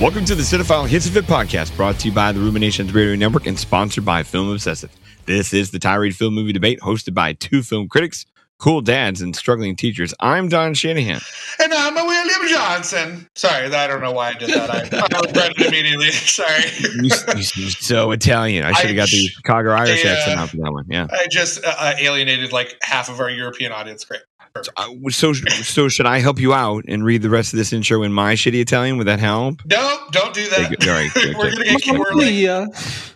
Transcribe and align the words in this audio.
Welcome 0.00 0.24
to 0.26 0.36
the 0.36 0.44
Cinephile 0.44 0.86
Hissy 0.86 1.10
Fit 1.10 1.24
podcast, 1.24 1.76
brought 1.76 1.98
to 1.98 2.08
you 2.08 2.14
by 2.14 2.30
the 2.30 2.38
Ruminations 2.38 2.94
Radio 2.94 3.16
Network 3.16 3.46
and 3.46 3.58
sponsored 3.58 4.04
by 4.04 4.22
Film 4.22 4.48
Obsessive. 4.48 4.92
This 5.26 5.52
is 5.52 5.72
the 5.72 5.80
tirade 5.80 6.14
film 6.14 6.34
movie 6.34 6.52
debate 6.52 6.78
hosted 6.78 7.14
by 7.14 7.32
two 7.32 7.64
film 7.64 7.88
critics, 7.88 8.24
cool 8.60 8.80
dads, 8.80 9.20
and 9.20 9.34
struggling 9.34 9.74
teachers. 9.74 10.14
I'm 10.20 10.48
Don 10.48 10.74
Shanahan. 10.74 11.20
And 11.60 11.74
I'm 11.74 11.98
a 11.98 12.04
William 12.04 12.48
Johnson. 12.48 13.28
Sorry, 13.34 13.74
I 13.74 13.88
don't 13.88 14.00
know 14.00 14.12
why 14.12 14.28
I 14.28 14.34
did 14.34 14.50
that. 14.50 14.70
I, 14.70 14.82
I 14.82 15.50
it 15.56 15.66
immediately. 15.66 16.10
Sorry. 16.12 16.62
You, 16.78 17.10
you 17.36 17.42
seem 17.42 17.68
so 17.70 18.12
Italian. 18.12 18.62
I 18.62 18.74
should 18.74 18.90
have 18.90 18.96
got 18.96 19.08
the 19.08 19.26
Chicago 19.26 19.70
Irish 19.72 20.04
uh, 20.04 20.10
accent 20.10 20.38
out 20.38 20.50
for 20.50 20.58
that 20.58 20.70
one. 20.70 20.84
Yeah. 20.88 21.08
I 21.10 21.26
just 21.28 21.64
uh, 21.64 21.94
alienated 21.98 22.52
like 22.52 22.76
half 22.82 23.08
of 23.08 23.18
our 23.18 23.30
European 23.30 23.72
audience. 23.72 24.04
Great. 24.04 24.20
So, 24.62 24.72
uh, 24.76 25.10
so, 25.10 25.32
so 25.32 25.88
should 25.88 26.06
I 26.06 26.18
help 26.18 26.40
you 26.40 26.52
out 26.52 26.84
and 26.88 27.04
read 27.04 27.22
the 27.22 27.30
rest 27.30 27.52
of 27.52 27.58
this 27.58 27.72
intro 27.72 28.02
in 28.02 28.12
my 28.12 28.34
shitty 28.34 28.60
Italian? 28.60 28.98
Would 28.98 29.06
that 29.06 29.20
help? 29.20 29.60
No, 29.66 29.98
don't 30.10 30.34
do 30.34 30.48
that. 30.48 30.72
Okay, 30.72 30.90
all 30.90 30.96
right, 30.96 31.10
good, 31.14 31.36
we're 31.36 31.50
gonna 31.50 31.64
get 31.64 31.98
we're 31.98 32.68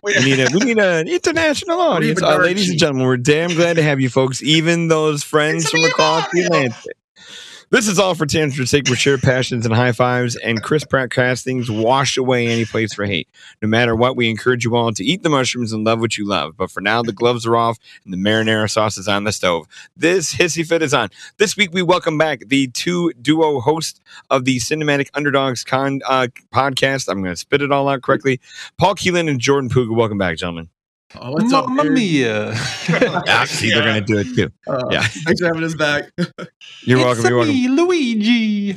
We 0.02 0.14
need 0.24 0.40
a 0.40 0.48
we 0.52 0.60
need 0.60 0.78
an 0.78 1.08
international 1.08 1.80
audience, 1.80 2.22
uh, 2.22 2.36
ladies 2.38 2.70
and 2.70 2.78
gentlemen. 2.78 3.06
We're 3.06 3.16
damn 3.16 3.54
glad 3.54 3.76
to 3.76 3.82
have 3.82 4.00
you 4.00 4.08
folks, 4.08 4.42
even 4.42 4.88
those 4.88 5.22
friends 5.22 5.64
It's 5.64 5.70
from 5.70 5.84
across 5.84 6.30
the 6.32 6.48
Mario. 6.48 6.66
Atlantic. 6.66 6.96
This 7.72 7.88
is 7.88 7.98
all 7.98 8.14
for 8.14 8.26
Tantra's 8.26 8.68
sake. 8.68 8.90
We 8.90 8.96
share 8.96 9.16
passions 9.16 9.64
and 9.64 9.74
high 9.74 9.92
fives, 9.92 10.36
and 10.36 10.62
Chris 10.62 10.84
Pratt 10.84 11.10
castings 11.10 11.70
wash 11.70 12.18
away 12.18 12.48
any 12.48 12.66
place 12.66 12.92
for 12.92 13.06
hate. 13.06 13.30
No 13.62 13.68
matter 13.68 13.96
what, 13.96 14.14
we 14.14 14.28
encourage 14.28 14.62
you 14.62 14.76
all 14.76 14.92
to 14.92 15.02
eat 15.02 15.22
the 15.22 15.30
mushrooms 15.30 15.72
and 15.72 15.82
love 15.82 15.98
what 15.98 16.18
you 16.18 16.28
love. 16.28 16.54
But 16.54 16.70
for 16.70 16.82
now, 16.82 17.02
the 17.02 17.14
gloves 17.14 17.46
are 17.46 17.56
off 17.56 17.78
and 18.04 18.12
the 18.12 18.18
marinara 18.18 18.70
sauce 18.70 18.98
is 18.98 19.08
on 19.08 19.24
the 19.24 19.32
stove. 19.32 19.68
This 19.96 20.34
hissy 20.34 20.66
fit 20.66 20.82
is 20.82 20.92
on. 20.92 21.08
This 21.38 21.56
week, 21.56 21.72
we 21.72 21.80
welcome 21.80 22.18
back 22.18 22.40
the 22.46 22.66
two 22.68 23.10
duo 23.22 23.58
hosts 23.60 24.02
of 24.28 24.44
the 24.44 24.58
Cinematic 24.58 25.08
Underdogs 25.14 25.64
Con 25.64 26.02
uh, 26.06 26.26
podcast. 26.54 27.08
I'm 27.08 27.22
going 27.22 27.32
to 27.32 27.38
spit 27.38 27.62
it 27.62 27.72
all 27.72 27.88
out 27.88 28.02
correctly. 28.02 28.38
Paul 28.76 28.96
Keelan 28.96 29.30
and 29.30 29.40
Jordan 29.40 29.70
Puga. 29.70 29.96
Welcome 29.96 30.18
back, 30.18 30.36
gentlemen. 30.36 30.68
Oh, 31.20 31.32
what's 31.32 31.52
up, 31.52 31.68
Mamma 31.68 31.90
mia. 31.90 32.52
Ah, 33.28 33.44
see, 33.46 33.70
they're 33.70 33.82
going 33.82 34.02
to 34.02 34.06
do 34.12 34.18
it 34.18 34.34
too. 34.34 34.50
Uh, 34.66 34.80
Yeah. 34.90 35.02
Thanks 35.02 35.40
for 35.40 35.46
having 35.46 35.64
us 35.64 35.74
back. 35.74 36.10
You're 36.16 36.98
it's 36.98 37.04
welcome. 37.22 37.24
You're 37.26 37.36
welcome. 37.38 37.54
me, 37.54 37.68
Luigi. 37.68 38.76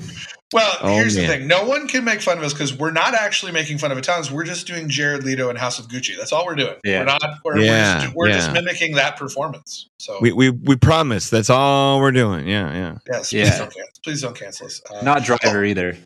Well, 0.53 0.77
Oh, 0.81 0.95
here's 0.95 1.15
man. 1.17 1.27
the 1.27 1.33
thing: 1.33 1.47
no 1.47 1.63
one 1.65 1.87
can 1.87 2.03
make 2.03 2.21
fun 2.21 2.37
of 2.37 2.43
us 2.43 2.53
because 2.53 2.77
we're 2.77 2.91
not 2.91 3.13
actually 3.13 3.51
making 3.51 3.77
fun 3.77 3.91
of 3.91 3.97
Italians. 3.97 4.31
We're 4.31 4.43
just 4.43 4.67
doing 4.67 4.89
Jared 4.89 5.23
Leto 5.23 5.49
and 5.49 5.57
House 5.57 5.79
of 5.79 5.87
Gucci. 5.87 6.17
That's 6.17 6.31
all 6.31 6.45
we're 6.45 6.55
doing. 6.55 6.75
Yeah. 6.83 6.99
We're 6.99 7.05
not. 7.05 7.21
We're, 7.43 7.57
Yeah, 7.59 7.95
we're, 7.95 8.01
just, 8.03 8.15
we're 8.15 8.27
just 8.31 8.51
mimicking 8.53 8.95
that 8.95 9.17
performance. 9.17 9.89
So 9.99 10.17
We, 10.21 10.31
we, 10.33 10.49
we 10.51 10.75
promise. 10.75 11.29
That's 11.29 11.49
all 11.49 11.99
we're 11.99 12.11
doing. 12.11 12.47
Yeah, 12.47 12.71
yeah. 12.73 12.97
yes, 13.09 13.29
please 13.31 13.47
Yeah. 13.49 13.57
don't 13.57 13.73
cancel. 13.73 14.01
Please 14.03 14.21
don't 14.21 14.37
cancel 14.37 14.67
us. 14.67 14.81
Uh, 14.89 15.01
Not 15.01 15.23
driver 15.23 15.63
either. 15.65 15.97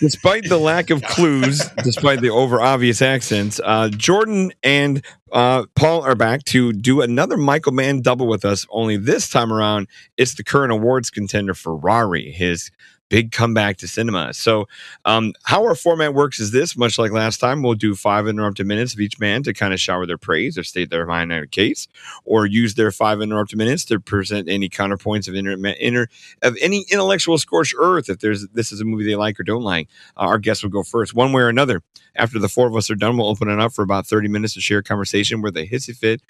Despite 0.00 0.48
the 0.48 0.58
lack 0.58 0.90
of 0.90 1.02
clues, 1.02 1.62
despite 1.82 2.20
the 2.20 2.30
over 2.30 2.60
obvious 2.60 3.02
accents, 3.02 3.60
uh, 3.64 3.88
Jordan 3.88 4.52
and 4.62 5.04
uh, 5.32 5.64
Paul 5.74 6.02
are 6.02 6.14
back 6.14 6.44
to 6.44 6.72
do 6.72 7.00
another 7.00 7.36
Michael 7.36 7.72
Mann 7.72 8.00
double 8.00 8.26
with 8.26 8.44
us. 8.44 8.66
Only 8.70 8.96
this 8.96 9.28
time 9.28 9.52
around, 9.52 9.88
it's 10.16 10.34
the 10.34 10.44
current 10.44 10.72
awards 10.72 11.10
contender 11.10 11.54
Ferrari, 11.54 12.30
his 12.30 12.70
big 13.08 13.32
comeback 13.32 13.76
to 13.78 13.88
cinema. 13.88 14.34
So, 14.34 14.68
um, 15.04 15.32
how 15.44 15.64
our 15.64 15.74
format 15.74 16.14
works 16.14 16.40
is 16.40 16.50
this: 16.50 16.76
much 16.76 16.98
like 16.98 17.12
last 17.12 17.38
time, 17.38 17.62
we'll 17.62 17.74
do 17.74 17.94
five 17.94 18.26
interrupted 18.26 18.66
minutes 18.66 18.94
of 18.94 19.00
each 19.00 19.18
man 19.18 19.42
to 19.44 19.52
kind 19.52 19.72
of 19.72 19.80
shower 19.80 20.06
their 20.06 20.18
praise 20.18 20.58
or 20.58 20.64
state 20.64 20.90
their 20.90 21.06
mind 21.06 21.32
on 21.32 21.42
a 21.42 21.46
case, 21.46 21.88
or 22.24 22.46
use 22.46 22.74
their 22.74 22.90
five 22.90 23.20
interrupted 23.20 23.58
minutes 23.58 23.84
to 23.86 24.00
present 24.00 24.48
any 24.48 24.68
counterpoints 24.68 25.28
of 25.28 25.34
inter, 25.34 25.52
inter 25.78 26.06
of 26.42 26.56
any 26.60 26.84
intellectual 26.90 27.38
scorched 27.38 27.74
earth. 27.78 28.08
If 28.08 28.20
there's 28.20 28.46
this 28.48 28.72
is 28.72 28.80
a 28.80 28.84
movie 28.84 29.04
they 29.04 29.16
like 29.16 29.38
or 29.40 29.44
don't 29.44 29.62
like 29.62 29.88
uh, 30.16 30.20
our 30.20 30.38
guests 30.38 30.62
will 30.62 30.70
go 30.70 30.82
first, 30.82 31.14
one 31.14 31.32
way 31.32 31.42
or 31.42 31.48
another. 31.48 31.82
After 32.18 32.38
the 32.38 32.48
four 32.48 32.66
of 32.66 32.74
us 32.74 32.90
are 32.90 32.94
done, 32.94 33.18
we'll 33.18 33.28
open 33.28 33.48
it 33.50 33.60
up 33.60 33.72
for 33.74 33.82
about 33.82 34.06
30 34.06 34.28
minutes 34.28 34.54
to 34.54 34.60
share 34.60 34.78
a 34.78 34.82
conversation 34.82 35.42
where 35.42 35.50
the 35.50 35.68
hissy 35.68 35.94
fit 35.94 36.22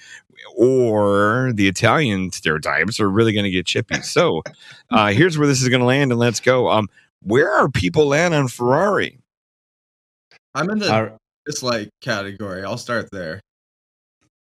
or 0.56 1.52
the 1.54 1.68
Italian 1.68 2.32
stereotypes 2.32 2.98
are 2.98 3.08
really 3.08 3.32
going 3.32 3.44
to 3.44 3.50
get 3.50 3.66
chippy. 3.66 4.00
So 4.02 4.42
uh, 4.90 5.08
here's 5.08 5.38
where 5.38 5.46
this 5.46 5.62
is 5.62 5.68
going 5.68 5.80
to 5.80 5.86
land, 5.86 6.10
and 6.10 6.18
let's 6.18 6.40
go. 6.40 6.65
Um, 6.70 6.88
where 7.22 7.50
are 7.50 7.68
people 7.68 8.06
land 8.06 8.34
on 8.34 8.48
Ferrari? 8.48 9.18
I'm 10.54 10.70
in 10.70 10.78
the 10.78 10.92
Uh, 10.92 11.16
dislike 11.44 11.90
category. 12.00 12.64
I'll 12.64 12.78
start 12.78 13.10
there. 13.10 13.40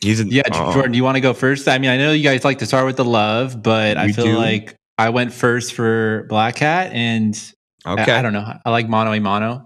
He's 0.01 0.19
in, 0.19 0.29
yeah, 0.29 0.43
oh, 0.53 0.73
Jordan, 0.73 0.93
do 0.93 0.97
you 0.97 1.05
want 1.05 1.15
to 1.17 1.21
go 1.21 1.33
first? 1.33 1.69
I 1.69 1.79
mean, 1.79 1.89
I 1.91 1.97
know 1.97 2.11
you 2.13 2.25
guys 2.25 2.45
like 2.45 2.59
to 2.59 2.67
start 2.67 2.87
with 2.87 2.97
the 2.97 3.05
love, 3.05 3.63
but 3.63 3.97
I 3.97 4.11
feel 4.11 4.25
do. 4.25 4.37
like 4.37 4.75
I 4.99 5.11
went 5.11 5.33
first 5.33 5.75
for 5.75 6.27
Black 6.29 6.59
Hat, 6.59 6.91
and 6.93 7.41
I- 7.85 7.93
Okay, 7.93 8.13
I, 8.13 8.21
don't 8.23 8.33
know. 8.33 8.53
I 8.65 8.71
like 8.71 8.89
Mono 8.89 9.13
a 9.13 9.21
Mono. 9.21 9.65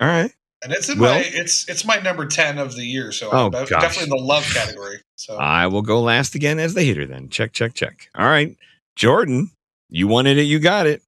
all 0.00 0.08
right. 0.08 0.32
and 0.62 0.72
it's 0.72 0.88
in 0.90 0.98
Will? 0.98 1.10
my 1.12 1.22
it's 1.24 1.66
it's 1.70 1.84
my 1.86 1.96
number 1.96 2.26
ten 2.26 2.58
of 2.58 2.74
the 2.74 2.84
year. 2.84 3.12
So 3.12 3.30
Oh, 3.32 3.46
I'm 3.46 3.50
gosh. 3.52 3.68
definitely 3.68 4.04
in 4.04 4.08
the 4.10 4.16
love 4.16 4.44
category. 4.52 5.00
So 5.16 5.36
I 5.36 5.66
will 5.66 5.80
go 5.82 6.00
last 6.02 6.34
again 6.34 6.58
as 6.58 6.72
the 6.74 6.82
hater. 6.82 7.06
Then 7.06 7.28
check, 7.30 7.52
check, 7.52 7.72
check. 7.74 8.08
All 8.14 8.26
right, 8.26 8.56
Jordan, 8.96 9.50
you 9.90 10.06
wanted 10.08 10.36
it, 10.38 10.42
you 10.44 10.58
got 10.58 10.86
it. 10.86 11.02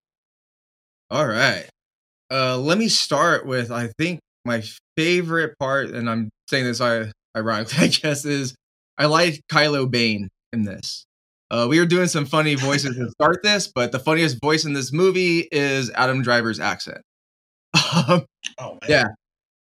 All 1.12 1.26
right. 1.26 1.66
Uh, 2.30 2.56
let 2.56 2.78
me 2.78 2.88
start 2.88 3.44
with 3.44 3.70
I 3.70 3.88
think 3.98 4.20
my 4.46 4.62
favorite 4.96 5.58
part, 5.58 5.90
and 5.90 6.08
I'm 6.08 6.30
saying 6.48 6.64
this 6.64 6.80
ironically, 6.80 7.78
I 7.84 7.88
guess, 7.88 8.24
is 8.24 8.54
I 8.96 9.04
like 9.04 9.42
Kylo 9.52 9.90
Bane 9.90 10.30
in 10.54 10.64
this. 10.64 11.04
Uh, 11.50 11.66
we 11.68 11.78
were 11.78 11.84
doing 11.84 12.08
some 12.08 12.24
funny 12.24 12.54
voices 12.54 12.96
to 12.96 13.10
start 13.10 13.42
this, 13.42 13.68
but 13.68 13.92
the 13.92 13.98
funniest 13.98 14.40
voice 14.40 14.64
in 14.64 14.72
this 14.72 14.90
movie 14.90 15.46
is 15.52 15.90
Adam 15.90 16.22
Driver's 16.22 16.58
accent. 16.58 17.02
Um, 18.08 18.24
oh 18.58 18.78
man. 18.80 18.88
Yeah. 18.88 19.04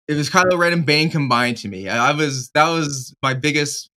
it 0.06 0.14
was 0.16 0.28
Kylo 0.28 0.59
Ren 0.59 0.75
and 0.75 0.84
Bane 0.84 1.10
combined 1.10 1.56
to 1.59 1.69
me. 1.69 1.88
I 1.88 2.10
I 2.10 2.12
was 2.12 2.50
that 2.54 2.69
was 2.69 3.14
my 3.22 3.32
biggest. 3.32 3.88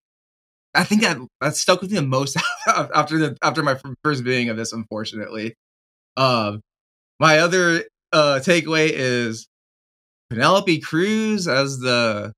I 0.74 0.84
think 0.84 1.02
that 1.02 1.18
that 1.42 1.54
stuck 1.54 1.82
with 1.82 1.90
me 1.90 1.96
the 1.98 2.06
most 2.06 2.38
after 2.66 3.18
the 3.18 3.36
after 3.42 3.62
my 3.62 3.78
first 4.02 4.24
viewing 4.24 4.48
of 4.48 4.56
this. 4.56 4.72
Unfortunately, 4.72 5.54
um, 6.16 6.62
my 7.20 7.38
other 7.38 7.84
uh 8.12 8.40
takeaway 8.42 8.90
is 8.92 9.46
Penelope 10.30 10.80
Cruz 10.80 11.48
as 11.48 11.78
the 11.78 12.32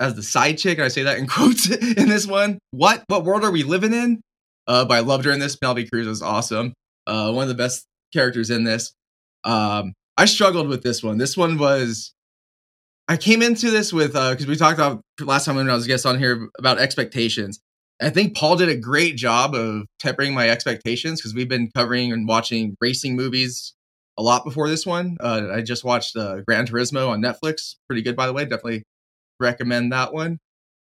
as 0.00 0.14
the 0.14 0.22
side 0.22 0.58
chick. 0.58 0.78
And 0.78 0.84
I 0.84 0.88
say 0.88 1.02
that 1.02 1.18
in 1.18 1.26
quotes 1.28 1.70
in 1.70 2.08
this 2.08 2.26
one. 2.26 2.58
What 2.70 3.04
what 3.08 3.24
world 3.24 3.44
are 3.44 3.50
we 3.50 3.62
living 3.62 3.92
in? 3.92 4.20
Uh, 4.66 4.84
but 4.84 4.94
I 4.94 5.00
loved 5.00 5.24
her 5.24 5.32
in 5.32 5.40
this. 5.40 5.56
Penelope 5.56 5.88
Cruz 5.88 6.06
was 6.06 6.22
awesome. 6.22 6.72
Uh, 7.06 7.32
one 7.32 7.42
of 7.42 7.48
the 7.48 7.54
best 7.54 7.86
characters 8.12 8.50
in 8.50 8.64
this. 8.64 8.92
Um, 9.44 9.94
I 10.16 10.26
struggled 10.26 10.68
with 10.68 10.82
this 10.82 11.02
one. 11.02 11.18
This 11.18 11.36
one 11.36 11.58
was. 11.58 12.12
I 13.08 13.16
came 13.16 13.42
into 13.42 13.70
this 13.70 13.92
with 13.92 14.12
because 14.12 14.46
we 14.46 14.56
talked 14.56 14.78
about 14.78 15.02
last 15.20 15.44
time 15.44 15.56
when 15.56 15.68
I 15.68 15.74
was 15.74 15.84
a 15.84 15.88
guest 15.88 16.06
on 16.06 16.18
here 16.18 16.48
about 16.58 16.78
expectations. 16.78 17.58
I 18.00 18.10
think 18.10 18.34
Paul 18.34 18.56
did 18.56 18.68
a 18.68 18.76
great 18.76 19.16
job 19.16 19.54
of 19.54 19.84
tempering 19.98 20.32
my 20.32 20.48
expectations 20.48 21.20
because 21.20 21.34
we've 21.34 21.48
been 21.48 21.70
covering 21.74 22.12
and 22.12 22.26
watching 22.26 22.76
racing 22.80 23.14
movies 23.14 23.74
a 24.18 24.22
lot 24.22 24.44
before 24.44 24.68
this 24.68 24.86
one. 24.86 25.18
Uh, 25.20 25.48
I 25.52 25.60
just 25.60 25.84
watched 25.84 26.16
uh, 26.16 26.40
Gran 26.46 26.66
Turismo 26.66 27.08
on 27.08 27.20
Netflix. 27.20 27.76
Pretty 27.88 28.02
good, 28.02 28.16
by 28.16 28.26
the 28.26 28.32
way. 28.32 28.44
Definitely 28.44 28.84
recommend 29.38 29.92
that 29.92 30.14
one. 30.14 30.38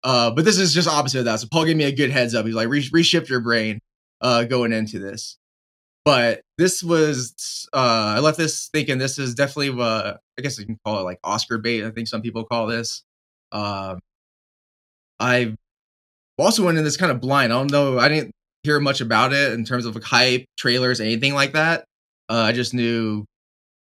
Uh, 0.03 0.31
but 0.31 0.45
this 0.45 0.59
is 0.59 0.73
just 0.73 0.89
opposite 0.89 1.21
of 1.21 1.25
that. 1.27 1.41
So 1.41 1.49
Paul 1.51 1.67
gave 1.67 1.77
me 1.77 1.85
a 1.85 1.95
good 1.95 2.11
heads 2.11 2.35
up. 2.35 2.47
He's 2.47 2.55
like, 2.55 2.69
Re- 2.69 2.91
reshift 2.91 3.29
your 3.29 3.41
brain 3.41 3.81
uh, 4.21 4.45
going 4.45 4.73
into 4.73 4.99
this. 4.99 5.37
But 6.05 6.43
this 6.59 6.83
was, 6.83 7.67
uh, 7.73 8.15
I 8.17 8.21
left 8.21 8.37
this 8.37 8.69
thinking 8.69 8.99
this 8.99 9.19
is 9.19 9.35
definitely, 9.35 9.83
I 9.83 10.17
guess 10.39 10.59
you 10.59 10.67
can 10.67 10.79
call 10.85 11.01
it 11.01 11.05
like 11.05 11.19
Oscar 11.25 11.57
bait. 11.57 11.85
I 11.85 11.91
think 11.91 12.09
some 12.09 12.21
people 12.21 12.45
call 12.45 12.67
this. 12.67 13.03
Um, 13.53 14.01
I 15.19 15.55
also 16.39 16.65
went 16.65 16.79
in 16.79 16.85
this 16.85 16.97
kind 16.97 17.13
of 17.13 17.21
blind. 17.21 17.53
I 17.53 17.57
don't 17.57 17.71
know. 17.71 17.99
I 17.99 18.09
didn't 18.09 18.33
hear 18.63 18.81
much 18.81 19.01
about 19.01 19.33
it 19.33 19.53
in 19.53 19.65
terms 19.65 19.87
of 19.87 19.95
like 19.95 20.05
hype, 20.05 20.47
trailers, 20.59 21.01
anything 21.01 21.35
like 21.35 21.53
that. 21.53 21.85
Uh, 22.29 22.41
I 22.41 22.53
just 22.53 22.75
knew 22.75 23.25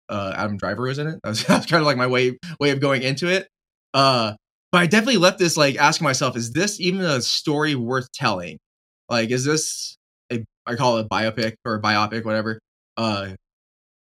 uh, 0.10 0.34
Adam 0.36 0.58
Driver 0.58 0.84
was 0.84 1.00
in 1.00 1.08
it. 1.08 1.20
That 1.24 1.30
was, 1.30 1.44
that 1.46 1.58
was 1.58 1.66
kind 1.66 1.82
of 1.82 1.86
like 1.86 1.98
my 1.98 2.08
way 2.08 2.38
way 2.60 2.72
of 2.72 2.80
going 2.80 3.02
into 3.02 3.28
it. 3.28 3.48
Uh, 3.94 4.34
but 4.72 4.82
I 4.82 4.86
definitely 4.86 5.18
left 5.18 5.40
this 5.40 5.58
like 5.58 5.78
asking 5.78 6.06
myself, 6.06 6.36
is 6.36 6.52
this 6.52 6.80
even 6.80 7.02
a 7.02 7.22
story 7.22 7.76
worth 7.76 8.12
telling? 8.12 8.58
Like, 9.10 9.32
is 9.32 9.46
this 9.46 9.98
a 10.32 10.44
I 10.66 10.76
call 10.76 10.98
it 10.98 11.06
a 11.06 11.10
biopic 11.10 11.56
or 11.66 11.76
a 11.76 11.82
biopic, 11.82 12.26
whatever, 12.26 12.60
uh, 12.98 13.30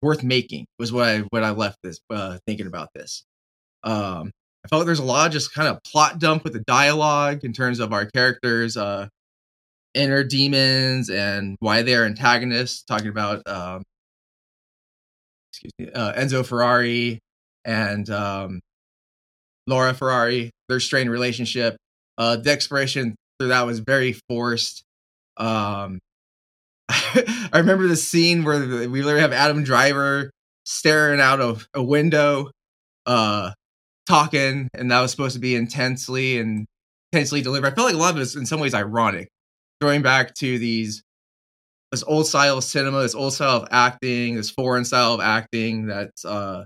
worth 0.02 0.24
making? 0.24 0.66
Was 0.80 0.92
what 0.92 1.04
I 1.08 1.20
what 1.30 1.44
I 1.44 1.52
left 1.52 1.78
this 1.84 2.00
uh, 2.10 2.38
thinking 2.48 2.68
about 2.68 2.90
this. 2.96 3.24
Um, 3.84 4.32
I 4.64 4.68
felt 4.70 4.82
like 4.82 4.86
there's 4.86 5.00
a 5.00 5.04
lot 5.04 5.28
of 5.28 5.34
just 5.34 5.54
kind 5.54 5.68
of 5.68 5.84
plot 5.84 6.20
dump 6.20 6.44
with 6.44 6.54
the 6.54 6.64
dialogue 6.66 7.44
in 7.44 7.54
terms 7.54 7.80
of 7.80 7.92
our 7.92 8.06
characters' 8.06 8.78
uh, 8.78 9.08
inner 9.94 10.24
demons 10.24 11.10
and 11.10 11.58
why 11.60 11.82
they're 11.82 12.06
antagonists. 12.06 12.84
Talking 12.84 13.10
about 13.10 13.46
um, 13.48 13.84
excuse 15.52 15.72
me, 15.80 15.92
uh, 15.94 16.14
Enzo 16.14 16.46
Ferrari 16.46 17.20
and 17.66 18.10
um, 18.10 18.62
Laura 19.68 19.94
Ferrari, 19.94 20.52
their 20.70 20.80
strained 20.80 21.10
relationship. 21.10 21.78
Uh, 22.18 22.38
the 22.38 22.52
expiration 22.52 23.16
through 23.40 23.50
that 23.50 23.66
was 23.66 23.80
very 23.80 24.16
forced. 24.30 24.84
Um, 25.38 26.00
I 26.90 27.50
remember 27.56 27.88
the 27.88 27.96
scene 27.96 28.44
where 28.44 28.60
we 28.60 29.02
literally 29.02 29.22
have 29.22 29.34
Adam 29.34 29.64
Driver 29.64 30.32
staring 30.66 31.20
out 31.20 31.42
of 31.42 31.68
a 31.74 31.82
window, 31.84 32.52
uh, 33.06 33.52
talking, 34.08 34.70
and 34.74 34.92
that 34.92 35.02
was 35.02 35.12
supposed 35.12 35.36
to 35.36 35.40
be 35.40 35.56
intensely 35.56 36.38
and 36.40 36.66
intensely 37.12 37.42
delivered. 37.42 37.72
I 37.72 37.76
felt 37.76 37.88
like 37.88 37.96
a 37.96 38.00
lot 38.00 38.12
of 38.12 38.18
it 38.18 38.20
was 38.20 38.36
in 38.36 38.46
some 38.46 38.60
ways 38.60 38.74
ironic, 38.74 39.30
going 39.82 40.02
back 40.02 40.34
to 40.36 40.60
these 40.60 41.04
this 41.92 42.04
old 42.08 42.26
style 42.26 42.58
of 42.58 42.64
cinema, 42.64 43.02
this 43.02 43.16
old 43.16 43.34
style 43.34 43.58
of 43.58 43.68
acting, 43.72 44.36
this 44.36 44.50
foreign 44.50 44.84
style 44.84 45.14
of 45.14 45.22
acting 45.22 45.86
that's 45.88 46.26
uh 46.26 46.66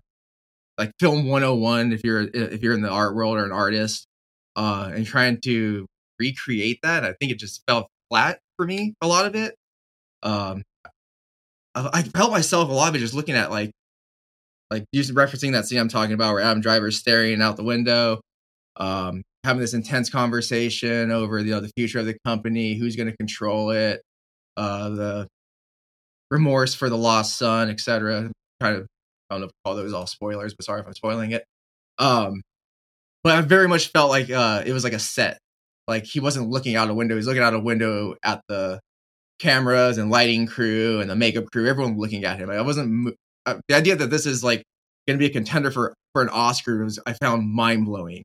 like 0.78 0.92
film 1.00 1.28
101 1.28 1.92
if 1.92 2.04
you're 2.04 2.22
if 2.34 2.62
you're 2.62 2.74
in 2.74 2.81
the 2.81 2.89
art 2.89 3.16
world 3.16 3.38
or 3.38 3.45
an 3.45 3.51
artist 3.51 4.07
uh 4.56 4.92
and 4.94 5.06
trying 5.06 5.40
to 5.42 5.86
recreate 6.19 6.80
that 6.83 7.04
i 7.04 7.13
think 7.19 7.31
it 7.31 7.40
just 7.40 7.62
fell 7.68 7.88
flat 8.10 8.40
for 8.57 8.66
me 8.66 8.94
a 9.01 9.07
lot 9.07 9.25
of 9.25 9.36
it 9.36 9.56
um 10.24 10.63
i, 11.75 11.90
I 11.94 12.01
felt 12.04 12.31
myself 12.31 12.69
a 12.69 12.74
lot 12.74 12.90
of 12.90 12.95
it 12.95 13.00
just 13.00 13.13
looking 13.13 13.36
at 13.36 13.51
like 13.51 13.72
like 14.72 14.86
using 14.92 15.16
referencing 15.16 15.52
that 15.54 15.66
scene 15.66 15.80
i'm 15.80 15.88
talking 15.88 16.14
about 16.14 16.34
where 16.34 16.42
adam 16.42 16.62
driver's 16.62 16.98
staring 16.98 17.42
out 17.42 17.58
the 17.58 17.64
window 17.64 18.19
um 18.78 19.24
having 19.44 19.62
this 19.62 19.74
intense 19.74 20.10
conversation 20.10 21.12
over 21.12 21.40
you 21.40 21.52
know 21.52 21.60
the 21.60 21.72
future 21.78 22.00
of 22.00 22.06
the 22.06 22.18
company 22.25 22.75
who's 22.75 22.96
going 22.96 23.10
to 23.10 23.18
control 23.18 23.72
it 23.72 24.02
uh 24.58 24.90
the 24.90 25.28
remorse 26.31 26.74
for 26.74 26.90
the 26.90 26.98
lost 26.98 27.38
son 27.38 27.69
etc 27.69 28.30
kind 28.60 28.75
of 28.75 28.88
I 29.30 29.36
don't 29.36 29.42
know 29.42 29.48
if 29.48 29.52
all 29.66 29.75
those 29.75 29.94
all 29.94 30.08
spoilers, 30.08 30.54
but 30.54 30.66
sorry 30.66 30.81
if 30.81 30.88
I'm 30.88 30.94
spoiling 30.94 31.31
it. 31.31 31.44
Um, 32.00 32.42
but 33.24 33.36
I 33.36 33.42
very 33.42 33.68
much 33.68 33.92
felt 33.92 34.10
like 34.10 34.30
uh, 34.30 34.64
it 34.66 34.74
was 34.74 34.84
like 34.84 34.94
a 34.94 35.00
set. 35.00 35.40
Like 35.88 36.06
he 36.06 36.19
wasn't 36.19 36.50
looking 36.50 36.75
out 36.75 36.90
a 36.90 36.94
window; 36.94 37.16
he's 37.16 37.28
looking 37.28 37.44
out 37.44 37.54
a 37.54 37.60
window 37.60 38.16
at 38.24 38.42
the 38.48 38.80
cameras 39.40 39.98
and 39.98 40.10
lighting 40.10 40.48
crew 40.48 41.02
and 41.02 41.10
the 41.10 41.16
makeup 41.16 41.46
crew. 41.52 41.68
Everyone 41.68 41.98
looking 41.98 42.25
at 42.25 42.38
him. 42.40 42.50
Like, 42.50 42.58
I 42.58 42.62
wasn't 42.62 43.16
uh, 43.48 43.60
the 43.68 43.76
idea 43.76 43.96
that 43.96 44.10
this 44.10 44.26
is 44.26 44.44
like 44.44 44.64
going 45.08 45.18
to 45.18 45.24
be 45.24 45.30
a 45.30 45.34
contender 45.34 45.72
for 45.72 45.94
for 46.14 46.22
an 46.22 46.30
Oscar 46.30 46.84
was 46.84 47.00
I 47.06 47.14
found 47.14 47.50
mind 47.50 47.86
blowing. 47.86 48.24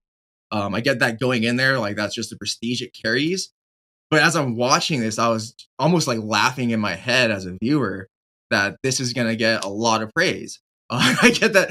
Um, 0.51 0.75
I 0.75 0.81
get 0.81 0.99
that 0.99 1.19
going 1.19 1.45
in 1.45 1.57
there, 1.57 1.79
like 1.79 1.97
that's 1.97 2.15
just 2.15 2.31
the 2.31 2.37
prestige 2.37 2.83
it 2.83 2.91
carries. 2.93 3.51
But 4.11 4.23
as 4.23 4.37
I'm 4.37 4.57
watching 4.57 5.01
this, 5.01 5.19
I 5.19 5.29
was 5.29 5.55
almost 5.79 6.07
like 6.07 6.19
laughing 6.23 6.71
in 6.71 6.81
my 6.81 6.95
head 6.95 7.31
as 7.31 7.47
a 7.47 7.57
viewer 7.63 8.09
that 8.51 8.77
this 8.83 9.01
is 9.01 9.15
going 9.15 9.29
to 9.29 9.37
get 9.37 9.65
a 9.65 9.69
lot 9.69 10.03
of 10.03 10.11
praise. 10.15 10.61
Uh, 10.91 11.17
I 11.23 11.31
get 11.31 11.55
that 11.55 11.71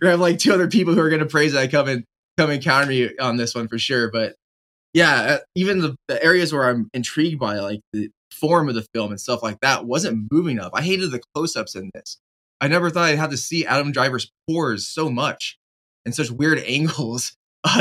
we 0.00 0.08
have 0.08 0.18
like 0.18 0.38
two 0.38 0.52
other 0.52 0.68
people 0.68 0.94
who 0.94 1.00
are 1.00 1.08
going 1.10 1.20
to 1.20 1.26
praise 1.26 1.52
that 1.52 1.70
come 1.70 1.88
and 1.88 2.04
come 2.36 2.50
and 2.50 2.62
counter 2.62 2.88
me 2.88 3.16
on 3.18 3.36
this 3.36 3.54
one 3.54 3.68
for 3.68 3.78
sure. 3.78 4.10
But 4.10 4.34
yeah, 4.94 5.14
uh, 5.14 5.38
even 5.54 5.80
the, 5.80 5.94
the 6.08 6.22
areas 6.24 6.52
where 6.52 6.68
I'm 6.68 6.88
intrigued 6.92 7.38
by 7.38 7.58
like 7.58 7.80
the 7.92 8.10
form 8.32 8.68
of 8.68 8.74
the 8.74 8.86
film 8.94 9.10
and 9.10 9.20
stuff 9.20 9.42
like 9.42 9.60
that 9.60 9.84
wasn't 9.84 10.28
moving 10.30 10.58
up. 10.58 10.72
I 10.74 10.82
hated 10.82 11.10
the 11.10 11.20
close-ups 11.34 11.74
in 11.74 11.90
this. 11.94 12.18
I 12.60 12.68
never 12.68 12.90
thought 12.90 13.04
I'd 13.04 13.18
have 13.18 13.30
to 13.30 13.36
see 13.36 13.66
Adam 13.66 13.92
Driver's 13.92 14.30
pores 14.48 14.86
so 14.86 15.10
much 15.10 15.58
and 16.04 16.14
such 16.14 16.30
weird 16.30 16.58
angles. 16.66 17.36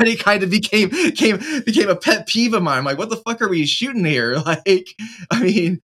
And 0.00 0.06
it 0.06 0.20
kind 0.20 0.44
of 0.44 0.50
became 0.50 0.90
came 0.90 1.38
became 1.66 1.88
a 1.88 1.96
pet 1.96 2.28
peeve 2.28 2.54
of 2.54 2.62
mine. 2.62 2.78
I'm 2.78 2.84
like, 2.84 2.98
what 2.98 3.10
the 3.10 3.16
fuck 3.16 3.42
are 3.42 3.48
we 3.48 3.66
shooting 3.66 4.04
here? 4.04 4.36
Like, 4.46 4.86
I 5.28 5.42
mean, 5.42 5.80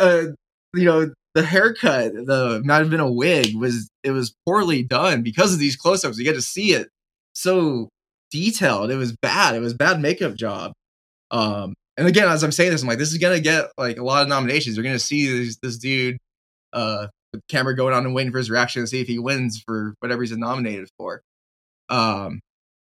uh, 0.00 0.24
you 0.74 0.84
know, 0.84 1.12
the 1.34 1.44
haircut, 1.44 2.12
the 2.12 2.60
might 2.64 2.78
have 2.78 2.90
been 2.90 2.98
a 2.98 3.08
wig, 3.08 3.54
was 3.54 3.88
it 4.02 4.10
was 4.10 4.34
poorly 4.44 4.82
done 4.82 5.22
because 5.22 5.52
of 5.52 5.60
these 5.60 5.76
close-ups. 5.76 6.18
You 6.18 6.24
get 6.24 6.34
to 6.34 6.42
see 6.42 6.72
it 6.72 6.88
so 7.34 7.88
detailed. 8.32 8.90
It 8.90 8.96
was 8.96 9.16
bad. 9.22 9.54
It 9.54 9.60
was 9.60 9.74
bad 9.74 10.00
makeup 10.00 10.34
job. 10.34 10.72
Um, 11.30 11.74
and 11.96 12.08
again, 12.08 12.28
as 12.28 12.42
I'm 12.42 12.52
saying 12.52 12.72
this, 12.72 12.82
I'm 12.82 12.88
like, 12.88 12.98
this 12.98 13.12
is 13.12 13.18
gonna 13.18 13.40
get 13.40 13.70
like 13.78 13.96
a 13.98 14.02
lot 14.04 14.22
of 14.22 14.28
nominations. 14.28 14.76
You're 14.76 14.84
gonna 14.84 14.98
see 14.98 15.44
this, 15.44 15.56
this 15.62 15.78
dude, 15.78 16.18
uh, 16.72 17.06
with 17.32 17.46
camera 17.48 17.74
going 17.74 17.94
on 17.94 18.04
and 18.04 18.14
waiting 18.14 18.32
for 18.32 18.38
his 18.38 18.50
reaction 18.50 18.82
to 18.82 18.86
see 18.86 19.00
if 19.00 19.08
he 19.08 19.18
wins 19.18 19.62
for 19.66 19.94
whatever 20.00 20.22
he's 20.22 20.36
nominated 20.36 20.88
for. 20.98 21.22
Um, 21.88 22.40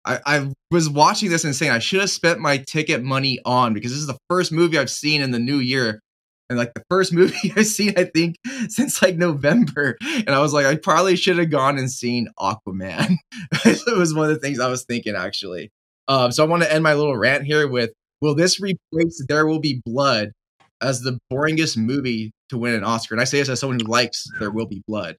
I, 0.04 0.20
I 0.24 0.52
was 0.70 0.88
watching 0.88 1.30
this 1.30 1.44
and 1.44 1.54
saying 1.54 1.72
I 1.72 1.80
should 1.80 2.00
have 2.00 2.10
spent 2.10 2.38
my 2.38 2.58
ticket 2.58 3.02
money 3.02 3.40
on 3.44 3.74
because 3.74 3.90
this 3.90 4.00
is 4.00 4.06
the 4.06 4.18
first 4.30 4.52
movie 4.52 4.78
I've 4.78 4.90
seen 4.90 5.20
in 5.20 5.32
the 5.32 5.38
new 5.38 5.58
year 5.58 6.00
and 6.48 6.58
like 6.58 6.74
the 6.74 6.84
first 6.88 7.12
movie 7.12 7.52
I've 7.56 7.66
seen, 7.66 7.94
I 7.96 8.04
think, 8.04 8.36
since 8.68 9.02
like 9.02 9.16
November. 9.16 9.96
And 10.02 10.30
I 10.30 10.40
was 10.40 10.52
like, 10.52 10.66
I 10.66 10.76
probably 10.76 11.16
should 11.16 11.38
have 11.38 11.50
gone 11.50 11.78
and 11.78 11.90
seen 11.90 12.28
Aquaman. 12.38 13.16
it 13.64 13.98
was 13.98 14.14
one 14.14 14.30
of 14.30 14.34
the 14.34 14.40
things 14.40 14.60
I 14.60 14.68
was 14.68 14.84
thinking 14.84 15.16
actually. 15.16 15.70
Um, 16.08 16.30
so 16.30 16.44
I 16.44 16.46
want 16.46 16.62
to 16.62 16.72
end 16.72 16.84
my 16.84 16.94
little 16.94 17.16
rant 17.16 17.44
here 17.44 17.66
with 17.66 17.90
Will 18.20 18.34
this 18.34 18.60
replace 18.60 19.22
There 19.28 19.46
Will 19.46 19.58
Be 19.58 19.82
Blood 19.84 20.32
as 20.80 21.00
the 21.00 21.18
boringest 21.32 21.76
movie 21.76 22.32
to 22.50 22.58
win 22.58 22.74
an 22.74 22.84
Oscar? 22.84 23.14
And 23.14 23.20
I 23.20 23.24
say 23.24 23.38
this 23.38 23.48
as 23.48 23.60
someone 23.60 23.78
who 23.80 23.86
likes 23.86 24.26
There 24.38 24.50
Will 24.50 24.66
Be 24.66 24.82
Blood. 24.86 25.16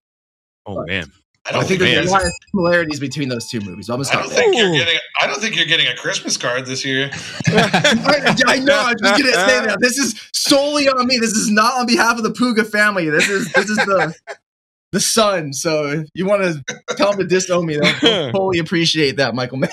Oh 0.66 0.76
but, 0.76 0.88
man. 0.88 1.12
I 1.48 1.52
oh, 1.52 1.54
don't 1.54 1.64
I 1.64 1.68
think 1.68 1.80
think 1.80 1.96
there's 1.96 2.10
a 2.10 2.12
lot 2.12 2.26
of 2.26 2.32
similarities 2.52 3.00
between 3.00 3.30
those 3.30 3.50
two 3.50 3.62
movies. 3.62 3.90
I'm 3.90 4.02
gonna 4.02 4.10
I 4.10 4.22
don't 4.22 4.30
there. 4.30 4.38
think 4.38 4.58
you're 4.58 4.74
getting. 4.74 5.00
I 5.22 5.28
don't 5.28 5.40
think 5.40 5.56
you're 5.56 5.66
getting 5.66 5.88
a 5.88 5.96
Christmas 5.96 6.36
card 6.36 6.66
this 6.66 6.84
year. 6.84 7.10
I, 7.48 8.36
I 8.48 8.60
know. 8.60 8.78
I'm 8.78 8.96
just 9.02 9.22
gonna 9.22 9.48
say 9.48 9.66
that. 9.66 9.78
This 9.80 9.98
is 9.98 10.30
solely 10.34 10.90
on 10.90 11.08
me. 11.08 11.20
This 11.20 11.32
is 11.32 11.50
not 11.50 11.74
on 11.76 11.86
behalf 11.86 12.18
of 12.18 12.24
the 12.24 12.32
Puga 12.32 12.70
family. 12.70 13.10
This 13.10 13.30
is 13.30 13.52
this 13.54 13.70
is 13.70 13.78
the 13.78 14.14
the 14.92 15.00
son. 15.00 15.54
So 15.54 15.86
if 15.88 16.10
you 16.14 16.26
want 16.26 16.44
to 16.44 16.96
tell 16.96 17.14
him 17.14 17.20
to 17.20 17.26
disown 17.26 17.66
me, 17.66 17.78
they'll 17.78 18.32
fully 18.32 18.60
appreciate 18.60 19.16
that, 19.16 19.34
Michael 19.34 19.60
Mann. 19.60 19.70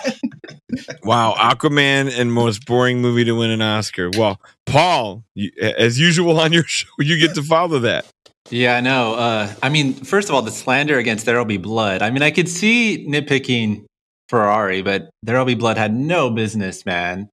Wow, 1.02 1.34
Aquaman 1.36 2.18
and 2.18 2.32
most 2.32 2.66
boring 2.66 3.00
movie 3.00 3.24
to 3.24 3.32
win 3.32 3.50
an 3.50 3.62
Oscar. 3.62 4.10
Well, 4.16 4.40
Paul, 4.66 5.24
you, 5.34 5.50
as 5.60 5.98
usual 5.98 6.40
on 6.40 6.52
your 6.52 6.64
show, 6.66 6.88
you 6.98 7.18
get 7.18 7.34
to 7.34 7.42
follow 7.42 7.78
that. 7.80 8.06
Yeah, 8.50 8.80
no. 8.80 9.14
Uh, 9.14 9.52
I 9.62 9.68
mean, 9.68 9.94
first 9.94 10.28
of 10.28 10.34
all, 10.34 10.42
the 10.42 10.50
slander 10.50 10.98
against 10.98 11.24
There'll 11.24 11.44
Be 11.44 11.56
Blood. 11.56 12.02
I 12.02 12.10
mean, 12.10 12.22
I 12.22 12.30
could 12.30 12.48
see 12.48 13.06
nitpicking 13.08 13.84
Ferrari, 14.28 14.82
but 14.82 15.08
There'll 15.22 15.46
Be 15.46 15.54
Blood 15.54 15.78
had 15.78 15.94
no 15.94 16.30
business, 16.30 16.84
man. 16.84 17.30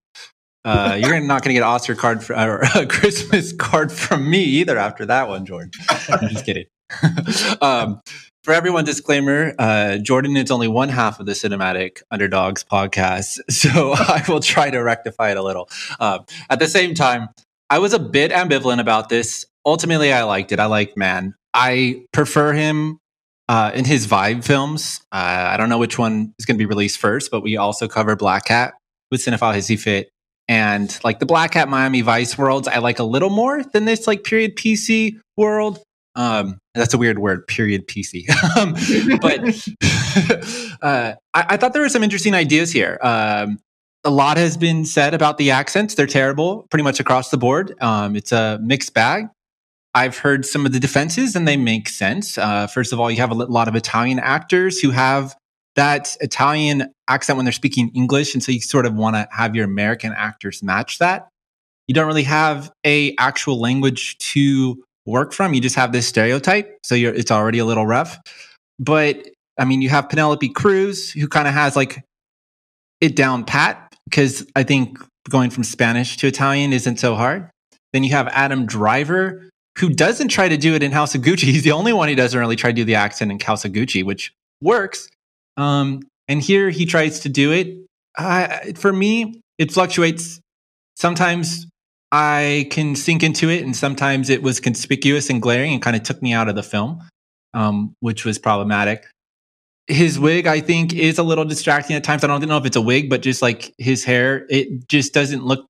Uh, 0.63 0.97
you're 1.01 1.19
not 1.19 1.43
going 1.43 1.49
to 1.49 1.53
get 1.53 1.63
an 1.63 1.69
Oscar 1.69 1.95
card 1.95 2.23
for, 2.23 2.33
or 2.35 2.61
a 2.75 2.85
Christmas 2.85 3.51
card 3.51 3.91
from 3.91 4.29
me 4.29 4.41
either 4.43 4.77
after 4.77 5.05
that 5.05 5.27
one, 5.27 5.45
Jordan. 5.45 5.71
I'm 6.09 6.29
just 6.29 6.45
kidding. 6.45 6.65
um, 7.61 8.01
for 8.43 8.53
everyone, 8.53 8.85
disclaimer: 8.85 9.53
uh, 9.59 9.97
Jordan 9.97 10.35
is 10.35 10.51
only 10.51 10.67
one 10.67 10.89
half 10.89 11.19
of 11.19 11.25
the 11.25 11.33
Cinematic 11.33 12.01
Underdogs 12.11 12.63
podcast, 12.63 13.39
so 13.49 13.93
I 13.93 14.23
will 14.27 14.39
try 14.39 14.69
to 14.69 14.79
rectify 14.79 15.31
it 15.31 15.37
a 15.37 15.43
little. 15.43 15.69
Uh, 15.99 16.19
at 16.49 16.59
the 16.59 16.67
same 16.67 16.93
time, 16.93 17.29
I 17.69 17.79
was 17.79 17.93
a 17.93 17.99
bit 17.99 18.31
ambivalent 18.31 18.79
about 18.79 19.09
this. 19.09 19.45
Ultimately, 19.65 20.11
I 20.11 20.23
liked 20.23 20.51
it. 20.51 20.59
I 20.59 20.65
like 20.65 20.97
Mann. 20.97 21.35
I 21.53 22.05
prefer 22.11 22.53
him 22.53 22.97
uh, 23.47 23.71
in 23.73 23.85
his 23.85 24.07
vibe 24.07 24.43
films. 24.43 25.01
Uh, 25.11 25.49
I 25.51 25.57
don't 25.57 25.69
know 25.69 25.77
which 25.77 25.97
one 25.97 26.33
is 26.39 26.45
going 26.45 26.55
to 26.57 26.61
be 26.61 26.65
released 26.65 26.97
first, 26.97 27.29
but 27.31 27.41
we 27.41 27.57
also 27.57 27.87
cover 27.87 28.15
Black 28.15 28.47
Hat 28.47 28.73
with 29.11 29.23
Cinephile 29.23 29.55
Hissy 29.55 29.77
Fit. 29.77 30.09
And 30.47 30.97
like 31.03 31.19
the 31.19 31.25
Black 31.25 31.53
Hat 31.53 31.69
Miami 31.69 32.01
Vice 32.01 32.37
worlds, 32.37 32.67
I 32.67 32.79
like 32.79 32.99
a 32.99 33.03
little 33.03 33.29
more 33.29 33.63
than 33.63 33.85
this 33.85 34.07
like 34.07 34.23
period 34.23 34.55
PC 34.55 35.19
world. 35.37 35.79
Um, 36.15 36.59
that's 36.73 36.93
a 36.93 36.97
weird 36.97 37.19
word, 37.19 37.47
period 37.47 37.87
PC. 37.87 38.29
um, 38.57 38.73
but 39.21 39.41
uh, 40.81 41.15
I, 41.33 41.45
I 41.49 41.57
thought 41.57 41.73
there 41.73 41.81
were 41.81 41.89
some 41.89 42.03
interesting 42.03 42.33
ideas 42.33 42.71
here. 42.71 42.99
Um, 43.01 43.59
a 44.03 44.09
lot 44.09 44.37
has 44.37 44.57
been 44.57 44.85
said 44.85 45.13
about 45.13 45.37
the 45.37 45.51
accents. 45.51 45.95
They're 45.95 46.07
terrible 46.07 46.67
pretty 46.69 46.83
much 46.83 46.99
across 46.99 47.29
the 47.29 47.37
board. 47.37 47.75
Um, 47.81 48.15
it's 48.15 48.31
a 48.31 48.59
mixed 48.61 48.93
bag. 48.93 49.25
I've 49.93 50.17
heard 50.17 50.45
some 50.45 50.65
of 50.65 50.71
the 50.71 50.79
defenses 50.79 51.35
and 51.35 51.47
they 51.47 51.57
make 51.57 51.89
sense. 51.89 52.37
Uh, 52.37 52.67
first 52.67 52.93
of 52.93 52.99
all, 52.99 53.11
you 53.11 53.17
have 53.17 53.31
a 53.31 53.35
lot 53.35 53.67
of 53.67 53.75
Italian 53.75 54.19
actors 54.19 54.79
who 54.79 54.91
have 54.91 55.35
that 55.75 56.15
Italian 56.21 56.91
accent 57.07 57.37
when 57.37 57.45
they're 57.45 57.51
speaking 57.51 57.91
English. 57.93 58.33
And 58.33 58.43
so 58.43 58.51
you 58.51 58.61
sort 58.61 58.85
of 58.85 58.93
want 58.95 59.15
to 59.15 59.27
have 59.31 59.55
your 59.55 59.65
American 59.65 60.13
actors 60.15 60.63
match 60.63 60.99
that. 60.99 61.27
You 61.87 61.93
don't 61.93 62.07
really 62.07 62.23
have 62.23 62.71
a 62.85 63.15
actual 63.17 63.59
language 63.59 64.17
to 64.19 64.81
work 65.05 65.33
from. 65.33 65.53
You 65.53 65.61
just 65.61 65.75
have 65.75 65.91
this 65.91 66.07
stereotype. 66.07 66.77
So 66.83 66.95
it's 66.95 67.31
already 67.31 67.59
a 67.59 67.65
little 67.65 67.85
rough. 67.85 68.17
But 68.79 69.27
I 69.57 69.65
mean, 69.65 69.81
you 69.81 69.89
have 69.89 70.09
Penelope 70.09 70.49
Cruz 70.49 71.11
who 71.11 71.27
kind 71.27 71.47
of 71.47 71.53
has 71.53 71.75
like 71.75 72.03
it 72.99 73.15
down 73.15 73.45
pat 73.45 73.93
because 74.09 74.45
I 74.55 74.63
think 74.63 74.97
going 75.29 75.49
from 75.49 75.63
Spanish 75.63 76.17
to 76.17 76.27
Italian 76.27 76.73
isn't 76.73 76.99
so 76.99 77.15
hard. 77.15 77.49
Then 77.93 78.03
you 78.03 78.11
have 78.11 78.27
Adam 78.29 78.65
Driver, 78.65 79.49
who 79.77 79.89
doesn't 79.89 80.29
try 80.29 80.47
to 80.47 80.57
do 80.57 80.73
it 80.75 80.83
in 80.83 80.91
House 80.91 81.15
of 81.15 81.21
Gucci. 81.21 81.43
He's 81.51 81.63
the 81.63 81.71
only 81.71 81.93
one 81.93 82.09
who 82.09 82.15
doesn't 82.15 82.39
really 82.39 82.55
try 82.55 82.71
to 82.71 82.75
do 82.75 82.85
the 82.85 82.95
accent 82.95 83.31
in 83.31 83.39
House 83.39 83.65
of 83.65 83.71
Gucci, 83.71 84.03
which 84.03 84.33
works. 84.61 85.09
Um, 85.57 86.01
and 86.27 86.41
here 86.41 86.69
he 86.69 86.85
tries 86.85 87.19
to 87.21 87.29
do 87.29 87.51
it. 87.51 87.77
Uh, 88.17 88.59
for 88.75 88.93
me, 88.93 89.41
it 89.57 89.71
fluctuates. 89.71 90.39
Sometimes 90.95 91.67
I 92.11 92.67
can 92.71 92.95
sink 92.95 93.23
into 93.23 93.49
it, 93.49 93.63
and 93.63 93.75
sometimes 93.75 94.29
it 94.29 94.43
was 94.43 94.59
conspicuous 94.59 95.29
and 95.29 95.41
glaring 95.41 95.73
and 95.73 95.81
kind 95.81 95.95
of 95.95 96.03
took 96.03 96.21
me 96.21 96.33
out 96.33 96.49
of 96.49 96.55
the 96.55 96.63
film, 96.63 97.01
um, 97.53 97.95
which 97.99 98.25
was 98.25 98.37
problematic. 98.37 99.05
His 99.87 100.19
wig 100.19 100.47
i 100.47 100.61
think 100.61 100.93
is 100.93 101.17
a 101.17 101.23
little 101.23 101.43
distracting 101.43 101.95
at 101.95 102.03
times. 102.03 102.23
I 102.23 102.27
don't 102.27 102.47
know 102.47 102.57
if 102.57 102.65
it's 102.65 102.77
a 102.77 102.81
wig 102.81 103.09
but 103.09 103.21
just 103.21 103.41
like 103.41 103.73
his 103.77 104.05
hair 104.05 104.45
it 104.49 104.87
just 104.87 105.13
doesn't 105.13 105.43
look 105.43 105.65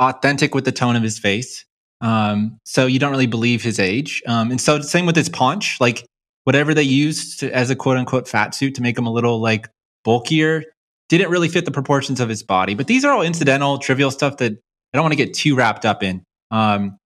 authentic 0.00 0.54
with 0.54 0.64
the 0.64 0.72
tone 0.72 0.96
of 0.96 1.02
his 1.02 1.18
face. 1.18 1.64
Um, 2.00 2.58
so 2.64 2.86
you 2.86 2.98
don't 2.98 3.12
really 3.12 3.28
believe 3.28 3.62
his 3.62 3.78
age. 3.78 4.22
Um, 4.26 4.50
and 4.50 4.60
so 4.60 4.80
same 4.80 5.06
with 5.06 5.16
his 5.16 5.28
paunch 5.28 5.80
like 5.80 6.04
whatever 6.42 6.74
they 6.74 6.82
used 6.82 7.40
to, 7.40 7.50
as 7.54 7.70
a 7.70 7.76
quote 7.76 7.96
unquote 7.96 8.28
fat 8.28 8.54
suit 8.54 8.74
to 8.74 8.82
make 8.82 8.98
him 8.98 9.06
a 9.06 9.12
little 9.12 9.40
like 9.40 9.68
bulkier 10.04 10.64
didn't 11.08 11.30
really 11.30 11.48
fit 11.48 11.64
the 11.64 11.70
proportions 11.70 12.20
of 12.20 12.28
his 12.28 12.42
body. 12.42 12.74
But 12.74 12.88
these 12.88 13.04
are 13.04 13.12
all 13.12 13.22
incidental, 13.22 13.78
trivial 13.78 14.10
stuff 14.10 14.38
that 14.38 14.58
I 14.94 14.96
don't 14.96 15.02
want 15.02 15.12
to 15.12 15.16
get 15.16 15.34
too 15.34 15.56
wrapped 15.56 15.84
up 15.84 16.04
in. 16.04 16.22
Um, 16.52 16.96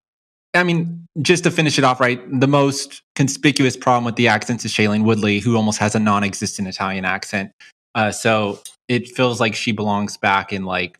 I 0.52 0.62
mean, 0.62 1.06
just 1.22 1.44
to 1.44 1.50
finish 1.50 1.78
it 1.78 1.84
off 1.84 2.00
right, 2.00 2.20
the 2.38 2.46
most 2.46 3.00
conspicuous 3.14 3.78
problem 3.78 4.04
with 4.04 4.16
the 4.16 4.28
accents 4.28 4.64
is 4.66 4.72
Shailene 4.72 5.04
Woodley, 5.04 5.40
who 5.40 5.56
almost 5.56 5.78
has 5.78 5.94
a 5.94 5.98
non 5.98 6.22
existent 6.22 6.68
Italian 6.68 7.06
accent. 7.06 7.50
Uh, 7.94 8.12
so 8.12 8.60
it 8.88 9.08
feels 9.08 9.40
like 9.40 9.54
she 9.54 9.72
belongs 9.72 10.18
back 10.18 10.52
in 10.52 10.64
like, 10.64 10.98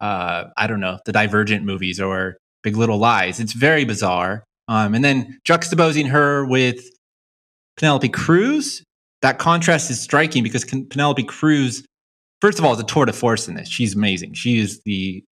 uh, 0.00 0.44
I 0.58 0.66
don't 0.66 0.80
know, 0.80 0.98
the 1.06 1.12
Divergent 1.12 1.64
movies 1.64 1.98
or 1.98 2.36
Big 2.62 2.76
Little 2.76 2.98
Lies. 2.98 3.40
It's 3.40 3.54
very 3.54 3.84
bizarre. 3.84 4.44
Um, 4.68 4.94
and 4.94 5.02
then 5.04 5.38
juxtaposing 5.46 6.08
her 6.08 6.44
with 6.44 6.90
Penelope 7.78 8.08
Cruz, 8.10 8.82
that 9.22 9.38
contrast 9.38 9.90
is 9.90 10.00
striking 10.00 10.42
because 10.42 10.64
Penelope 10.64 11.24
Cruz, 11.24 11.84
first 12.42 12.58
of 12.58 12.64
all, 12.64 12.74
is 12.74 12.80
a 12.80 12.84
tour 12.84 13.06
de 13.06 13.12
force 13.12 13.48
in 13.48 13.54
this. 13.54 13.68
She's 13.68 13.94
amazing. 13.94 14.34
She 14.34 14.58
is 14.58 14.80
the 14.84 15.24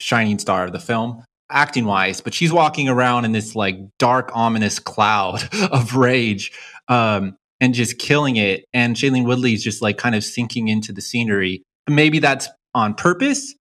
shining 0.00 0.38
star 0.38 0.64
of 0.64 0.72
the 0.72 0.80
film 0.80 1.24
acting 1.50 1.84
wise, 1.84 2.20
but 2.20 2.34
she's 2.34 2.52
walking 2.52 2.88
around 2.88 3.24
in 3.24 3.32
this 3.32 3.54
like 3.54 3.78
dark, 3.98 4.30
ominous 4.34 4.78
cloud 4.78 5.48
of 5.72 5.96
rage 5.96 6.52
um, 6.88 7.36
and 7.60 7.74
just 7.74 7.98
killing 7.98 8.36
it. 8.36 8.64
And 8.72 8.96
Shailene 8.96 9.24
Woodley 9.24 9.54
is 9.54 9.62
just 9.62 9.82
like 9.82 9.98
kind 9.98 10.14
of 10.14 10.24
sinking 10.24 10.68
into 10.68 10.92
the 10.92 11.00
scenery. 11.00 11.62
Maybe 11.88 12.18
that's 12.18 12.48
on 12.74 12.94
purpose, 12.94 13.54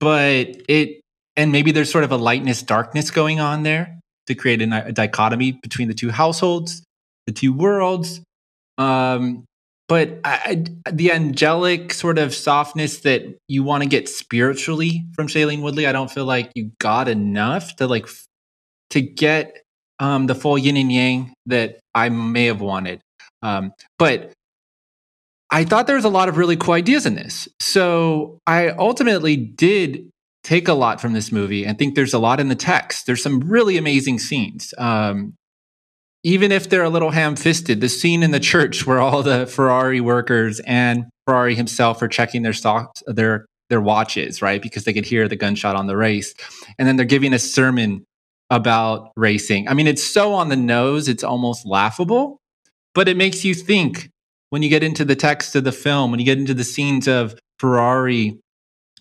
but 0.00 0.48
it, 0.68 1.00
and 1.36 1.50
maybe 1.50 1.72
there's 1.72 1.90
sort 1.90 2.04
of 2.04 2.12
a 2.12 2.16
lightness, 2.16 2.62
darkness 2.62 3.10
going 3.10 3.40
on 3.40 3.64
there 3.64 3.98
to 4.26 4.34
create 4.34 4.62
a, 4.62 4.86
a 4.86 4.92
dichotomy 4.92 5.52
between 5.52 5.88
the 5.88 5.94
two 5.94 6.10
households, 6.10 6.84
the 7.26 7.32
two 7.32 7.52
worlds. 7.52 8.20
Um, 8.78 9.44
but 9.88 10.20
I, 10.24 10.64
the 10.90 11.12
angelic 11.12 11.92
sort 11.92 12.18
of 12.18 12.34
softness 12.34 13.00
that 13.00 13.22
you 13.48 13.62
want 13.62 13.82
to 13.82 13.88
get 13.88 14.08
spiritually 14.08 15.04
from 15.14 15.26
Shailene 15.28 15.62
Woodley, 15.62 15.86
I 15.86 15.92
don't 15.92 16.10
feel 16.10 16.24
like 16.24 16.50
you 16.54 16.70
got 16.78 17.08
enough 17.08 17.76
to 17.76 17.86
like 17.86 18.08
to 18.90 19.00
get 19.00 19.58
um, 19.98 20.26
the 20.26 20.34
full 20.34 20.56
yin 20.56 20.76
and 20.76 20.90
yang 20.90 21.34
that 21.46 21.80
I 21.94 22.08
may 22.08 22.46
have 22.46 22.60
wanted. 22.60 23.00
Um, 23.42 23.72
but 23.98 24.32
I 25.50 25.64
thought 25.64 25.86
there 25.86 25.96
was 25.96 26.04
a 26.04 26.10
lot 26.10 26.28
of 26.28 26.36
really 26.36 26.56
cool 26.56 26.74
ideas 26.74 27.06
in 27.06 27.14
this. 27.14 27.46
So 27.60 28.38
I 28.46 28.70
ultimately 28.70 29.36
did 29.36 30.10
take 30.42 30.66
a 30.68 30.74
lot 30.74 31.00
from 31.00 31.12
this 31.12 31.30
movie 31.30 31.64
and 31.64 31.78
think 31.78 31.94
there's 31.94 32.14
a 32.14 32.18
lot 32.18 32.40
in 32.40 32.48
the 32.48 32.54
text. 32.54 33.06
There's 33.06 33.22
some 33.22 33.40
really 33.40 33.76
amazing 33.76 34.18
scenes. 34.18 34.74
Um, 34.78 35.34
even 36.24 36.50
if 36.50 36.68
they're 36.68 36.82
a 36.82 36.90
little 36.90 37.10
ham 37.10 37.36
fisted, 37.36 37.80
the 37.80 37.88
scene 37.88 38.22
in 38.22 38.30
the 38.30 38.40
church 38.40 38.86
where 38.86 38.98
all 38.98 39.22
the 39.22 39.46
Ferrari 39.46 40.00
workers 40.00 40.60
and 40.66 41.04
Ferrari 41.26 41.54
himself 41.54 42.00
are 42.02 42.08
checking 42.08 42.42
their 42.42 42.54
stocks, 42.54 43.02
their 43.06 43.46
their 43.70 43.80
watches, 43.80 44.42
right? 44.42 44.60
Because 44.60 44.84
they 44.84 44.92
could 44.92 45.06
hear 45.06 45.28
the 45.28 45.36
gunshot 45.36 45.76
on 45.76 45.86
the 45.86 45.96
race. 45.96 46.34
And 46.78 46.86
then 46.86 46.96
they're 46.96 47.06
giving 47.06 47.32
a 47.32 47.38
sermon 47.38 48.04
about 48.50 49.10
racing. 49.16 49.68
I 49.68 49.74
mean, 49.74 49.86
it's 49.86 50.02
so 50.02 50.34
on 50.34 50.48
the 50.48 50.56
nose, 50.56 51.08
it's 51.08 51.24
almost 51.24 51.66
laughable, 51.66 52.38
but 52.94 53.08
it 53.08 53.16
makes 53.16 53.44
you 53.44 53.54
think 53.54 54.10
when 54.50 54.62
you 54.62 54.68
get 54.68 54.82
into 54.82 55.04
the 55.04 55.16
text 55.16 55.56
of 55.56 55.64
the 55.64 55.72
film, 55.72 56.10
when 56.10 56.20
you 56.20 56.26
get 56.26 56.38
into 56.38 56.54
the 56.54 56.64
scenes 56.64 57.08
of 57.08 57.38
Ferrari 57.58 58.38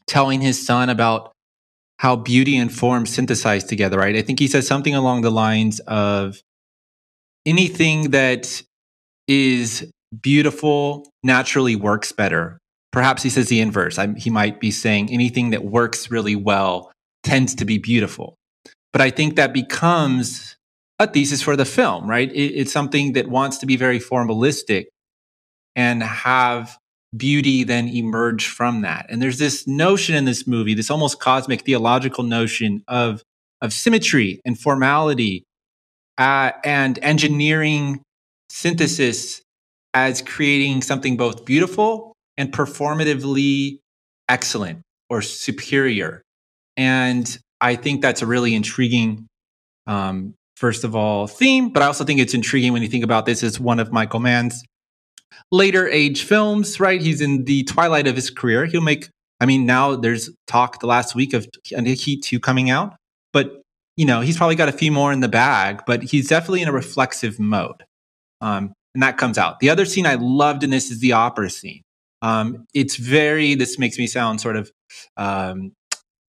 telling 0.07 0.41
his 0.41 0.65
son 0.65 0.89
about 0.89 1.33
how 1.97 2.15
beauty 2.15 2.57
and 2.57 2.73
form 2.73 3.05
synthesize 3.05 3.63
together, 3.63 3.97
right? 3.97 4.15
I 4.15 4.21
think 4.21 4.39
he 4.39 4.47
says 4.47 4.65
something 4.65 4.95
along 4.95 5.21
the 5.21 5.29
lines 5.29 5.79
of 5.81 6.41
anything 7.45 8.11
that 8.11 8.61
is 9.27 9.89
beautiful 10.21 11.09
naturally 11.23 11.75
works 11.75 12.11
better. 12.11 12.59
Perhaps 12.91 13.23
he 13.23 13.29
says 13.29 13.49
the 13.49 13.59
inverse. 13.59 13.97
I, 13.97 14.13
he 14.13 14.29
might 14.29 14.59
be 14.59 14.71
saying 14.71 15.09
anything 15.11 15.49
that 15.49 15.65
works 15.65 16.11
really 16.11 16.35
well 16.35 16.91
tends 17.23 17.55
to 17.55 17.65
be 17.65 17.77
beautiful. 17.77 18.35
But 18.91 19.01
I 19.01 19.09
think 19.09 19.35
that 19.35 19.53
becomes 19.53 20.55
a 20.99 21.07
thesis 21.07 21.41
for 21.41 21.55
the 21.55 21.65
film, 21.65 22.07
right? 22.07 22.31
It, 22.31 22.51
it's 22.53 22.71
something 22.71 23.13
that 23.13 23.27
wants 23.27 23.57
to 23.59 23.65
be 23.65 23.75
very 23.75 23.99
formalistic 23.99 24.85
and 25.75 26.03
have 26.03 26.77
beauty 27.15 27.63
then 27.63 27.87
emerge 27.87 28.47
from 28.47 28.81
that. 28.81 29.07
And 29.09 29.21
there's 29.21 29.39
this 29.39 29.67
notion 29.67 30.15
in 30.15 30.25
this 30.25 30.45
movie, 30.45 30.73
this 30.73 30.91
almost 30.91 31.19
cosmic 31.19 31.61
theological 31.61 32.23
notion 32.23 32.83
of, 32.87 33.23
of 33.61 33.73
symmetry 33.73 34.39
and 34.45 34.59
formality 34.59 35.43
uh, 36.17 36.51
and 36.63 36.99
engineering 37.01 38.01
synthesis 38.49 39.41
as 39.93 40.21
creating 40.21 40.81
something 40.81 41.17
both 41.17 41.45
beautiful 41.45 42.13
and 42.37 42.51
performatively 42.51 43.79
excellent 44.29 44.81
or 45.09 45.21
superior. 45.21 46.21
And 46.77 47.37
I 47.61 47.75
think 47.75 48.01
that's 48.01 48.21
a 48.21 48.25
really 48.25 48.55
intriguing, 48.55 49.27
um, 49.87 50.33
first 50.55 50.83
of 50.83 50.95
all, 50.95 51.27
theme, 51.27 51.69
but 51.69 51.83
I 51.83 51.87
also 51.87 52.03
think 52.03 52.19
it's 52.19 52.33
intriguing 52.33 52.73
when 52.73 52.81
you 52.81 52.87
think 52.87 53.03
about 53.03 53.25
this 53.25 53.43
as 53.43 53.59
one 53.59 53.79
of 53.79 53.91
Michael 53.91 54.19
Mann's 54.19 54.63
later 55.51 55.87
age 55.87 56.23
films, 56.23 56.79
right? 56.79 57.01
He's 57.01 57.21
in 57.21 57.45
the 57.45 57.63
twilight 57.63 58.07
of 58.07 58.15
his 58.15 58.29
career. 58.29 58.65
He'll 58.65 58.81
make, 58.81 59.09
I 59.39 59.45
mean, 59.45 59.65
now 59.65 59.95
there's 59.95 60.29
talk 60.47 60.79
the 60.79 60.87
last 60.87 61.15
week 61.15 61.33
of 61.33 61.47
Heat 61.65 62.23
2 62.23 62.39
coming 62.39 62.69
out, 62.69 62.95
but 63.31 63.62
you 63.95 64.05
know, 64.05 64.21
he's 64.21 64.37
probably 64.37 64.55
got 64.55 64.69
a 64.69 64.73
few 64.73 64.91
more 64.91 65.11
in 65.11 65.19
the 65.19 65.27
bag, 65.27 65.83
but 65.85 66.03
he's 66.03 66.27
definitely 66.27 66.61
in 66.61 66.67
a 66.67 66.73
reflexive 66.73 67.39
mode. 67.39 67.83
Um, 68.41 68.73
and 68.93 69.03
that 69.03 69.17
comes 69.17 69.37
out. 69.37 69.59
The 69.59 69.69
other 69.69 69.85
scene 69.85 70.05
I 70.05 70.15
loved 70.15 70.63
in 70.63 70.69
this 70.69 70.91
is 70.91 70.99
the 70.99 71.13
opera 71.13 71.49
scene. 71.49 71.81
Um, 72.21 72.65
it's 72.73 72.95
very, 72.95 73.55
this 73.55 73.77
makes 73.77 73.97
me 73.97 74.07
sound 74.07 74.39
sort 74.39 74.55
of 74.55 74.71
um, 75.17 75.73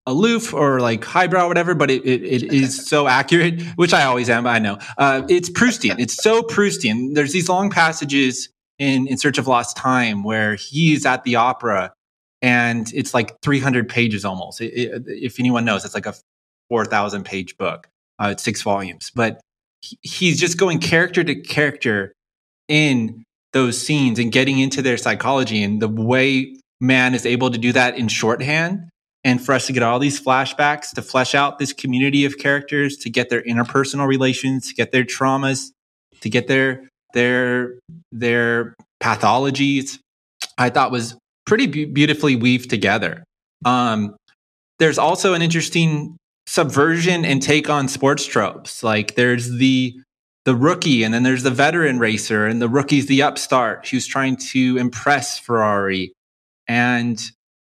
aloof 0.06 0.52
or 0.52 0.80
like 0.80 1.04
highbrow 1.04 1.44
or 1.44 1.48
whatever, 1.48 1.74
but 1.74 1.90
it, 1.90 2.04
it, 2.04 2.22
it 2.22 2.52
is 2.52 2.86
so 2.88 3.06
accurate, 3.06 3.62
which 3.76 3.94
I 3.94 4.04
always 4.04 4.28
am, 4.28 4.46
I 4.46 4.58
know. 4.58 4.78
Uh, 4.98 5.22
it's 5.28 5.48
Proustian. 5.50 5.98
It's 5.98 6.14
so 6.22 6.42
Proustian. 6.42 7.14
There's 7.14 7.32
these 7.32 7.48
long 7.48 7.70
passages 7.70 8.48
in 8.78 9.06
In 9.06 9.18
Search 9.18 9.38
of 9.38 9.46
Lost 9.46 9.76
Time 9.76 10.24
where 10.24 10.56
he's 10.56 11.06
at 11.06 11.24
the 11.24 11.36
opera 11.36 11.92
and 12.42 12.92
it's 12.92 13.14
like 13.14 13.40
300 13.42 13.88
pages 13.88 14.24
almost. 14.24 14.60
It, 14.60 15.04
if 15.06 15.38
anyone 15.38 15.64
knows, 15.64 15.84
it's 15.84 15.94
like 15.94 16.06
a 16.06 16.14
4,000 16.68 17.24
page 17.24 17.56
book. 17.56 17.88
Uh, 18.20 18.28
it's 18.32 18.42
six 18.42 18.62
volumes, 18.62 19.10
but 19.14 19.40
he, 19.80 19.98
he's 20.02 20.40
just 20.40 20.56
going 20.56 20.78
character 20.78 21.24
to 21.24 21.34
character 21.34 22.12
in 22.68 23.24
those 23.52 23.84
scenes 23.84 24.18
and 24.18 24.32
getting 24.32 24.58
into 24.58 24.82
their 24.82 24.96
psychology 24.96 25.62
and 25.62 25.80
the 25.80 25.88
way 25.88 26.56
Mann 26.80 27.14
is 27.14 27.24
able 27.24 27.50
to 27.50 27.58
do 27.58 27.72
that 27.72 27.96
in 27.96 28.08
shorthand 28.08 28.88
and 29.22 29.44
for 29.44 29.54
us 29.54 29.66
to 29.68 29.72
get 29.72 29.82
all 29.82 29.98
these 29.98 30.20
flashbacks 30.20 30.90
to 30.90 31.02
flesh 31.02 31.34
out 31.34 31.58
this 31.58 31.72
community 31.72 32.24
of 32.24 32.36
characters 32.36 32.96
to 32.98 33.10
get 33.10 33.30
their 33.30 33.42
interpersonal 33.42 34.06
relations 34.06 34.68
to 34.68 34.74
get 34.74 34.92
their 34.92 35.04
traumas 35.04 35.70
to 36.20 36.28
get 36.28 36.46
their 36.48 36.88
their 37.14 37.78
their 38.12 38.74
pathologies 39.02 39.98
i 40.58 40.68
thought 40.68 40.90
was 40.90 41.16
pretty 41.46 41.66
be- 41.66 41.84
beautifully 41.84 42.36
weaved 42.36 42.68
together 42.68 43.24
um, 43.64 44.16
there's 44.78 44.98
also 44.98 45.32
an 45.32 45.42
interesting 45.42 46.16
subversion 46.46 47.24
and 47.24 47.42
take 47.42 47.70
on 47.70 47.88
sports 47.88 48.26
tropes. 48.26 48.82
Like 48.82 49.14
there's 49.14 49.50
the 49.50 49.94
the 50.44 50.54
rookie 50.54 51.02
and 51.02 51.14
then 51.14 51.22
there's 51.22 51.42
the 51.42 51.50
veteran 51.50 51.98
racer 51.98 52.46
and 52.46 52.60
the 52.60 52.68
rookie's 52.68 53.06
the 53.06 53.22
upstart 53.22 53.88
who's 53.88 54.06
trying 54.06 54.36
to 54.36 54.76
impress 54.76 55.38
Ferrari. 55.38 56.12
And 56.68 57.20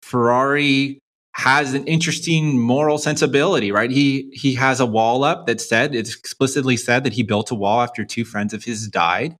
Ferrari 0.02 1.00
has 1.32 1.74
an 1.74 1.86
interesting 1.86 2.58
moral 2.58 2.98
sensibility, 2.98 3.72
right? 3.72 3.90
He 3.90 4.30
he 4.32 4.54
has 4.54 4.80
a 4.80 4.86
wall 4.86 5.24
up 5.24 5.46
that 5.46 5.60
said 5.60 5.94
it's 5.94 6.14
explicitly 6.14 6.76
said 6.76 7.04
that 7.04 7.12
he 7.14 7.22
built 7.22 7.50
a 7.50 7.54
wall 7.54 7.80
after 7.82 8.04
two 8.04 8.24
friends 8.24 8.54
of 8.54 8.64
his 8.64 8.88
died. 8.88 9.36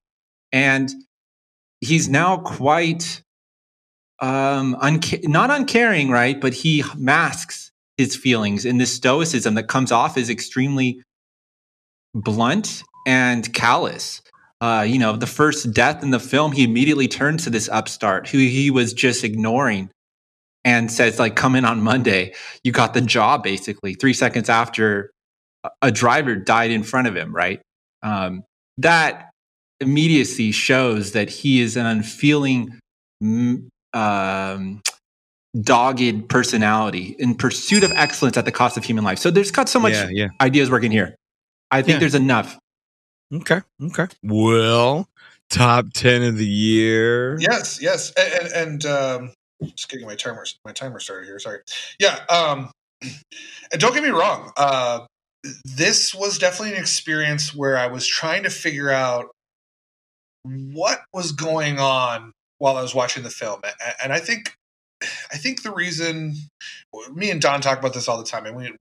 And 0.52 0.90
he's 1.80 2.08
now 2.08 2.38
quite 2.38 3.22
um 4.20 4.76
unca- 4.82 5.26
not 5.28 5.50
uncaring, 5.50 6.10
right? 6.10 6.40
But 6.40 6.54
he 6.54 6.84
masks 6.96 7.65
his 7.98 8.16
feelings 8.16 8.64
and 8.64 8.80
this 8.80 8.92
stoicism 8.92 9.54
that 9.54 9.68
comes 9.68 9.90
off 9.92 10.16
as 10.16 10.30
extremely 10.30 11.02
blunt 12.14 12.82
and 13.06 13.52
callous. 13.54 14.22
Uh, 14.60 14.84
you 14.88 14.98
know, 14.98 15.16
the 15.16 15.26
first 15.26 15.72
death 15.72 16.02
in 16.02 16.10
the 16.10 16.20
film, 16.20 16.52
he 16.52 16.64
immediately 16.64 17.08
turns 17.08 17.44
to 17.44 17.50
this 17.50 17.68
upstart 17.68 18.28
who 18.28 18.38
he 18.38 18.70
was 18.70 18.92
just 18.92 19.22
ignoring 19.22 19.90
and 20.64 20.90
says, 20.90 21.18
like, 21.18 21.36
come 21.36 21.54
in 21.54 21.64
on 21.64 21.80
Monday. 21.80 22.34
You 22.64 22.72
got 22.72 22.94
the 22.94 23.00
job, 23.00 23.42
basically, 23.42 23.94
three 23.94 24.14
seconds 24.14 24.48
after 24.48 25.10
a 25.82 25.92
driver 25.92 26.34
died 26.34 26.70
in 26.70 26.82
front 26.82 27.06
of 27.06 27.16
him, 27.16 27.34
right? 27.34 27.60
Um, 28.02 28.44
that 28.78 29.30
immediacy 29.80 30.52
shows 30.52 31.12
that 31.12 31.28
he 31.28 31.60
is 31.60 31.76
an 31.76 31.86
unfeeling 31.86 32.78
um, 33.92 34.80
dogged 35.62 36.28
personality 36.28 37.16
in 37.18 37.34
pursuit 37.34 37.82
of 37.82 37.92
excellence 37.92 38.36
at 38.36 38.44
the 38.44 38.52
cost 38.52 38.76
of 38.76 38.84
human 38.84 39.04
life. 39.04 39.18
So 39.18 39.30
there's 39.30 39.50
got 39.50 39.68
so 39.68 39.78
much 39.78 39.94
yeah, 39.94 40.08
yeah. 40.10 40.28
ideas 40.40 40.70
working 40.70 40.90
here. 40.90 41.16
I 41.70 41.82
think 41.82 41.94
yeah. 41.94 42.00
there's 42.00 42.14
enough. 42.14 42.58
Okay. 43.32 43.60
Okay. 43.82 44.06
Well, 44.22 45.08
top 45.50 45.86
ten 45.94 46.22
of 46.22 46.36
the 46.36 46.46
year. 46.46 47.38
Yes, 47.40 47.80
yes, 47.82 48.12
and, 48.16 48.32
and, 48.32 48.52
and 48.52 48.86
um, 48.86 49.32
just 49.62 49.88
getting 49.88 50.06
my 50.06 50.14
timer 50.14 50.44
my 50.64 50.72
timer 50.72 51.00
started 51.00 51.26
here. 51.26 51.38
Sorry. 51.38 51.60
Yeah, 51.98 52.18
um, 52.28 52.70
and 53.02 53.80
don't 53.80 53.94
get 53.94 54.02
me 54.02 54.10
wrong. 54.10 54.52
Uh, 54.56 55.06
this 55.64 56.14
was 56.14 56.38
definitely 56.38 56.74
an 56.74 56.80
experience 56.80 57.54
where 57.54 57.76
I 57.76 57.86
was 57.86 58.06
trying 58.06 58.42
to 58.44 58.50
figure 58.50 58.90
out 58.90 59.30
what 60.44 61.00
was 61.12 61.32
going 61.32 61.78
on 61.78 62.32
while 62.58 62.76
I 62.76 62.82
was 62.82 62.94
watching 62.94 63.22
the 63.22 63.30
film, 63.30 63.60
and 64.02 64.12
I 64.12 64.18
think 64.18 64.54
I 65.32 65.36
think 65.36 65.62
the 65.62 65.72
reason 65.72 66.34
me 67.14 67.30
and 67.30 67.40
Don 67.40 67.60
talk 67.60 67.78
about 67.78 67.94
this 67.94 68.08
all 68.08 68.18
the 68.18 68.24
time, 68.24 68.46
and 68.46 68.56
we 68.56 68.72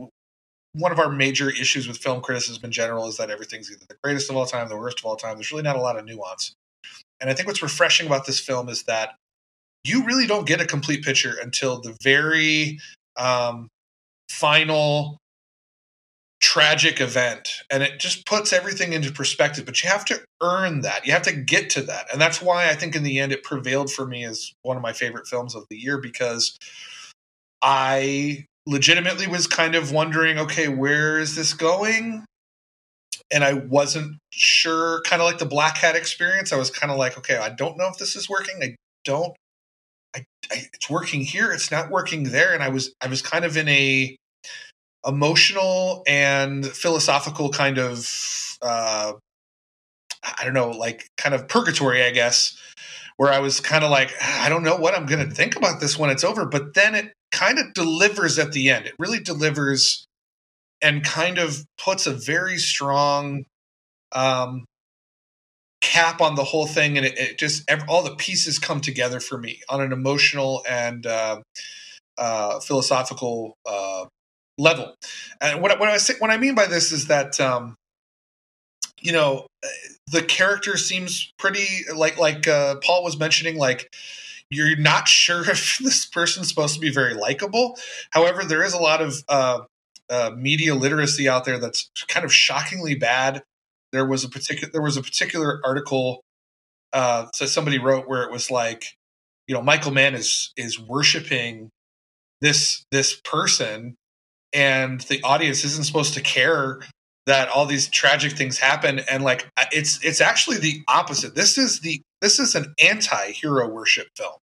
one 0.74 0.92
of 0.92 1.00
our 1.00 1.10
major 1.10 1.50
issues 1.50 1.88
with 1.88 1.98
film 1.98 2.22
criticism 2.22 2.66
in 2.66 2.72
general 2.72 3.08
is 3.08 3.18
that 3.18 3.30
everything's 3.30 3.72
either 3.72 3.86
the 3.88 3.96
greatest 4.04 4.30
of 4.30 4.36
all 4.36 4.46
time, 4.46 4.68
the 4.68 4.76
worst 4.76 5.00
of 5.00 5.06
all 5.06 5.16
time. 5.16 5.36
There's 5.36 5.52
really 5.52 5.64
not 5.64 5.78
a 5.78 5.82
lot 5.82 5.98
of 5.98 6.06
nuance. 6.06 6.54
And 7.22 7.30
I 7.30 7.34
think 7.34 7.48
what's 7.48 7.64
refreshing 7.64 8.08
about 8.08 8.26
this 8.26 8.40
film 8.42 8.68
is 8.68 8.84
that 8.84 9.16
you 9.86 10.04
really 10.04 10.28
don't 10.28 10.46
get 10.46 10.60
a 10.60 10.66
complete 10.66 11.04
picture 11.04 11.36
until 11.42 11.80
the 11.80 11.96
very 12.04 12.80
um, 13.16 13.70
final 14.30 15.18
tragic 16.42 17.00
event 17.00 17.64
and 17.72 17.82
it 17.82 18.00
just 18.00 18.26
puts 18.26 18.52
everything 18.52 18.94
into 18.94 19.12
perspective 19.12 19.66
but 19.66 19.82
you 19.82 19.90
have 19.90 20.04
to 20.04 20.22
earn 20.44 20.82
that. 20.82 21.06
You 21.06 21.14
have 21.14 21.22
to 21.24 21.32
get 21.32 21.70
to 21.72 21.82
that 21.84 22.08
and 22.12 22.20
that's 22.20 22.42
why 22.42 22.70
i 22.70 22.76
think 22.76 22.96
in 22.96 23.04
the 23.04 23.20
end 23.20 23.32
it 23.32 23.42
prevailed 23.42 23.92
for 23.92 24.06
me 24.06 24.26
as 24.26 24.52
one 24.62 24.76
of 24.76 24.84
my 24.84 24.92
favorite 24.94 25.28
films 25.28 25.56
of 25.56 25.66
the 25.70 25.78
year 25.78 25.98
because 25.98 26.58
i 27.62 28.46
legitimately 28.68 29.28
was 29.28 29.48
kind 29.48 29.76
of 29.76 29.92
wondering 29.92 30.38
okay 30.38 30.68
where 30.68 31.20
is 31.20 31.36
this 31.36 31.54
going? 31.54 32.26
And 33.32 33.44
i 33.44 33.54
wasn't 33.54 34.18
sure 34.32 35.02
kind 35.06 35.22
of 35.22 35.28
like 35.28 35.38
the 35.38 35.46
black 35.46 35.78
hat 35.78 35.96
experience 35.96 36.52
i 36.52 36.58
was 36.58 36.70
kind 36.70 36.92
of 36.92 36.98
like 36.98 37.18
okay 37.18 37.38
i 37.38 37.50
don't 37.50 37.78
know 37.78 37.88
if 37.88 37.98
this 37.98 38.16
is 38.16 38.30
working 38.30 38.56
i 38.62 38.76
don't 39.06 39.36
I, 40.16 40.26
I 40.52 40.68
it's 40.74 40.90
working 40.90 41.22
here 41.22 41.52
it's 41.52 41.72
not 41.72 41.90
working 41.90 42.26
there 42.26 42.54
and 42.54 42.62
i 42.62 42.70
was 42.70 42.94
i 43.02 43.08
was 43.08 43.22
kind 43.22 43.46
of 43.46 43.56
in 43.58 43.68
a 43.70 44.16
emotional 45.06 46.04
and 46.08 46.66
philosophical 46.66 47.50
kind 47.50 47.78
of 47.78 48.10
uh, 48.62 49.14
I 50.38 50.44
don't 50.44 50.54
know, 50.54 50.72
like 50.72 51.10
kind 51.18 51.36
of 51.36 51.48
purgatory, 51.48 52.04
I 52.04 52.12
guess, 52.12 52.58
where 53.18 53.32
I 53.32 53.40
was 53.40 53.60
kind 53.60 53.84
of 53.84 53.92
like, 53.92 54.12
I 54.22 54.50
don't 54.50 54.64
know 54.64 54.76
what 54.76 54.96
I'm 54.96 55.06
going 55.06 55.28
to 55.28 55.34
think 55.34 55.56
about 55.56 55.80
this 55.80 55.98
when 55.98 56.10
it's 56.10 56.24
over. 56.24 56.46
But 56.46 56.74
then 56.74 56.96
it 56.96 57.14
kind 57.32 57.60
of 57.60 57.74
delivers 57.74 58.40
at 58.40 58.52
the 58.52 58.70
end. 58.70 58.88
It 58.88 58.96
really 59.00 59.20
delivers 59.20 60.06
and 60.82 61.04
kind 61.04 61.38
of 61.38 61.66
puts 61.78 62.08
a 62.08 62.14
very 62.14 62.58
strong 62.58 63.46
um, 64.12 64.66
cap 65.82 66.22
on 66.22 66.36
the 66.36 66.44
whole 66.44 66.68
thing. 66.68 66.98
And 66.98 67.06
it, 67.06 67.18
it 67.18 67.38
just, 67.38 67.70
all 67.88 68.04
the 68.04 68.16
pieces 68.16 68.60
come 68.60 68.82
together 68.82 69.20
for 69.20 69.38
me 69.38 69.62
on 69.70 69.82
an 69.82 69.94
emotional 69.94 70.64
and 70.68 71.06
uh, 71.06 71.42
uh, 72.18 72.60
philosophical 72.60 73.56
uh, 73.66 74.06
level. 74.58 74.96
And 75.42 75.62
what, 75.62 75.80
what 75.80 75.90
I 75.90 75.98
say, 75.98 76.16
what 76.20 76.32
I 76.32 76.38
mean 76.38 76.56
by 76.56 76.66
this 76.68 76.92
is 76.92 77.08
that 77.08 77.40
um, 77.40 77.76
you 79.02 79.12
know 79.12 79.48
the 80.12 80.22
character 80.22 80.78
seems 80.78 81.34
pretty 81.38 81.68
like 81.96 82.18
like 82.18 82.48
uh, 82.48 82.76
Paul 82.84 83.04
was 83.04 83.20
mentioning 83.20 83.58
like 83.58 83.94
you're 84.50 84.76
not 84.78 85.08
sure 85.08 85.50
if 85.50 85.78
this 85.80 86.06
person's 86.06 86.50
supposed 86.50 86.76
to 86.76 86.82
be 86.82 86.92
very 86.92 87.14
likable. 87.14 87.78
However, 88.12 88.44
there 88.44 88.64
is 88.64 88.74
a 88.74 88.80
lot 88.80 89.02
of 89.02 89.24
uh, 89.28 89.60
uh, 90.10 90.32
media 90.36 90.76
literacy 90.76 91.28
out 91.28 91.46
there 91.46 91.60
that's 91.60 91.90
kind 92.08 92.26
of 92.26 92.34
shockingly 92.34 92.96
bad. 92.96 93.44
There 93.92 94.06
was 94.06 94.24
a 94.24 94.30
particular 94.30 94.72
there 94.72 94.82
was 94.82 94.98
a 94.98 95.02
particular 95.02 95.62
article 95.64 96.22
uh, 96.96 97.28
so 97.34 97.46
somebody 97.46 97.78
wrote 97.78 98.08
where 98.08 98.24
it 98.24 98.32
was 98.32 98.50
like, 98.50 98.96
you 99.48 99.54
know, 99.54 99.62
Michael 99.62 99.92
Mann 99.92 100.16
is 100.16 100.54
is 100.56 100.80
worshiping 100.80 101.70
this 102.40 102.86
this 102.90 103.20
person 103.20 103.96
and 104.56 105.02
the 105.02 105.22
audience 105.24 105.66
isn't 105.66 105.84
supposed 105.84 106.14
to 106.16 106.22
care 106.22 106.80
that 107.28 107.50
all 107.50 107.66
these 107.66 107.90
tragic 107.90 108.32
things 108.34 108.58
happen. 108.58 109.00
And 109.12 109.24
like 109.24 109.48
it's 109.72 110.04
it's 110.04 110.22
actually 110.22 110.58
the 110.58 110.82
opposite. 110.88 111.36
This 111.36 111.58
is 111.58 111.82
the 111.82 112.02
this 112.22 112.40
is 112.40 112.56
an 112.56 112.74
anti-hero 112.82 113.68
worship 113.68 114.08
film. 114.16 114.36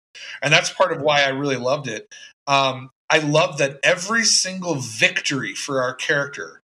And 0.43 0.53
that's 0.53 0.71
part 0.71 0.91
of 0.91 1.01
why 1.01 1.23
i 1.23 1.29
really 1.29 1.57
loved 1.57 1.87
it. 1.87 2.07
Um, 2.47 2.89
i 3.09 3.19
love 3.19 3.57
that 3.59 3.79
every 3.83 4.25
single 4.25 4.75
victory 4.75 5.53
for 5.55 5.81
our 5.81 5.93
character 5.93 6.59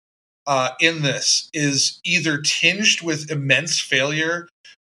uh, 0.47 0.71
in 0.79 1.01
this 1.01 1.49
is 1.53 1.99
either 2.03 2.41
tinged 2.41 3.01
with 3.01 3.31
immense 3.31 3.79
failure 3.79 4.47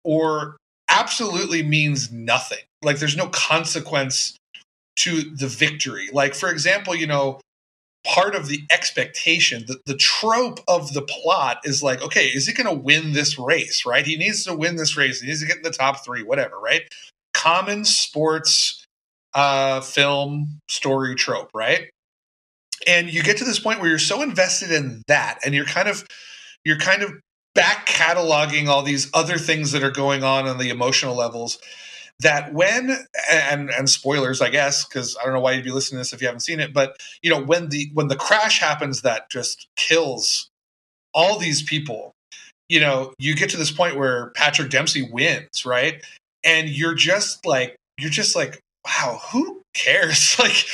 or 0.04 0.56
absolutely 0.88 1.62
means 1.62 2.12
nothing. 2.12 2.58
Like 2.82 2.98
there's 2.98 3.16
no 3.16 3.28
consequence 3.28 4.36
to 4.96 5.22
the 5.22 5.48
victory. 5.48 6.08
Like 6.12 6.34
for 6.34 6.50
example 6.50 6.94
you 6.94 7.06
know 7.06 7.40
part 8.04 8.34
of 8.34 8.48
the 8.48 8.62
expectation 8.70 9.64
that 9.66 9.84
the 9.86 9.96
trope 9.96 10.60
of 10.68 10.92
the 10.92 11.02
plot 11.02 11.58
is 11.64 11.82
like 11.82 12.02
okay 12.02 12.26
is 12.26 12.46
he 12.46 12.52
going 12.52 12.66
to 12.66 12.82
win 12.82 13.12
this 13.12 13.38
race 13.38 13.84
right? 13.86 14.06
He 14.06 14.16
needs 14.16 14.44
to 14.44 14.54
win 14.54 14.76
this 14.76 14.96
race. 14.96 15.20
He 15.20 15.26
needs 15.26 15.40
to 15.40 15.46
get 15.46 15.56
in 15.56 15.62
the 15.62 15.70
top 15.70 16.04
three 16.04 16.22
whatever 16.22 16.58
right? 16.58 16.82
Common 17.32 17.84
sports 17.84 18.84
uh, 19.34 19.80
film 19.80 20.60
story 20.68 21.14
trope 21.14 21.50
right? 21.54 21.90
And 22.86 23.12
you 23.12 23.22
get 23.22 23.38
to 23.38 23.44
this 23.44 23.58
point 23.58 23.80
where 23.80 23.88
you're 23.88 23.98
so 23.98 24.22
invested 24.22 24.70
in 24.70 25.02
that 25.08 25.38
and 25.44 25.54
you're 25.54 25.64
kind 25.64 25.88
of 25.88 26.06
you're 26.64 26.78
kind 26.78 27.02
of 27.02 27.12
back 27.54 27.86
cataloging 27.86 28.68
all 28.68 28.82
these 28.82 29.10
other 29.14 29.38
things 29.38 29.72
that 29.72 29.82
are 29.82 29.90
going 29.90 30.24
on 30.24 30.46
on 30.46 30.58
the 30.58 30.70
emotional 30.70 31.14
levels 31.14 31.58
that 32.20 32.52
when 32.54 32.96
and 33.30 33.70
and 33.70 33.90
spoilers 33.90 34.40
i 34.40 34.48
guess 34.48 34.86
because 34.86 35.16
i 35.20 35.24
don't 35.24 35.34
know 35.34 35.40
why 35.40 35.52
you'd 35.52 35.64
be 35.64 35.70
listening 35.70 35.96
to 35.96 36.00
this 36.00 36.12
if 36.12 36.20
you 36.20 36.28
haven't 36.28 36.40
seen 36.40 36.60
it 36.60 36.72
but 36.72 36.96
you 37.22 37.30
know 37.30 37.42
when 37.42 37.68
the 37.70 37.90
when 37.94 38.08
the 38.08 38.16
crash 38.16 38.60
happens 38.60 39.02
that 39.02 39.28
just 39.30 39.68
kills 39.76 40.48
all 41.12 41.38
these 41.38 41.62
people 41.62 42.12
you 42.68 42.80
know 42.80 43.12
you 43.18 43.34
get 43.34 43.50
to 43.50 43.56
this 43.56 43.72
point 43.72 43.96
where 43.96 44.30
patrick 44.30 44.70
dempsey 44.70 45.08
wins 45.10 45.64
right? 45.64 46.02
And 46.42 46.68
you're 46.68 46.94
just 46.94 47.44
like 47.46 47.76
you're 47.98 48.10
just 48.10 48.36
like 48.36 48.60
wow 48.84 49.20
who 49.32 49.62
cares? 49.74 50.36
Like 50.38 50.66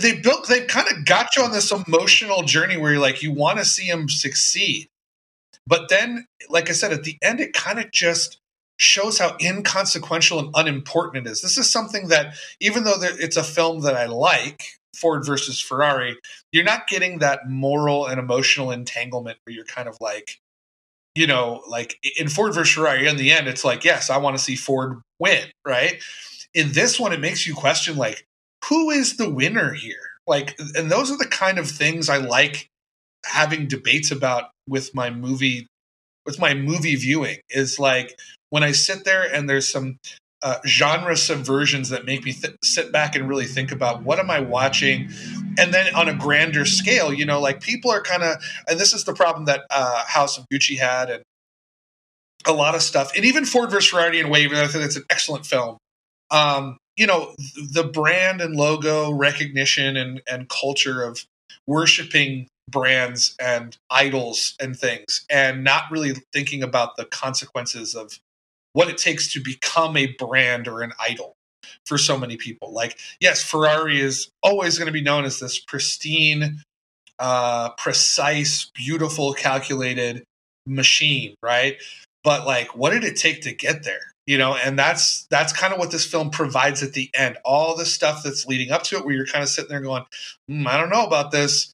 they, 0.00 0.14
built 0.18 0.48
they 0.48 0.64
kind 0.64 0.88
of 0.90 1.04
got 1.04 1.36
you 1.36 1.42
on 1.42 1.52
this 1.52 1.72
emotional 1.72 2.42
journey 2.42 2.76
where 2.76 2.92
you're 2.92 3.00
like 3.00 3.22
you 3.22 3.32
want 3.32 3.58
to 3.58 3.64
see 3.64 3.84
him 3.84 4.08
succeed. 4.08 4.88
But 5.66 5.88
then 5.88 6.26
like 6.48 6.70
i 6.70 6.72
said 6.72 6.92
at 6.92 7.04
the 7.04 7.16
end 7.22 7.40
it 7.40 7.52
kind 7.52 7.78
of 7.78 7.90
just 7.92 8.38
shows 8.80 9.18
how 9.18 9.36
inconsequential 9.40 10.38
and 10.38 10.50
unimportant 10.54 11.26
it 11.26 11.30
is. 11.30 11.42
This 11.42 11.58
is 11.58 11.70
something 11.70 12.08
that, 12.08 12.34
even 12.60 12.84
though 12.84 12.96
it's 12.98 13.36
a 13.36 13.44
film 13.44 13.82
that 13.82 13.94
I 13.94 14.06
like, 14.06 14.62
Ford 14.96 15.24
versus 15.24 15.60
Ferrari, 15.60 16.16
you're 16.50 16.64
not 16.64 16.88
getting 16.88 17.18
that 17.18 17.48
moral 17.48 18.06
and 18.06 18.18
emotional 18.18 18.70
entanglement 18.70 19.38
where 19.44 19.54
you're 19.54 19.66
kind 19.66 19.86
of 19.86 19.98
like, 20.00 20.38
you 21.14 21.26
know, 21.26 21.62
like 21.68 21.96
in 22.18 22.28
Ford 22.28 22.54
versus 22.54 22.74
Ferrari, 22.74 23.06
in 23.06 23.18
the 23.18 23.32
end, 23.32 23.48
it's 23.48 23.64
like, 23.64 23.84
yes, 23.84 24.08
I 24.08 24.16
want 24.16 24.38
to 24.38 24.42
see 24.42 24.56
Ford 24.56 25.02
win, 25.18 25.48
right? 25.66 26.02
In 26.54 26.72
this 26.72 26.98
one, 26.98 27.12
it 27.12 27.20
makes 27.20 27.46
you 27.46 27.54
question, 27.54 27.96
like, 27.96 28.24
who 28.68 28.90
is 28.90 29.18
the 29.18 29.28
winner 29.28 29.74
here? 29.74 30.10
Like, 30.26 30.58
and 30.74 30.90
those 30.90 31.10
are 31.10 31.18
the 31.18 31.26
kind 31.26 31.58
of 31.58 31.68
things 31.68 32.08
I 32.08 32.16
like 32.16 32.68
having 33.26 33.68
debates 33.68 34.10
about 34.10 34.44
with 34.66 34.94
my 34.94 35.10
movie 35.10 35.66
with 36.26 36.38
my 36.38 36.54
movie 36.54 36.96
viewing 36.96 37.38
is 37.50 37.78
like 37.78 38.18
when 38.50 38.62
I 38.62 38.72
sit 38.72 39.04
there 39.04 39.22
and 39.22 39.48
there's 39.48 39.68
some 39.68 39.98
uh, 40.42 40.58
genre 40.66 41.16
subversions 41.16 41.90
that 41.90 42.04
make 42.04 42.24
me 42.24 42.32
th- 42.32 42.56
sit 42.62 42.92
back 42.92 43.14
and 43.14 43.28
really 43.28 43.44
think 43.44 43.72
about 43.72 44.02
what 44.02 44.18
am 44.18 44.30
I 44.30 44.40
watching, 44.40 45.10
and 45.58 45.72
then 45.74 45.94
on 45.94 46.08
a 46.08 46.14
grander 46.14 46.64
scale, 46.64 47.12
you 47.12 47.26
know, 47.26 47.40
like 47.40 47.60
people 47.60 47.90
are 47.90 48.00
kind 48.00 48.22
of, 48.22 48.36
and 48.68 48.78
this 48.78 48.94
is 48.94 49.04
the 49.04 49.12
problem 49.12 49.44
that 49.46 49.62
uh, 49.70 50.04
House 50.06 50.38
of 50.38 50.46
Gucci 50.52 50.78
had, 50.78 51.10
and 51.10 51.22
a 52.46 52.52
lot 52.52 52.74
of 52.74 52.82
stuff, 52.82 53.14
and 53.14 53.24
even 53.24 53.44
Ford 53.44 53.70
versus 53.70 53.90
Ferrari 53.90 54.20
and 54.20 54.30
Wave, 54.30 54.50
and 54.50 54.60
I 54.60 54.66
think 54.66 54.84
it's 54.84 54.96
an 54.96 55.04
excellent 55.10 55.44
film. 55.44 55.76
Um, 56.30 56.78
you 56.96 57.06
know, 57.06 57.34
the 57.56 57.84
brand 57.84 58.40
and 58.40 58.56
logo 58.56 59.12
recognition 59.12 59.96
and 59.96 60.22
and 60.30 60.48
culture 60.48 61.02
of 61.02 61.24
worshiping 61.66 62.48
brands 62.70 63.34
and 63.38 63.76
idols 63.90 64.54
and 64.58 64.74
things, 64.78 65.26
and 65.28 65.62
not 65.64 65.84
really 65.90 66.14
thinking 66.32 66.62
about 66.62 66.96
the 66.96 67.04
consequences 67.04 67.94
of 67.94 68.18
what 68.72 68.88
it 68.88 68.98
takes 68.98 69.32
to 69.32 69.40
become 69.42 69.96
a 69.96 70.06
brand 70.18 70.68
or 70.68 70.82
an 70.82 70.92
idol 71.00 71.34
for 71.86 71.98
so 71.98 72.18
many 72.18 72.36
people. 72.36 72.72
Like, 72.72 72.98
yes, 73.20 73.42
Ferrari 73.42 74.00
is 74.00 74.30
always 74.42 74.78
going 74.78 74.86
to 74.86 74.92
be 74.92 75.02
known 75.02 75.24
as 75.24 75.40
this 75.40 75.58
pristine, 75.58 76.62
uh, 77.18 77.70
precise, 77.70 78.70
beautiful, 78.74 79.32
calculated 79.34 80.24
machine, 80.66 81.34
right? 81.42 81.76
But 82.22 82.46
like, 82.46 82.76
what 82.76 82.90
did 82.90 83.04
it 83.04 83.16
take 83.16 83.42
to 83.42 83.52
get 83.52 83.84
there? 83.84 84.12
You 84.26 84.38
know, 84.38 84.54
and 84.54 84.78
that's 84.78 85.26
that's 85.30 85.52
kind 85.52 85.72
of 85.72 85.78
what 85.78 85.90
this 85.90 86.06
film 86.06 86.30
provides 86.30 86.82
at 86.82 86.92
the 86.92 87.10
end. 87.14 87.38
All 87.44 87.76
the 87.76 87.86
stuff 87.86 88.22
that's 88.22 88.46
leading 88.46 88.70
up 88.70 88.84
to 88.84 88.96
it, 88.96 89.04
where 89.04 89.14
you're 89.14 89.26
kind 89.26 89.42
of 89.42 89.48
sitting 89.48 89.70
there 89.70 89.80
going, 89.80 90.04
mm, 90.48 90.66
"I 90.66 90.78
don't 90.78 90.90
know 90.90 91.04
about 91.04 91.32
this." 91.32 91.72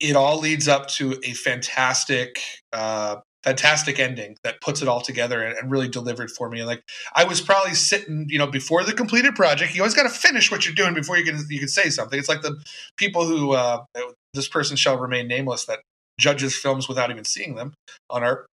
It 0.00 0.16
all 0.16 0.38
leads 0.38 0.68
up 0.68 0.88
to 0.88 1.18
a 1.22 1.32
fantastic 1.32 2.40
uh, 2.72 3.16
fantastic 3.44 4.00
ending 4.00 4.36
that 4.42 4.60
puts 4.62 4.80
it 4.80 4.88
all 4.88 5.02
together 5.02 5.42
and, 5.42 5.56
and 5.58 5.70
really 5.70 5.88
delivered 5.88 6.30
for 6.30 6.48
me. 6.48 6.60
And 6.60 6.66
like 6.66 6.82
I 7.14 7.24
was 7.24 7.40
probably 7.40 7.74
sitting, 7.74 8.26
you 8.28 8.38
know, 8.38 8.46
before 8.46 8.82
the 8.82 8.94
completed 8.94 9.34
project. 9.34 9.74
You 9.74 9.82
always 9.82 9.94
got 9.94 10.04
to 10.04 10.08
finish 10.08 10.50
what 10.50 10.64
you're 10.64 10.74
doing 10.74 10.94
before 10.94 11.18
you 11.18 11.24
can 11.24 11.38
you 11.50 11.58
can 11.58 11.68
say 11.68 11.90
something. 11.90 12.18
It's 12.18 12.28
like 12.28 12.40
the 12.40 12.56
people 12.96 13.26
who 13.26 13.52
uh, 13.52 13.84
this 14.32 14.48
person 14.48 14.76
shall 14.76 14.98
remain 14.98 15.28
nameless 15.28 15.66
that 15.66 15.80
judges 16.18 16.56
films 16.56 16.88
without 16.88 17.10
even 17.10 17.24
seeing 17.24 17.54
them 17.54 17.74
on 18.08 18.24
our 18.24 18.46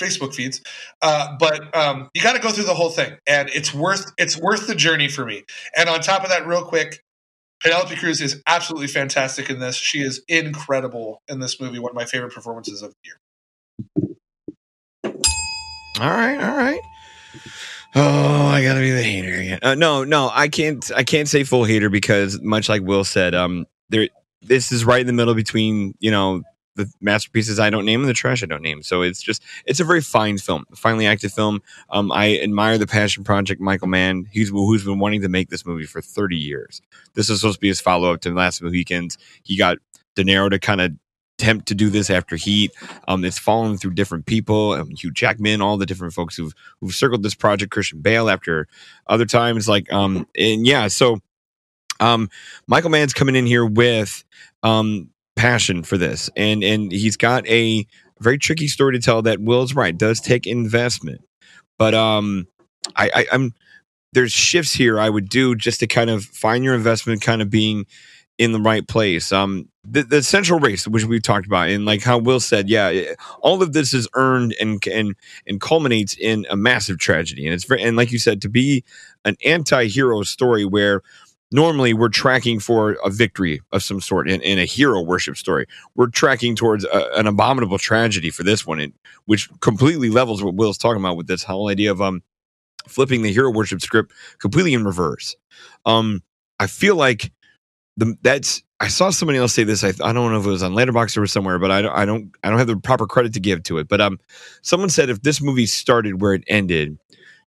Facebook 0.00 0.34
feeds. 0.34 0.62
Uh, 1.02 1.36
but 1.38 1.74
um, 1.76 2.08
you 2.14 2.22
got 2.22 2.34
to 2.34 2.42
go 2.42 2.50
through 2.50 2.64
the 2.64 2.74
whole 2.74 2.90
thing, 2.90 3.16
and 3.26 3.50
it's 3.50 3.74
worth 3.74 4.12
it's 4.16 4.38
worth 4.38 4.68
the 4.68 4.74
journey 4.76 5.08
for 5.08 5.26
me. 5.26 5.44
And 5.76 5.88
on 5.88 6.00
top 6.00 6.22
of 6.22 6.30
that, 6.30 6.46
real 6.46 6.64
quick, 6.64 7.02
Penelope 7.60 7.96
Cruz 7.96 8.20
is 8.20 8.40
absolutely 8.46 8.86
fantastic 8.86 9.50
in 9.50 9.58
this. 9.58 9.74
She 9.74 10.00
is 10.00 10.22
incredible 10.28 11.22
in 11.28 11.40
this 11.40 11.60
movie. 11.60 11.80
One 11.80 11.90
of 11.90 11.96
my 11.96 12.04
favorite 12.04 12.32
performances 12.32 12.82
of 12.82 12.90
the 12.90 13.08
year. 13.08 13.16
All 16.00 16.10
right, 16.10 16.36
all 16.36 16.56
right. 16.56 16.80
Oh, 17.94 18.46
I 18.46 18.62
gotta 18.62 18.80
be 18.80 18.90
the 18.92 19.02
hater 19.02 19.34
again. 19.34 19.58
Uh, 19.62 19.74
no, 19.74 20.04
no, 20.04 20.30
I 20.32 20.48
can't. 20.48 20.88
I 20.94 21.02
can't 21.02 21.28
say 21.28 21.42
full 21.42 21.64
hater 21.64 21.88
because, 21.88 22.40
much 22.40 22.68
like 22.68 22.82
Will 22.82 23.04
said, 23.04 23.34
um, 23.34 23.66
there. 23.88 24.08
This 24.40 24.70
is 24.70 24.84
right 24.84 25.00
in 25.00 25.08
the 25.08 25.12
middle 25.12 25.34
between 25.34 25.94
you 25.98 26.12
know 26.12 26.42
the 26.76 26.88
masterpieces 27.00 27.58
I 27.58 27.70
don't 27.70 27.84
name 27.84 28.00
and 28.00 28.08
the 28.08 28.14
trash 28.14 28.42
I 28.42 28.46
don't 28.46 28.62
name. 28.62 28.82
So 28.82 29.02
it's 29.02 29.20
just 29.20 29.42
it's 29.66 29.80
a 29.80 29.84
very 29.84 30.00
fine 30.00 30.38
film, 30.38 30.64
finely 30.76 31.06
acted 31.06 31.32
film. 31.32 31.60
Um, 31.90 32.12
I 32.12 32.38
admire 32.38 32.78
the 32.78 32.86
passion 32.86 33.24
project 33.24 33.60
Michael 33.60 33.88
Mann. 33.88 34.26
He's 34.30 34.50
who's 34.50 34.84
been 34.84 35.00
wanting 35.00 35.22
to 35.22 35.28
make 35.28 35.50
this 35.50 35.66
movie 35.66 35.84
for 35.86 36.00
30 36.00 36.36
years. 36.36 36.80
This 37.14 37.28
is 37.28 37.40
supposed 37.40 37.56
to 37.56 37.60
be 37.60 37.68
his 37.68 37.80
follow 37.80 38.12
up 38.12 38.20
to 38.20 38.32
Last 38.32 38.62
Mohicans. 38.62 39.18
He 39.42 39.58
got 39.58 39.78
De 40.14 40.22
Niro 40.22 40.48
to 40.50 40.58
kind 40.58 40.80
of 40.80 40.92
attempt 41.38 41.66
to 41.68 41.74
do 41.74 41.88
this 41.88 42.10
after 42.10 42.36
Heat. 42.36 42.72
Um, 43.06 43.24
it's 43.24 43.38
fallen 43.38 43.78
through 43.78 43.92
different 43.92 44.26
people, 44.26 44.72
um, 44.72 44.90
Hugh 44.90 45.10
Jackman, 45.10 45.62
all 45.62 45.76
the 45.76 45.86
different 45.86 46.14
folks 46.14 46.36
who've 46.36 46.52
who've 46.80 46.94
circled 46.94 47.22
this 47.22 47.34
project. 47.34 47.70
Christian 47.70 48.00
Bale 48.00 48.28
after 48.28 48.66
other 49.06 49.24
times, 49.24 49.68
like 49.68 49.92
um, 49.92 50.26
and 50.36 50.66
yeah, 50.66 50.88
so 50.88 51.20
um, 52.00 52.28
Michael 52.66 52.90
Mann's 52.90 53.14
coming 53.14 53.36
in 53.36 53.46
here 53.46 53.64
with 53.64 54.24
um 54.62 55.10
passion 55.36 55.82
for 55.82 55.96
this, 55.96 56.28
and 56.36 56.64
and 56.64 56.90
he's 56.90 57.16
got 57.16 57.46
a 57.46 57.86
very 58.20 58.38
tricky 58.38 58.66
story 58.66 58.94
to 58.94 59.00
tell. 59.00 59.22
That 59.22 59.40
Will's 59.40 59.74
right 59.74 59.96
does 59.96 60.20
take 60.20 60.46
investment, 60.46 61.22
but 61.78 61.94
um, 61.94 62.48
I, 62.96 63.10
I 63.14 63.26
I'm 63.32 63.54
there's 64.12 64.32
shifts 64.32 64.72
here 64.72 64.98
I 64.98 65.08
would 65.08 65.28
do 65.28 65.54
just 65.54 65.80
to 65.80 65.86
kind 65.86 66.10
of 66.10 66.24
find 66.24 66.64
your 66.64 66.74
investment 66.74 67.22
kind 67.22 67.42
of 67.42 67.50
being 67.50 67.86
in 68.38 68.52
the 68.52 68.60
right 68.60 68.86
place. 68.86 69.32
Um, 69.32 69.68
the, 69.84 70.02
the 70.02 70.22
central 70.22 70.60
race, 70.60 70.86
which 70.86 71.04
we've 71.04 71.22
talked 71.22 71.46
about, 71.46 71.68
and 71.68 71.84
like 71.84 72.02
how 72.02 72.18
Will 72.18 72.40
said, 72.40 72.68
yeah, 72.68 73.14
all 73.40 73.62
of 73.62 73.72
this 73.72 73.92
is 73.92 74.08
earned 74.14 74.54
and 74.60 74.84
and 74.86 75.14
and 75.46 75.60
culminates 75.60 76.16
in 76.16 76.46
a 76.50 76.56
massive 76.56 76.98
tragedy. 76.98 77.46
And 77.46 77.54
it's 77.54 77.64
very 77.64 77.82
and 77.82 77.96
like 77.96 78.12
you 78.12 78.18
said, 78.18 78.40
to 78.42 78.48
be 78.48 78.84
an 79.24 79.36
anti-hero 79.44 80.22
story 80.22 80.64
where 80.64 81.02
normally 81.50 81.94
we're 81.94 82.10
tracking 82.10 82.60
for 82.60 82.98
a 83.04 83.10
victory 83.10 83.60
of 83.72 83.82
some 83.82 84.00
sort 84.00 84.28
in, 84.28 84.42
in 84.42 84.58
a 84.58 84.66
hero 84.66 85.00
worship 85.00 85.36
story. 85.36 85.66
We're 85.94 86.08
tracking 86.08 86.54
towards 86.54 86.84
a, 86.84 87.18
an 87.18 87.26
abominable 87.26 87.78
tragedy 87.78 88.30
for 88.30 88.42
this 88.42 88.66
one, 88.66 88.92
which 89.24 89.48
completely 89.60 90.10
levels 90.10 90.42
what 90.42 90.54
Will's 90.54 90.78
talking 90.78 91.00
about 91.00 91.16
with 91.16 91.26
this 91.26 91.42
whole 91.42 91.68
idea 91.68 91.90
of 91.90 92.02
um 92.02 92.22
flipping 92.86 93.22
the 93.22 93.32
hero 93.32 93.50
worship 93.50 93.80
script 93.80 94.12
completely 94.38 94.74
in 94.74 94.84
reverse. 94.84 95.36
Um, 95.84 96.22
I 96.60 96.66
feel 96.66 96.96
like 96.96 97.32
the 97.98 98.16
that's 98.22 98.62
I 98.80 98.88
saw 98.88 99.10
somebody 99.10 99.38
else 99.38 99.52
say 99.52 99.64
this. 99.64 99.84
I, 99.84 99.88
I 99.88 100.12
don't 100.12 100.32
know 100.32 100.38
if 100.38 100.46
it 100.46 100.50
was 100.50 100.62
on 100.62 100.72
Letterboxd 100.72 101.18
or 101.18 101.26
somewhere, 101.26 101.58
but 101.58 101.70
I 101.70 101.82
don't 101.82 101.92
I 101.92 102.04
don't 102.04 102.32
I 102.42 102.48
don't 102.48 102.58
have 102.58 102.68
the 102.68 102.76
proper 102.76 103.06
credit 103.06 103.34
to 103.34 103.40
give 103.40 103.62
to 103.64 103.78
it. 103.78 103.88
But 103.88 104.00
um, 104.00 104.18
someone 104.62 104.88
said 104.88 105.10
if 105.10 105.22
this 105.22 105.42
movie 105.42 105.66
started 105.66 106.22
where 106.22 106.32
it 106.32 106.44
ended, 106.48 106.98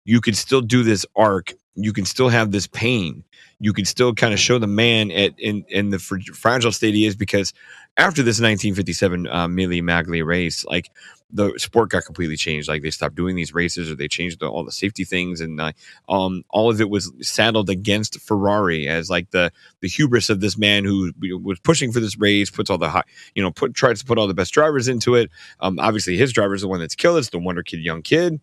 you 0.04 0.20
could 0.20 0.36
still 0.36 0.60
do 0.60 0.82
this 0.82 1.06
arc. 1.16 1.54
You 1.76 1.92
can 1.92 2.04
still 2.04 2.28
have 2.28 2.50
this 2.50 2.66
pain 2.66 3.24
you 3.60 3.74
could 3.74 3.86
still 3.86 4.14
kind 4.14 4.32
of 4.32 4.40
show 4.40 4.58
the 4.58 4.66
man 4.66 5.10
at 5.10 5.38
in 5.38 5.64
in 5.68 5.90
the 5.90 5.98
fr- 5.98 6.18
fragile 6.34 6.72
state 6.72 6.94
he 6.94 7.06
is 7.06 7.14
because 7.14 7.52
after 7.96 8.22
this 8.22 8.40
1957 8.40 9.28
uh, 9.28 9.46
Mille 9.46 9.70
Miglia 9.70 10.24
race, 10.24 10.64
like 10.64 10.90
the 11.32 11.54
sport 11.58 11.90
got 11.90 12.04
completely 12.04 12.36
changed. 12.36 12.68
Like 12.68 12.82
they 12.82 12.90
stopped 12.90 13.14
doing 13.14 13.36
these 13.36 13.54
races, 13.54 13.90
or 13.90 13.94
they 13.94 14.08
changed 14.08 14.40
the, 14.40 14.48
all 14.48 14.64
the 14.64 14.72
safety 14.72 15.04
things, 15.04 15.40
and 15.40 15.60
uh, 15.60 15.72
um, 16.08 16.44
all 16.50 16.70
of 16.70 16.80
it 16.80 16.90
was 16.90 17.12
saddled 17.20 17.70
against 17.70 18.20
Ferrari 18.20 18.88
as 18.88 19.10
like 19.10 19.30
the 19.30 19.52
the 19.80 19.88
hubris 19.88 20.30
of 20.30 20.40
this 20.40 20.58
man 20.58 20.84
who 20.84 21.12
was 21.42 21.60
pushing 21.60 21.92
for 21.92 22.00
this 22.00 22.18
race, 22.18 22.50
puts 22.50 22.70
all 22.70 22.78
the 22.78 22.90
high, 22.90 23.04
you 23.34 23.42
know, 23.42 23.50
put 23.50 23.74
tries 23.74 24.00
to 24.00 24.04
put 24.04 24.18
all 24.18 24.26
the 24.26 24.34
best 24.34 24.52
drivers 24.52 24.88
into 24.88 25.14
it. 25.14 25.30
Um, 25.60 25.78
obviously, 25.78 26.16
his 26.16 26.32
driver 26.32 26.54
is 26.54 26.62
the 26.62 26.68
one 26.68 26.80
that's 26.80 26.94
killed. 26.94 27.18
It's 27.18 27.30
the 27.30 27.38
wonder 27.38 27.62
kid, 27.62 27.80
young 27.80 28.02
kid, 28.02 28.40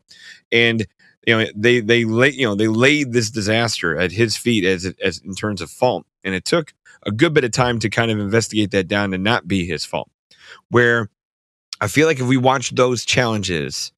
and 0.52 0.86
you 1.28 1.38
know 1.38 1.46
they 1.56 1.82
they 1.82 2.06
lay 2.06 2.30
you 2.30 2.48
know 2.48 2.56
they 2.56 2.68
laid 2.68 3.12
this 3.12 3.30
disaster 3.30 4.00
at 4.00 4.12
his 4.12 4.36
feet 4.36 4.64
as 4.64 4.92
as 5.04 5.20
in 5.20 5.36
terms 5.36 5.62
of 5.62 5.70
fault 5.70 6.06
and 6.24 6.34
it 6.34 6.46
took 6.46 6.74
a 7.04 7.12
good 7.12 7.34
bit 7.34 7.44
of 7.44 7.52
time 7.52 7.78
to 7.80 7.90
kind 7.90 8.10
of 8.10 8.18
investigate 8.18 8.72
that 8.72 8.88
down 8.88 9.14
and 9.14 9.24
not 9.24 9.48
be 9.48 9.66
his 9.66 9.86
fault 9.86 10.10
where 10.70 11.10
i 11.82 11.88
feel 11.88 12.08
like 12.08 12.20
if 12.20 12.28
we 12.28 12.38
watch 12.38 12.72
those 12.72 13.06
challenges 13.06 13.92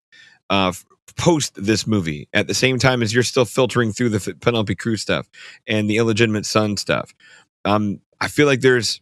uh 0.50 0.72
post 1.18 1.54
this 1.56 1.86
movie 1.86 2.30
at 2.34 2.48
the 2.48 2.54
same 2.54 2.80
time 2.80 3.02
as 3.02 3.14
you're 3.14 3.24
still 3.24 3.46
filtering 3.46 3.92
through 3.92 4.10
the 4.10 4.36
penelope 4.40 4.76
cruz 4.76 5.02
stuff 5.02 5.28
and 5.68 5.90
the 5.90 5.98
illegitimate 5.98 6.46
son 6.46 6.78
stuff 6.78 7.14
um 7.66 8.00
i 8.22 8.28
feel 8.28 8.48
like 8.48 8.62
there's 8.62 9.02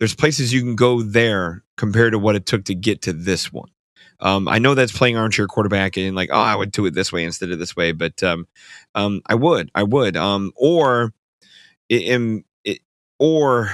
there's 0.00 0.14
places 0.14 0.52
you 0.52 0.62
can 0.62 0.74
go 0.74 1.02
there 1.02 1.62
compared 1.76 2.12
to 2.12 2.18
what 2.18 2.34
it 2.34 2.46
took 2.46 2.64
to 2.64 2.74
get 2.74 3.02
to 3.02 3.12
this 3.12 3.52
one. 3.52 3.68
Um, 4.18 4.48
I 4.48 4.58
know 4.58 4.74
that's 4.74 4.96
playing 4.96 5.16
armchair 5.16 5.46
quarterback 5.46 5.96
and 5.96 6.16
like, 6.16 6.30
oh, 6.32 6.40
I 6.40 6.56
would 6.56 6.72
do 6.72 6.84
it 6.86 6.94
this 6.94 7.12
way 7.12 7.22
instead 7.24 7.50
of 7.50 7.58
this 7.58 7.76
way, 7.76 7.92
but 7.92 8.22
um, 8.22 8.46
um, 8.94 9.22
I 9.26 9.34
would, 9.34 9.70
I 9.74 9.82
would, 9.82 10.16
um, 10.16 10.52
or 10.56 11.12
it, 11.88 12.42
it, 12.64 12.80
or 13.18 13.70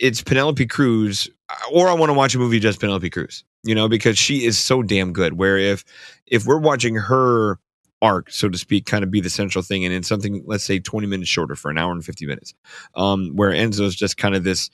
it's 0.00 0.22
Penelope 0.22 0.66
Cruz, 0.66 1.28
or 1.72 1.88
I 1.88 1.94
want 1.94 2.10
to 2.10 2.14
watch 2.14 2.34
a 2.34 2.38
movie 2.38 2.60
just 2.60 2.80
Penelope 2.80 3.10
Cruz, 3.10 3.44
you 3.64 3.74
know, 3.74 3.88
because 3.88 4.18
she 4.18 4.44
is 4.44 4.58
so 4.58 4.82
damn 4.82 5.12
good. 5.12 5.34
Where 5.34 5.58
if 5.58 5.84
if 6.26 6.46
we're 6.46 6.58
watching 6.58 6.96
her 6.96 7.58
arc, 8.00 8.30
so 8.30 8.48
to 8.48 8.58
speak, 8.58 8.86
kind 8.86 9.04
of 9.04 9.10
be 9.10 9.20
the 9.20 9.30
central 9.30 9.62
thing, 9.62 9.84
and 9.84 9.94
in 9.94 10.02
something, 10.02 10.42
let's 10.46 10.64
say, 10.64 10.78
twenty 10.78 11.06
minutes 11.06 11.30
shorter 11.30 11.54
for 11.54 11.70
an 11.70 11.78
hour 11.78 11.92
and 11.92 12.04
fifty 12.04 12.26
minutes, 12.26 12.54
um, 12.94 13.30
where 13.34 13.50
Enzo's 13.50 13.94
just 13.94 14.16
kind 14.16 14.34
of 14.34 14.44
this 14.44 14.70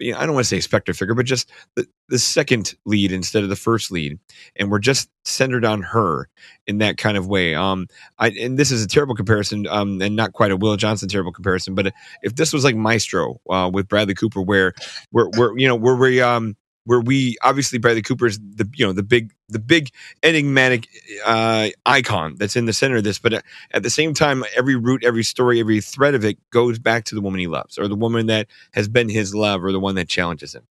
I 0.00 0.24
don't 0.24 0.34
want 0.34 0.44
to 0.44 0.48
say 0.48 0.60
specter 0.60 0.92
figure, 0.94 1.14
but 1.14 1.26
just 1.26 1.50
the, 1.74 1.86
the 2.08 2.18
second 2.18 2.74
lead 2.84 3.12
instead 3.12 3.42
of 3.42 3.48
the 3.48 3.56
first 3.56 3.90
lead, 3.90 4.18
and 4.56 4.70
we're 4.70 4.78
just 4.78 5.08
centered 5.24 5.64
on 5.64 5.82
her 5.82 6.28
in 6.66 6.78
that 6.78 6.98
kind 6.98 7.16
of 7.16 7.26
way. 7.26 7.54
Um, 7.54 7.88
I 8.18 8.28
and 8.28 8.58
this 8.58 8.70
is 8.70 8.84
a 8.84 8.88
terrible 8.88 9.14
comparison, 9.14 9.66
um, 9.68 10.00
and 10.00 10.14
not 10.14 10.32
quite 10.32 10.50
a 10.50 10.56
Will 10.56 10.76
Johnson 10.76 11.08
terrible 11.08 11.32
comparison, 11.32 11.74
but 11.74 11.92
if 12.22 12.36
this 12.36 12.52
was 12.52 12.64
like 12.64 12.76
Maestro 12.76 13.40
uh, 13.50 13.70
with 13.72 13.88
Bradley 13.88 14.14
Cooper, 14.14 14.42
where 14.42 14.74
we're, 15.10 15.30
we're 15.36 15.58
you 15.58 15.66
know 15.66 15.76
where 15.76 15.96
we 15.96 16.20
um 16.20 16.56
where 16.84 17.00
we 17.00 17.36
obviously 17.42 17.78
Bradley 17.78 18.02
Cooper's 18.02 18.38
the 18.38 18.68
you 18.74 18.84
know 18.84 18.92
the 18.92 19.02
big 19.02 19.32
the 19.48 19.58
big 19.58 19.90
enigmatic 20.22 20.88
uh, 21.24 21.68
icon 21.86 22.36
that's 22.38 22.56
in 22.56 22.66
the 22.66 22.72
center 22.72 22.96
of 22.96 23.04
this, 23.04 23.18
but 23.18 23.42
at 23.72 23.82
the 23.82 23.90
same 23.90 24.14
time, 24.14 24.44
every 24.56 24.76
root, 24.76 25.04
every 25.04 25.22
story, 25.22 25.60
every 25.60 25.80
thread 25.80 26.14
of 26.14 26.24
it 26.24 26.38
goes 26.50 26.78
back 26.78 27.04
to 27.04 27.14
the 27.14 27.20
woman 27.20 27.40
he 27.40 27.46
loves, 27.46 27.78
or 27.78 27.88
the 27.88 27.94
woman 27.96 28.26
that 28.26 28.48
has 28.72 28.88
been 28.88 29.08
his 29.08 29.34
love, 29.34 29.62
or 29.62 29.72
the 29.72 29.80
one 29.80 29.94
that 29.94 30.08
challenges 30.08 30.54
him. 30.54 30.66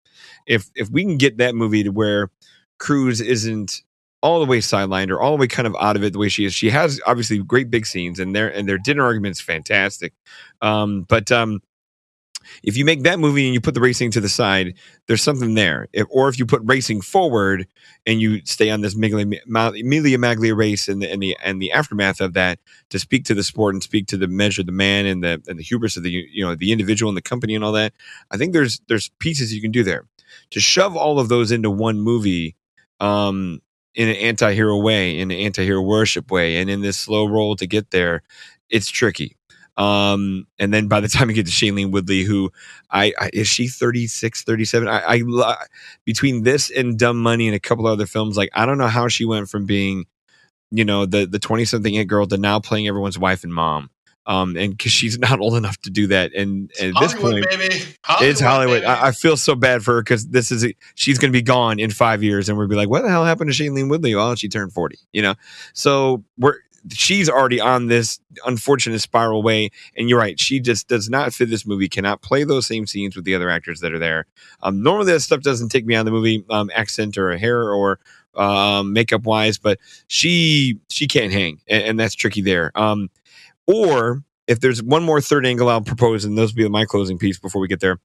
If 0.46 0.70
if 0.74 0.90
we 0.90 1.04
can 1.04 1.16
get 1.16 1.38
that 1.38 1.54
movie 1.54 1.84
to 1.84 1.90
where 1.90 2.30
Cruz 2.78 3.20
isn't 3.20 3.82
all 4.22 4.40
the 4.40 4.46
way 4.46 4.58
sidelined 4.58 5.10
or 5.10 5.20
all 5.20 5.32
the 5.32 5.40
way 5.40 5.46
kind 5.46 5.66
of 5.66 5.74
out 5.80 5.96
of 5.96 6.04
it 6.04 6.12
the 6.12 6.18
way 6.18 6.28
she 6.28 6.44
is, 6.44 6.52
she 6.52 6.68
has 6.70 7.00
obviously 7.06 7.38
great 7.38 7.70
big 7.70 7.86
scenes, 7.86 8.18
and 8.18 8.34
their 8.34 8.48
and 8.48 8.68
their 8.68 8.78
dinner 8.78 9.04
argument's 9.04 9.40
fantastic. 9.40 10.12
Um, 10.60 11.02
but 11.02 11.30
um, 11.30 11.60
if 12.62 12.76
you 12.76 12.84
make 12.84 13.02
that 13.02 13.18
movie 13.18 13.46
and 13.46 13.54
you 13.54 13.60
put 13.60 13.74
the 13.74 13.80
racing 13.80 14.10
to 14.12 14.20
the 14.20 14.28
side, 14.28 14.74
there's 15.06 15.22
something 15.22 15.54
there. 15.54 15.88
If, 15.92 16.06
or 16.10 16.28
if 16.28 16.38
you 16.38 16.46
put 16.46 16.62
racing 16.64 17.00
forward 17.00 17.66
and 18.06 18.20
you 18.20 18.44
stay 18.44 18.70
on 18.70 18.80
this 18.80 18.94
Miglia, 18.94 19.40
Maglia 19.46 20.56
race 20.56 20.88
and 20.88 21.02
the, 21.02 21.10
and 21.10 21.22
the 21.22 21.36
and 21.42 21.60
the 21.60 21.72
aftermath 21.72 22.20
of 22.20 22.34
that 22.34 22.58
to 22.90 22.98
speak 22.98 23.24
to 23.24 23.34
the 23.34 23.42
sport 23.42 23.74
and 23.74 23.82
speak 23.82 24.06
to 24.08 24.16
the 24.16 24.28
measure, 24.28 24.62
the 24.62 24.72
man 24.72 25.06
and 25.06 25.22
the 25.22 25.42
and 25.48 25.58
the 25.58 25.64
hubris 25.64 25.96
of 25.96 26.02
the 26.02 26.10
you 26.10 26.44
know 26.44 26.54
the 26.54 26.72
individual 26.72 27.08
and 27.10 27.16
the 27.16 27.22
company 27.22 27.54
and 27.54 27.64
all 27.64 27.72
that, 27.72 27.92
I 28.30 28.36
think 28.36 28.52
there's 28.52 28.80
there's 28.88 29.10
pieces 29.18 29.52
you 29.52 29.60
can 29.60 29.72
do 29.72 29.82
there. 29.82 30.06
To 30.50 30.60
shove 30.60 30.96
all 30.96 31.18
of 31.18 31.28
those 31.28 31.50
into 31.50 31.70
one 31.70 32.00
movie, 32.00 32.54
um, 33.00 33.60
in 33.94 34.08
an 34.08 34.16
anti-hero 34.16 34.76
way, 34.78 35.18
in 35.18 35.30
an 35.30 35.38
anti-hero 35.38 35.82
worship 35.82 36.30
way, 36.30 36.56
and 36.56 36.70
in 36.70 36.80
this 36.82 36.98
slow 36.98 37.26
roll 37.26 37.56
to 37.56 37.66
get 37.66 37.90
there, 37.90 38.22
it's 38.68 38.88
tricky. 38.88 39.36
Um, 39.80 40.46
and 40.58 40.74
then 40.74 40.88
by 40.88 41.00
the 41.00 41.08
time 41.14 41.30
you 41.30 41.34
get 41.34 41.46
to 41.46 41.52
Shailene 41.52 41.90
Woodley, 41.90 42.22
who 42.22 42.52
I, 42.90 43.14
I 43.18 43.30
is 43.32 43.48
she 43.48 43.66
36, 43.66 44.44
37? 44.44 44.86
I, 44.88 45.02
I 45.06 45.56
between 46.04 46.42
this 46.42 46.70
and 46.70 46.98
Dumb 46.98 47.16
Money 47.16 47.48
and 47.48 47.56
a 47.56 47.60
couple 47.60 47.86
other 47.86 48.06
films, 48.06 48.36
like 48.36 48.50
I 48.52 48.66
don't 48.66 48.76
know 48.76 48.88
how 48.88 49.08
she 49.08 49.24
went 49.24 49.48
from 49.48 49.64
being, 49.64 50.04
you 50.70 50.84
know, 50.84 51.06
the 51.06 51.24
the 51.24 51.38
20 51.38 51.64
something 51.64 51.94
hit 51.94 52.04
girl 52.04 52.26
to 52.26 52.36
now 52.36 52.60
playing 52.60 52.88
everyone's 52.88 53.18
wife 53.18 53.42
and 53.42 53.54
mom. 53.54 53.88
um, 54.26 54.54
and 54.56 54.76
because 54.76 54.92
she's 54.92 55.18
not 55.30 55.40
old 55.40 55.56
enough 55.56 55.78
to 55.82 55.90
do 55.90 56.08
that. 56.08 56.34
And, 56.34 56.70
and 56.80 56.94
at 56.94 57.00
this 57.00 57.14
point, 57.14 57.46
baby. 57.48 57.82
it's 58.20 58.40
Hollywood. 58.40 58.84
I, 58.84 59.08
I 59.08 59.10
feel 59.12 59.36
so 59.38 59.54
bad 59.54 59.82
for 59.82 59.94
her 59.94 60.02
because 60.02 60.28
this 60.28 60.52
is 60.52 60.70
she's 60.94 61.18
going 61.18 61.32
to 61.32 61.36
be 61.36 61.42
gone 61.42 61.80
in 61.80 61.90
five 61.90 62.22
years, 62.22 62.48
and 62.48 62.58
we'll 62.58 62.68
be 62.68 62.76
like, 62.76 62.90
"What 62.90 63.02
the 63.02 63.08
hell 63.08 63.24
happened 63.24 63.50
to 63.50 63.62
Shailene 63.62 63.88
Woodley?" 63.88 64.14
Well, 64.14 64.34
she 64.34 64.48
turned 64.48 64.72
forty. 64.72 64.98
You 65.12 65.22
know, 65.22 65.34
so 65.72 66.22
we're 66.38 66.56
she's 66.92 67.28
already 67.28 67.60
on 67.60 67.86
this 67.86 68.20
unfortunate 68.46 69.00
spiral 69.00 69.42
way. 69.42 69.70
And 69.96 70.08
you're 70.08 70.18
right, 70.18 70.38
she 70.38 70.60
just 70.60 70.88
does 70.88 71.08
not 71.08 71.32
fit 71.32 71.50
this 71.50 71.66
movie. 71.66 71.88
Cannot 71.88 72.22
play 72.22 72.44
those 72.44 72.66
same 72.66 72.86
scenes 72.86 73.16
with 73.16 73.24
the 73.24 73.34
other 73.34 73.50
actors 73.50 73.80
that 73.80 73.92
are 73.92 73.98
there. 73.98 74.26
Um, 74.62 74.82
normally, 74.82 75.12
that 75.12 75.20
stuff 75.20 75.42
doesn't 75.42 75.70
take 75.70 75.86
me 75.86 75.94
of 75.94 76.04
the 76.04 76.10
movie, 76.10 76.44
um, 76.50 76.70
accent 76.74 77.18
or 77.18 77.36
hair 77.36 77.72
or 77.72 77.98
um, 78.34 78.92
makeup 78.92 79.24
wise, 79.24 79.58
but 79.58 79.78
she 80.06 80.78
she 80.88 81.06
can't 81.06 81.32
hang, 81.32 81.60
and, 81.68 81.82
and 81.82 82.00
that's 82.00 82.14
tricky 82.14 82.42
there. 82.42 82.72
Um, 82.74 83.10
or 83.66 84.22
if 84.46 84.60
there's 84.60 84.82
one 84.82 85.02
more 85.02 85.20
third 85.20 85.46
angle 85.46 85.68
I'll 85.68 85.80
propose, 85.80 86.24
and 86.24 86.36
those 86.36 86.52
will 86.52 86.64
be 86.64 86.68
my 86.68 86.84
closing 86.84 87.18
piece 87.18 87.38
before 87.38 87.60
we 87.60 87.68
get 87.68 87.80
there. 87.80 87.98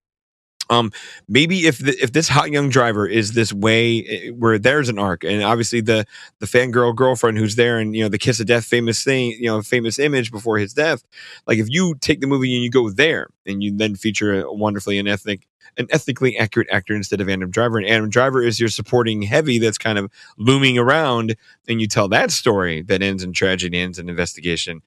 Um, 0.69 0.91
maybe 1.27 1.67
if 1.67 1.79
the, 1.79 1.95
if 2.01 2.11
this 2.11 2.27
hot 2.27 2.51
young 2.51 2.69
driver 2.69 3.07
is 3.07 3.33
this 3.33 3.53
way 3.53 4.05
eh, 4.05 4.29
where 4.29 4.57
there's 4.57 4.89
an 4.89 4.99
arc, 4.99 5.23
and 5.23 5.43
obviously 5.43 5.81
the 5.81 6.05
the 6.39 6.45
fangirl 6.45 6.95
girlfriend 6.95 7.37
who's 7.37 7.55
there, 7.55 7.79
and 7.79 7.95
you 7.95 8.03
know 8.03 8.09
the 8.09 8.17
kiss 8.17 8.39
of 8.39 8.47
death 8.47 8.65
famous 8.65 9.03
thing, 9.03 9.31
you 9.31 9.45
know 9.45 9.61
famous 9.61 9.99
image 9.99 10.31
before 10.31 10.57
his 10.57 10.73
death. 10.73 11.03
Like 11.47 11.59
if 11.59 11.67
you 11.69 11.95
take 12.01 12.21
the 12.21 12.27
movie 12.27 12.53
and 12.53 12.63
you 12.63 12.69
go 12.69 12.89
there, 12.89 13.27
and 13.45 13.63
you 13.63 13.75
then 13.75 13.95
feature 13.95 14.43
a 14.43 14.53
wonderfully 14.53 14.97
an 14.97 15.07
ethnic 15.07 15.47
an 15.77 15.87
ethnically 15.89 16.37
accurate 16.37 16.69
actor 16.71 16.95
instead 16.95 17.21
of 17.21 17.29
Adam 17.29 17.49
Driver, 17.49 17.77
and 17.77 17.87
Adam 17.87 18.09
Driver 18.09 18.41
is 18.41 18.59
your 18.59 18.69
supporting 18.69 19.21
heavy 19.21 19.59
that's 19.59 19.77
kind 19.77 19.97
of 19.97 20.11
looming 20.37 20.77
around, 20.77 21.35
and 21.67 21.81
you 21.81 21.87
tell 21.87 22.07
that 22.09 22.31
story 22.31 22.81
that 22.83 23.01
ends 23.01 23.23
in 23.23 23.33
tragedy, 23.33 23.79
ends 23.79 23.99
in 23.99 24.09
investigation. 24.09 24.81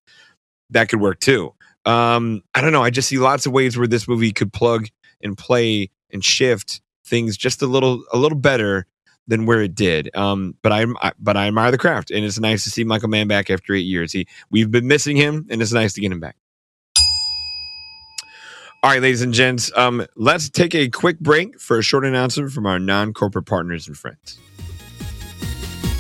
That 0.71 0.89
could 0.89 1.01
work 1.01 1.21
too. 1.21 1.55
Um, 1.85 2.43
I 2.55 2.61
don't 2.61 2.73
know. 2.73 2.83
I 2.83 2.91
just 2.91 3.09
see 3.09 3.19
lots 3.19 3.47
of 3.47 3.53
ways 3.53 3.79
where 3.79 3.87
this 3.87 4.09
movie 4.09 4.33
could 4.33 4.53
plug 4.53 4.89
and 5.23 5.37
play 5.37 5.91
and 6.11 6.25
shift 6.25 6.81
things 7.05 7.37
just 7.37 7.63
a 7.63 7.67
little 7.67 8.05
a 8.13 8.19
little 8.19 8.39
better 8.39 8.87
than 9.27 9.47
where 9.47 9.63
it 9.63 9.75
did. 9.75 10.15
Um, 10.17 10.55
but 10.63 10.73
I, 10.73 10.87
I 11.01 11.13
but 11.19 11.37
I 11.37 11.47
admire 11.47 11.71
the 11.71 11.79
craft, 11.79 12.11
and 12.11 12.25
it's 12.25 12.41
nice 12.41 12.65
to 12.65 12.71
see 12.71 12.85
Michael 12.85 13.09
Mann 13.09 13.29
back 13.29 13.51
after 13.51 13.75
eight 13.75 13.81
years. 13.81 14.13
He 14.13 14.27
we've 14.51 14.71
been 14.71 14.89
missing 14.89 15.17
him, 15.17 15.47
and 15.51 15.63
it's 15.63 15.73
nice 15.73 15.93
to 15.95 16.01
get 16.01 16.11
him 16.11 16.21
back. 16.21 16.37
All 18.83 18.91
right, 18.91 19.03
ladies 19.03 19.23
and 19.23 19.35
gents, 19.35 19.73
um, 19.77 20.07
let's 20.15 20.49
take 20.49 20.73
a 20.73 20.89
quick 20.89 21.19
break 21.19 21.61
for 21.61 21.79
a 21.79 21.83
short 21.83 22.05
announcement 22.05 22.53
from 22.53 22.65
our 22.65 22.79
non-corporate 22.79 23.45
partners 23.45 23.89
and 23.89 23.99
friends. 23.99 24.39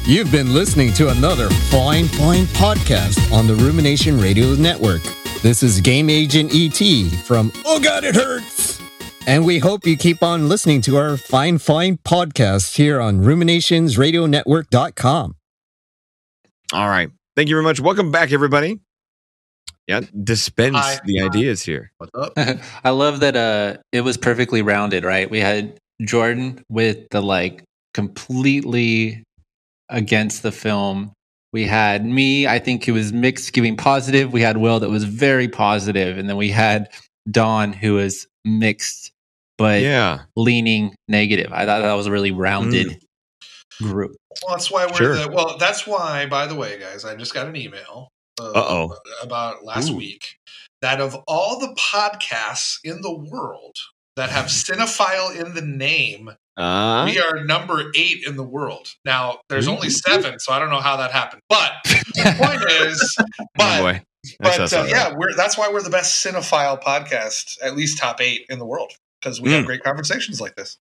You've 0.05 0.31
been 0.31 0.55
listening 0.55 0.93
to 0.93 1.09
another 1.09 1.51
fine, 1.71 2.07
fine 2.07 2.45
podcast 2.45 3.33
on 3.33 3.49
the 3.49 3.55
Rumination 3.57 4.21
Radio 4.21 4.55
Network. 4.55 5.03
This 5.43 5.65
is 5.65 5.81
Game 5.81 6.09
Agent 6.09 6.53
ET 6.55 6.79
from 7.25 7.53
Oh 7.67 7.81
God, 7.81 8.05
it 8.05 8.15
hurts! 8.15 8.78
And 9.27 9.45
we 9.45 9.59
hope 9.59 9.85
you 9.87 9.97
keep 9.97 10.23
on 10.23 10.49
listening 10.49 10.81
to 10.83 10.97
our 10.97 11.17
fine, 11.17 11.59
fine 11.59 11.99
podcast 11.99 12.77
here 12.77 13.01
on 13.01 13.21
ruminationsradionetwork.com. 13.21 15.35
All 16.73 16.89
right, 16.89 17.11
thank 17.37 17.49
you 17.49 17.55
very 17.55 17.65
much. 17.65 17.81
Welcome 17.81 18.11
back, 18.11 18.33
everybody. 18.33 18.81
Yeah, 19.87 20.01
dispense 20.23 20.77
Hi. 20.77 20.99
the 21.05 21.21
ideas 21.23 21.63
here. 21.63 21.93
What's 21.99 22.11
up? 22.15 22.33
I 22.85 22.91
love 22.91 23.21
that 23.21 23.37
uh 23.37 23.79
it 23.93 24.03
was 24.03 24.19
perfectly 24.19 24.61
rounded, 24.61 25.05
right? 25.05 25.31
We 25.31 25.41
had 25.41 25.79
Jordan 26.03 26.63
with 26.69 27.09
the 27.11 27.23
like 27.23 27.65
completely 27.95 29.25
against 29.89 30.43
the 30.43 30.53
film. 30.53 31.13
We 31.55 31.65
had 31.65 32.05
me, 32.05 32.47
I 32.47 32.59
think 32.59 32.87
it 32.87 32.93
was 32.93 33.15
mixed 33.15 33.55
giving 33.55 33.79
positive. 33.79 34.31
We 34.31 34.43
had 34.43 34.59
Will 34.59 34.79
that 34.81 34.91
was 34.91 35.05
very 35.05 35.49
positive, 35.49 36.19
and 36.19 36.29
then 36.29 36.37
we 36.37 36.51
had 36.51 36.91
Don 37.31 37.73
who 37.73 37.99
is 37.99 38.27
mixed 38.45 39.13
but 39.59 39.83
Yeah, 39.83 40.21
leaning 40.37 40.95
negative. 41.09 41.53
I 41.53 41.67
thought 41.67 41.81
that 41.83 41.93
was 41.95 42.07
a 42.07 42.13
really 42.13 42.31
rounded 42.31 42.97
group. 43.83 44.13
Well, 44.43 44.55
that's 44.57 44.71
why 44.71 44.87
we're 44.87 44.95
Sure. 44.95 45.17
the. 45.17 45.29
Well, 45.29 45.57
that's 45.59 45.87
why. 45.87 46.27
By 46.27 46.47
the 46.47 46.55
way, 46.55 46.79
guys, 46.79 47.05
I 47.05 47.17
just 47.17 47.35
got 47.35 47.47
an 47.49 47.57
email. 47.57 48.09
Uh, 48.41 48.53
Uh-oh. 48.53 48.97
About 49.21 49.65
last 49.65 49.91
Ooh. 49.91 49.97
week, 49.97 50.37
that 50.81 51.01
of 51.01 51.17
all 51.27 51.59
the 51.59 51.75
podcasts 51.75 52.79
in 52.85 53.01
the 53.03 53.13
world 53.13 53.75
that 54.15 54.31
have 54.31 54.47
cinephile 54.47 55.35
in 55.35 55.55
the 55.55 55.61
name, 55.63 56.31
uh, 56.57 57.05
we 57.11 57.21
are 57.21 57.45
number 57.45 57.91
eight 57.97 58.25
in 58.25 58.37
the 58.37 58.45
world. 58.45 58.95
Now, 59.05 59.41
there's 59.49 59.67
only 59.67 59.91
seven, 59.91 60.39
so 60.39 60.53
I 60.53 60.61
don't 60.61 60.71
know 60.71 60.81
how 60.81 60.97
that 60.99 61.11
happened. 61.11 61.43
But 61.49 61.73
the 61.85 62.35
point 62.39 62.63
is, 62.87 63.17
oh 63.41 63.45
but 63.57 63.81
boy, 63.81 63.93
That's 63.93 64.05
but 64.41 64.73
uh, 64.73 64.77
all 64.77 64.83
right. 64.85 64.91
yeah, 64.91 65.15
we're 65.17 65.35
that's 65.35 65.57
why 65.59 65.69
we're 65.73 65.83
the 65.83 65.91
best 65.91 66.25
cinephile 66.25 66.81
podcast, 66.83 67.57
at 67.63 67.77
least 67.77 67.99
top 67.99 68.21
eight 68.21 68.47
in 68.49 68.59
the 68.59 68.67
world, 68.67 68.93
because 69.21 69.41
we 69.41 69.53
have 69.53 69.65
Mm. 69.65 69.67
great 69.67 69.83
conversations 69.83 70.41
like 70.41 70.55
this. 70.57 70.77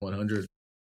100. 0.00 0.46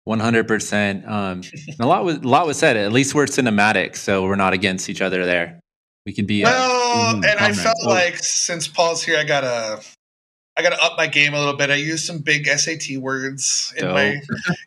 One 0.04 0.20
hundred 0.20 0.46
percent. 0.46 1.04
Um, 1.08 1.42
a 1.80 1.86
lot 1.86 2.04
was 2.04 2.18
a 2.18 2.20
lot 2.20 2.46
was 2.46 2.56
said. 2.58 2.76
At 2.76 2.92
least 2.92 3.12
we're 3.14 3.26
cinematic, 3.26 3.96
so 3.96 4.22
we're 4.22 4.36
not 4.36 4.52
against 4.52 4.88
each 4.88 5.00
other 5.02 5.24
there. 5.26 5.58
We 6.06 6.12
could 6.12 6.28
be. 6.28 6.44
Uh, 6.44 6.48
Well, 6.50 7.14
mhm, 7.16 7.26
and 7.28 7.40
I 7.40 7.52
felt 7.52 7.74
Oh. 7.84 7.88
like 7.88 8.16
since 8.18 8.68
Paul's 8.68 9.02
here, 9.02 9.18
I 9.18 9.24
gotta, 9.24 9.80
I 10.56 10.62
gotta 10.62 10.80
up 10.80 10.96
my 10.96 11.08
game 11.08 11.34
a 11.34 11.38
little 11.40 11.56
bit. 11.56 11.70
I 11.70 11.74
used 11.74 12.06
some 12.06 12.18
big 12.18 12.46
SAT 12.46 12.98
words 12.98 13.74
in 13.76 13.88
my 13.88 14.20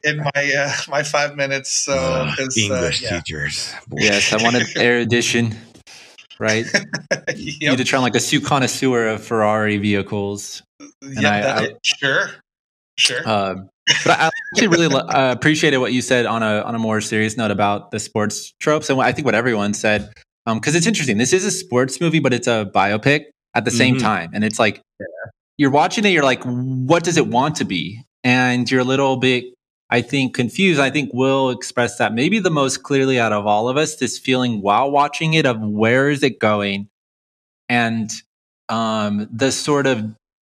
in 0.03 0.17
my 0.17 0.53
uh, 0.57 0.73
my 0.89 1.03
five 1.03 1.37
minutes. 1.37 1.71
So 1.71 1.93
Ugh, 1.93 2.35
'cause, 2.37 2.57
uh, 2.57 2.61
English 2.61 3.01
yeah. 3.01 3.09
teachers. 3.21 3.73
Boy. 3.87 3.97
yes, 4.01 4.33
I 4.33 4.43
wanted 4.43 4.67
erudition. 4.75 5.55
Right, 6.39 6.65
you 7.35 7.53
yep. 7.59 7.71
need 7.71 7.77
to 7.77 7.83
turn 7.83 8.01
like 8.01 8.15
a 8.15 8.39
connoisseur 8.41 9.07
of 9.09 9.23
Ferrari 9.23 9.77
vehicles. 9.77 10.63
Yeah, 11.01 11.31
I- 11.31 11.41
that- 11.41 11.57
I- 11.57 11.73
sure, 11.83 12.29
sure. 12.97 13.29
Um, 13.29 13.69
but 14.05 14.19
I 14.19 14.29
actually 14.53 14.67
really 14.67 14.87
lo- 14.87 14.99
uh, 14.99 15.33
appreciated 15.35 15.77
what 15.79 15.91
you 15.93 16.01
said 16.01 16.25
on 16.25 16.41
a 16.43 16.61
on 16.61 16.75
a 16.75 16.79
more 16.79 17.01
serious 17.01 17.35
note 17.37 17.51
about 17.51 17.91
the 17.91 17.99
sports 17.99 18.53
tropes 18.59 18.87
and 18.89 18.97
what 18.97 19.07
I 19.07 19.11
think 19.11 19.25
what 19.25 19.35
everyone 19.35 19.73
said 19.73 20.13
because 20.45 20.73
it's 20.75 20.87
interesting. 20.87 21.17
This 21.17 21.33
is 21.33 21.43
a 21.45 21.51
sports 21.51 21.99
movie, 22.01 22.19
but 22.19 22.33
it's 22.33 22.47
a 22.47 22.71
biopic 22.73 23.25
at 23.53 23.65
the 23.65 23.71
same 23.71 23.95
Mhm. 23.97 24.01
time, 24.01 24.29
and 24.33 24.43
it's 24.43 24.57
like 24.59 24.81
you're 25.57 25.69
watching 25.71 26.05
it. 26.05 26.09
You're 26.09 26.23
like, 26.23 26.41
what 26.43 27.03
does 27.03 27.17
it 27.17 27.27
want 27.27 27.57
to 27.57 27.65
be? 27.65 28.01
And 28.23 28.69
you're 28.71 28.81
a 28.81 28.85
little 28.85 29.17
bit, 29.17 29.43
I 29.89 30.01
think, 30.01 30.35
confused. 30.35 30.79
I 30.79 30.89
think 30.89 31.11
Will 31.13 31.49
express 31.49 31.97
that 31.97 32.13
maybe 32.13 32.39
the 32.39 32.51
most 32.51 32.83
clearly 32.83 33.19
out 33.19 33.33
of 33.33 33.47
all 33.47 33.67
of 33.69 33.77
us. 33.77 33.95
This 33.95 34.17
feeling 34.19 34.61
while 34.61 34.91
watching 34.91 35.33
it 35.33 35.45
of 35.45 35.59
where 35.59 36.09
is 36.09 36.21
it 36.23 36.39
going, 36.39 36.87
and 37.67 38.11
um, 38.69 39.27
the 39.31 39.51
sort 39.51 39.87
of 39.87 40.13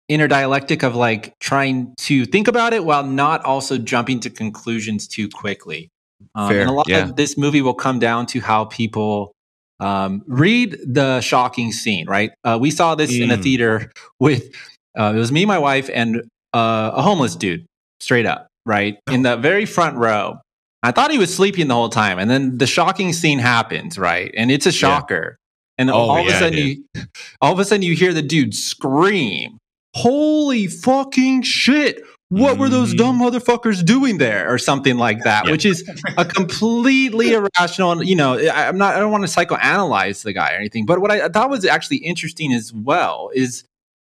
inner 0.09 0.27
dialectic 0.27 0.83
of 0.83 0.95
like 0.95 1.33
trying 1.39 1.93
to 1.97 2.25
think 2.25 2.49
about 2.49 2.73
it 2.73 2.83
while 2.83 3.03
not 3.03 3.43
also 3.45 3.77
jumping 3.77 4.19
to 4.19 4.29
conclusions 4.29 5.07
too 5.07 5.29
quickly. 5.29 5.89
Um, 6.35 6.49
Fair, 6.49 6.61
and 6.61 6.69
a 6.69 6.73
lot 6.73 6.89
yeah. 6.89 7.03
of 7.03 7.15
this 7.15 7.37
movie 7.37 7.61
will 7.61 7.73
come 7.73 7.97
down 7.99 8.25
to 8.27 8.41
how 8.41 8.65
people 8.65 9.31
um, 9.79 10.21
read 10.27 10.77
the 10.85 11.21
shocking 11.21 11.71
scene, 11.71 12.07
right? 12.07 12.31
Uh, 12.43 12.57
we 12.61 12.69
saw 12.69 12.93
this 12.95 13.11
in 13.17 13.31
a 13.31 13.37
Mm. 13.37 13.43
theater 13.43 13.91
with, 14.19 14.53
uh, 14.99 15.13
it 15.15 15.17
was 15.17 15.31
me, 15.31 15.45
my 15.45 15.57
wife, 15.57 15.89
and 15.93 16.17
uh, 16.53 16.91
a 16.93 17.01
homeless 17.01 17.35
dude, 17.35 17.65
straight 18.01 18.25
up, 18.25 18.47
right? 18.65 18.99
In 19.09 19.23
the 19.23 19.37
very 19.37 19.65
front 19.65 19.97
row. 19.97 20.39
I 20.83 20.91
thought 20.91 21.11
he 21.11 21.17
was 21.19 21.33
sleeping 21.33 21.67
the 21.67 21.75
whole 21.75 21.89
time. 21.89 22.17
And 22.17 22.29
then 22.29 22.57
the 22.57 22.65
shocking 22.67 23.13
scene 23.13 23.37
happens, 23.39 23.99
right? 23.99 24.33
And 24.35 24.49
it's 24.51 24.65
a 24.65 24.71
shocker. 24.71 25.37
And 25.77 25.89
Oh, 25.89 25.93
all 25.93 26.17
of 26.19 26.25
yeah, 26.25 26.35
a 26.35 26.39
sudden, 26.39 26.57
you, 26.59 26.83
all 27.41 27.53
of 27.53 27.59
a 27.59 27.65
sudden, 27.65 27.83
you 27.83 27.95
hear 27.95 28.13
the 28.13 28.21
dude 28.21 28.53
scream, 28.53 29.57
"Holy 29.95 30.67
fucking 30.67 31.43
shit! 31.43 32.03
What 32.29 32.57
were 32.57 32.69
those 32.69 32.93
dumb 32.93 33.19
mm-hmm. 33.19 33.35
motherfuckers 33.35 33.83
doing 33.85 34.17
there?" 34.17 34.51
or 34.51 34.57
something 34.57 34.97
like 34.97 35.23
that, 35.23 35.45
Yeah. 35.45 35.51
which 35.51 35.65
is 35.65 35.87
a 36.17 36.25
completely 36.25 37.33
irrational. 37.59 38.03
You 38.03 38.15
know, 38.15 38.37
I, 38.37 38.67
I'm 38.67 38.77
not. 38.77 38.95
I 38.95 38.99
don't 38.99 39.11
want 39.11 39.25
to 39.25 39.29
psychoanalyze 39.29 40.23
the 40.23 40.33
guy 40.33 40.53
or 40.53 40.57
anything, 40.57 40.85
but 40.85 40.99
what 40.99 41.11
I, 41.11 41.25
I 41.25 41.29
thought 41.29 41.49
was 41.49 41.65
actually 41.65 41.97
interesting 41.97 42.53
as 42.53 42.71
well 42.73 43.31
is 43.33 43.63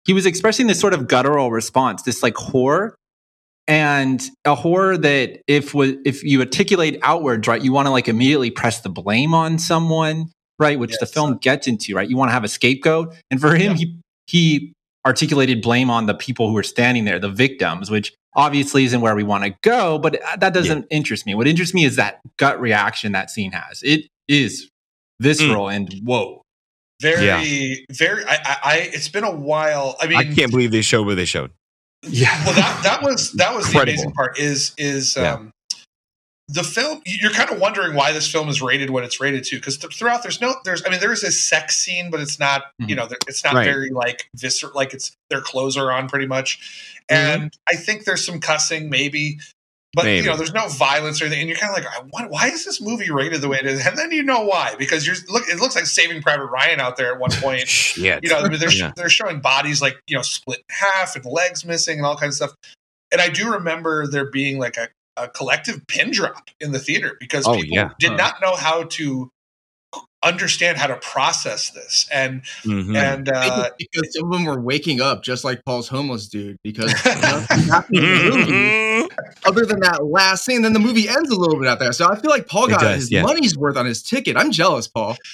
he 0.07 0.13
was 0.15 0.25
expressing 0.27 0.69
this 0.69 0.81
sort 0.81 0.95
of 0.95 1.07
guttural 1.09 1.51
response, 1.51 2.03
this 2.03 2.23
like 2.23 2.37
horror. 2.37 2.95
And 3.69 4.23
a 4.47 4.55
horror 4.55 4.97
that 4.97 5.43
if 5.47 5.75
if 5.75 6.25
you 6.25 6.41
articulate 6.41 6.99
outwards, 7.03 7.47
right, 7.47 7.63
you 7.63 7.71
want 7.71 7.87
to 7.87 7.91
like 7.91 8.09
immediately 8.09 8.51
press 8.51 8.81
the 8.81 8.89
blame 8.89 9.35
on 9.35 9.59
someone, 9.59 10.31
right? 10.59 10.79
Which 10.79 10.97
the 10.99 11.05
film 11.07 11.37
gets 11.37 11.69
into, 11.69 11.95
right? 11.95 12.09
You 12.09 12.17
want 12.17 12.31
to 12.31 12.33
have 12.33 12.45
a 12.45 12.49
scapegoat, 12.49 13.15
and 13.31 13.39
for 13.39 13.55
him, 13.55 13.77
he 13.77 13.99
he 14.27 14.73
articulated 15.07 15.61
blame 15.61 15.91
on 15.91 16.07
the 16.07 16.15
people 16.15 16.49
who 16.49 16.57
are 16.57 16.63
standing 16.63 17.05
there, 17.05 17.19
the 17.19 17.29
victims, 17.29 17.91
which 17.91 18.15
obviously 18.35 18.85
isn't 18.85 19.03
where 19.03 19.15
we 19.15 19.23
want 19.23 19.45
to 19.45 19.55
go. 19.63 19.99
But 19.99 20.23
uh, 20.23 20.37
that 20.37 20.55
doesn't 20.55 20.87
interest 20.91 21.27
me. 21.27 21.35
What 21.35 21.47
interests 21.47 21.75
me 21.75 21.85
is 21.85 21.97
that 21.97 22.21
gut 22.39 22.59
reaction 22.59 23.13
that 23.13 23.31
scene 23.31 23.53
has. 23.53 23.83
It 23.83 24.07
is 24.29 24.71
visceral 25.21 25.69
and 25.69 25.93
whoa. 26.05 26.43
very, 27.27 27.87
very. 27.93 28.25
I, 28.25 28.35
I, 28.35 28.57
I, 28.65 28.77
it's 28.93 29.09
been 29.09 29.25
a 29.25 29.35
while. 29.35 29.97
I 30.01 30.07
mean, 30.07 30.17
I 30.17 30.25
can't 30.25 30.51
believe 30.51 30.71
they 30.71 30.83
showed 30.83 31.07
what 31.07 31.17
they 31.17 31.27
showed. 31.27 31.51
Yeah. 32.03 32.45
well 32.45 32.55
that 32.55 32.81
that 32.85 33.03
was 33.03 33.33
that 33.33 33.55
was 33.55 33.73
the 33.73 33.81
amazing 33.81 34.13
part 34.13 34.39
is 34.39 34.73
is 34.79 35.17
Yeah. 35.17 35.35
um 35.35 35.51
the 36.51 36.63
film 36.65 37.03
you're 37.05 37.31
kind 37.33 37.51
of 37.51 37.59
wondering 37.61 37.95
why 37.95 38.13
this 38.13 38.31
film 38.31 38.49
is 38.49 38.63
rated 38.63 38.89
what 38.91 39.05
it's 39.05 39.21
rated 39.21 39.45
to 39.45 39.57
because 39.57 39.77
th- 39.77 39.95
throughout 39.95 40.23
there's 40.23 40.41
no 40.41 40.55
there's 40.65 40.83
i 40.87 40.91
mean 40.91 41.01
there 41.01 41.13
is 41.13 41.23
a 41.25 41.31
sex 41.33 41.77
scene 41.77 42.11
but 42.11 42.21
it's 42.21 42.39
not 42.39 42.63
you 42.79 42.95
Mhm. 42.95 42.97
know 42.97 43.09
it's 43.27 43.45
not 43.45 43.53
Right. 43.55 43.65
very 43.65 43.91
like 43.91 44.29
visceral 44.37 44.73
like 44.75 44.95
it's 44.95 45.13
their 45.29 45.41
clothes 45.43 45.77
are 45.77 45.91
on 45.93 46.09
pretty 46.09 46.27
much 46.27 46.95
Mm-hmm. 47.11 47.43
and 47.43 47.53
i 47.69 47.75
think 47.75 48.05
there's 48.05 48.25
some 48.25 48.39
cussing 48.41 48.89
maybe 48.91 49.39
but 49.95 50.05
Maybe. 50.05 50.23
you 50.25 50.31
know 50.31 50.37
there's 50.37 50.53
no 50.53 50.69
violence 50.69 51.21
or 51.21 51.25
anything 51.25 51.41
and 51.41 51.49
you're 51.49 51.59
kind 51.59 51.77
of 51.77 51.83
like 51.83 52.21
I 52.21 52.27
why 52.27 52.49
is 52.49 52.65
this 52.65 52.81
movie 52.81 53.11
rated 53.11 53.41
the 53.41 53.49
way 53.49 53.59
it 53.59 53.67
is 53.67 53.85
and 53.87 53.97
then 53.97 54.11
you 54.13 54.23
know 54.23 54.43
why 54.45 54.75
because 54.79 55.07
you're 55.07 55.17
look 55.29 55.49
it 55.49 55.59
looks 55.59 55.75
like 55.75 55.87
saving 55.87 56.21
private 56.23 56.47
ryan 56.47 56.79
out 56.81 56.97
there 56.99 57.13
at 57.13 57.19
one 57.19 57.31
point 57.33 57.97
yeah, 57.97 58.21
you 58.23 58.29
know, 58.29 58.47
they're 58.49 58.71
Yeah. 58.71 58.93
they're 58.97 59.09
showing 59.09 59.41
bodies 59.41 59.81
like 59.81 59.99
you 60.07 60.15
know 60.17 60.23
split 60.23 60.59
in 60.59 60.65
half 60.75 61.17
and 61.17 61.25
legs 61.25 61.65
missing 61.65 61.99
and 61.99 62.07
all 62.07 62.17
kinds 62.17 62.41
of 62.41 62.51
stuff. 62.51 62.73
And 63.11 63.21
I 63.23 63.31
do 63.31 63.51
remember 63.55 64.07
there 64.07 64.31
being 64.31 64.59
like 64.59 64.77
a, 64.77 64.89
a 65.17 65.29
collective 65.29 65.81
pin 65.89 66.11
drop 66.11 66.51
in 66.61 66.73
the 66.73 66.79
theater 66.79 67.17
because 67.19 67.47
Oh, 67.49 67.55
people 67.55 67.75
yeah. 67.75 67.91
did 67.99 68.11
Huh. 68.11 68.17
not 68.17 68.41
know 68.43 68.55
how 68.57 68.83
to 68.85 69.31
understand 70.23 70.77
how 70.77 70.89
to 70.89 70.97
process 70.97 71.71
this. 71.71 72.07
And 72.13 72.43
Mhm. 72.65 72.95
and 72.97 73.29
uh, 73.31 73.71
because 73.79 74.13
some 74.15 74.31
of 74.31 74.33
them 74.33 74.45
were 74.45 74.61
waking 74.61 75.01
up 75.01 75.23
just 75.23 75.45
like 75.45 75.63
Paul's 75.65 75.89
homeless 75.89 76.29
dude. 76.29 76.59
Because 76.63 76.93
nothing 77.07 77.63
happened 77.63 77.99
in 79.19 79.31
the 79.33 79.37
movie 79.39 79.45
other 79.47 79.67
than 79.67 79.81
that 79.81 80.05
last 80.05 80.45
scene, 80.45 80.63
then 80.63 80.73
the 80.73 80.79
movie 80.79 81.09
ends 81.09 81.31
a 81.31 81.37
little 81.37 81.59
bit 81.59 81.69
out 81.69 81.79
there. 81.79 81.93
So 81.93 82.09
I 82.09 82.19
feel 82.19 82.31
like 82.31 82.47
Paul 82.47 82.69
got 82.69 82.81
does, 82.81 82.97
his 82.97 83.11
yeah. 83.11 83.23
money's 83.23 83.57
worth 83.57 83.77
on 83.77 83.87
his 83.87 84.03
ticket. 84.03 84.37
I'm 84.37 84.51
jealous, 84.51 84.89
Paul. 84.89 85.17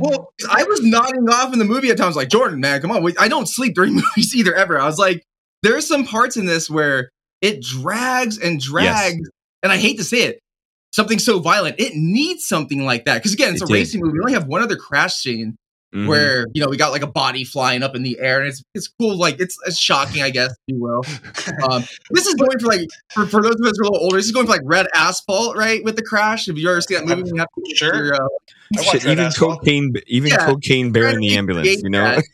Well, 0.00 0.32
I 0.50 0.64
was 0.64 0.82
nodding 0.82 1.28
off 1.28 1.52
in 1.52 1.58
the 1.58 1.64
movie 1.64 1.90
at 1.90 1.96
times, 1.96 2.16
like 2.16 2.28
Jordan, 2.28 2.60
man, 2.60 2.80
come 2.80 2.90
on. 2.90 3.12
I 3.18 3.28
don't 3.28 3.48
sleep 3.48 3.74
during 3.74 3.94
movies 4.16 4.34
either, 4.34 4.54
ever. 4.54 4.78
I 4.80 4.86
was 4.86 4.98
like, 4.98 5.22
there's 5.62 5.86
some 5.86 6.04
parts 6.04 6.36
in 6.36 6.46
this 6.46 6.68
where 6.68 7.10
it 7.40 7.62
drags 7.62 8.38
and 8.38 8.60
drags, 8.60 9.28
and 9.62 9.72
I 9.72 9.76
hate 9.76 9.96
to 9.98 10.04
say 10.04 10.22
it, 10.22 10.38
something 10.92 11.18
so 11.18 11.38
violent. 11.40 11.76
It 11.78 11.94
needs 11.94 12.44
something 12.46 12.84
like 12.84 13.04
that 13.06 13.14
because 13.14 13.32
again, 13.32 13.52
it's 13.54 13.62
It 13.62 13.66
a 13.66 13.68
did. 13.68 13.74
racing 13.74 14.00
movie. 14.00 14.14
We 14.14 14.20
only 14.20 14.32
have 14.34 14.46
one 14.46 14.62
other 14.62 14.76
crash 14.76 15.14
scene 15.14 15.56
Mhm. 15.94 16.08
where 16.08 16.46
you 16.54 16.62
know 16.62 16.68
we 16.68 16.76
got 16.76 16.90
like 16.90 17.02
a 17.02 17.06
body 17.06 17.44
flying 17.44 17.82
up 17.84 17.94
in 17.94 18.02
the 18.02 18.18
air, 18.18 18.40
and 18.40 18.48
it's 18.48 18.62
it's 18.74 18.88
cool. 18.98 19.16
Like 19.16 19.40
it's, 19.40 19.56
it's 19.64 19.78
shocking, 19.78 20.22
I 20.22 20.30
guess, 20.30 20.50
if 20.50 20.74
you 20.74 20.80
will. 20.80 21.02
Um, 21.70 21.84
this 22.10 22.26
is 22.26 22.34
going 22.34 22.58
for 22.58 22.66
like 22.68 22.88
for, 23.12 23.26
for 23.26 23.42
those 23.42 23.54
of 23.60 23.66
us 23.66 23.72
who 23.78 23.84
are 23.84 23.88
a 23.88 23.92
little 23.92 24.04
older. 24.04 24.16
This 24.16 24.26
is 24.26 24.32
going 24.32 24.46
for 24.46 24.52
like 24.52 24.62
red 24.64 24.86
asphalt, 24.94 25.56
right? 25.56 25.84
With 25.84 25.96
the 25.96 26.02
crash. 26.02 26.48
If 26.48 26.56
you 26.58 26.68
ever 26.68 26.80
see 26.80 26.94
that 26.94 27.06
movie, 27.06 27.22
you 27.26 27.36
have 27.36 27.48
to 27.48 27.76
Sure. 27.76 27.94
your, 27.94 28.14
uh, 28.14 28.82
Shit, 28.82 29.04
even 29.06 29.20
Asphalt. 29.20 29.60
cocaine, 29.60 29.94
even 30.08 30.30
Yeah. 30.30 30.44
cocaine 30.44 30.90
bear 30.90 31.08
in 31.08 31.20
the 31.20 31.36
ambulance. 31.36 31.80
You 31.82 31.90
know. 31.90 32.18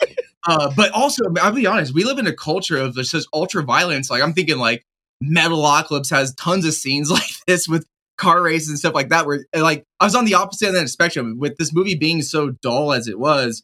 Uh, 0.49 0.73
but 0.75 0.91
also, 0.93 1.23
I'll 1.43 1.53
be 1.53 1.67
honest, 1.67 1.93
we 1.93 2.03
live 2.03 2.19
in 2.19 2.27
a 2.27 2.33
culture 2.33 2.79
of 2.79 2.95
such 3.07 3.25
ultra 3.35 3.63
violence. 3.63 4.09
Like 4.11 4.23
I'm 4.23 4.33
thinking, 4.33 4.57
like 4.59 4.87
Metalocalypse 5.23 6.09
has 6.11 6.35
tons 6.35 6.65
of 6.65 6.73
scenes 6.73 7.11
like 7.11 7.29
this 7.47 7.69
with 7.69 7.85
car 8.21 8.43
races 8.43 8.69
and 8.69 8.79
stuff 8.79 8.95
like 8.95 9.09
that. 9.09 9.27
Where 9.27 9.45
like 9.57 9.85
I 9.99 10.05
was 10.05 10.15
on 10.15 10.25
the 10.27 10.35
opposite 10.35 10.69
end 10.69 10.77
of 10.77 10.83
the 10.83 10.89
spectrum 10.89 11.39
with 11.39 11.57
this 11.57 11.73
movie 11.75 11.95
being 11.97 12.23
so 12.23 12.51
dull 12.63 12.93
as 12.93 13.09
it 13.09 13.19
was. 13.19 13.63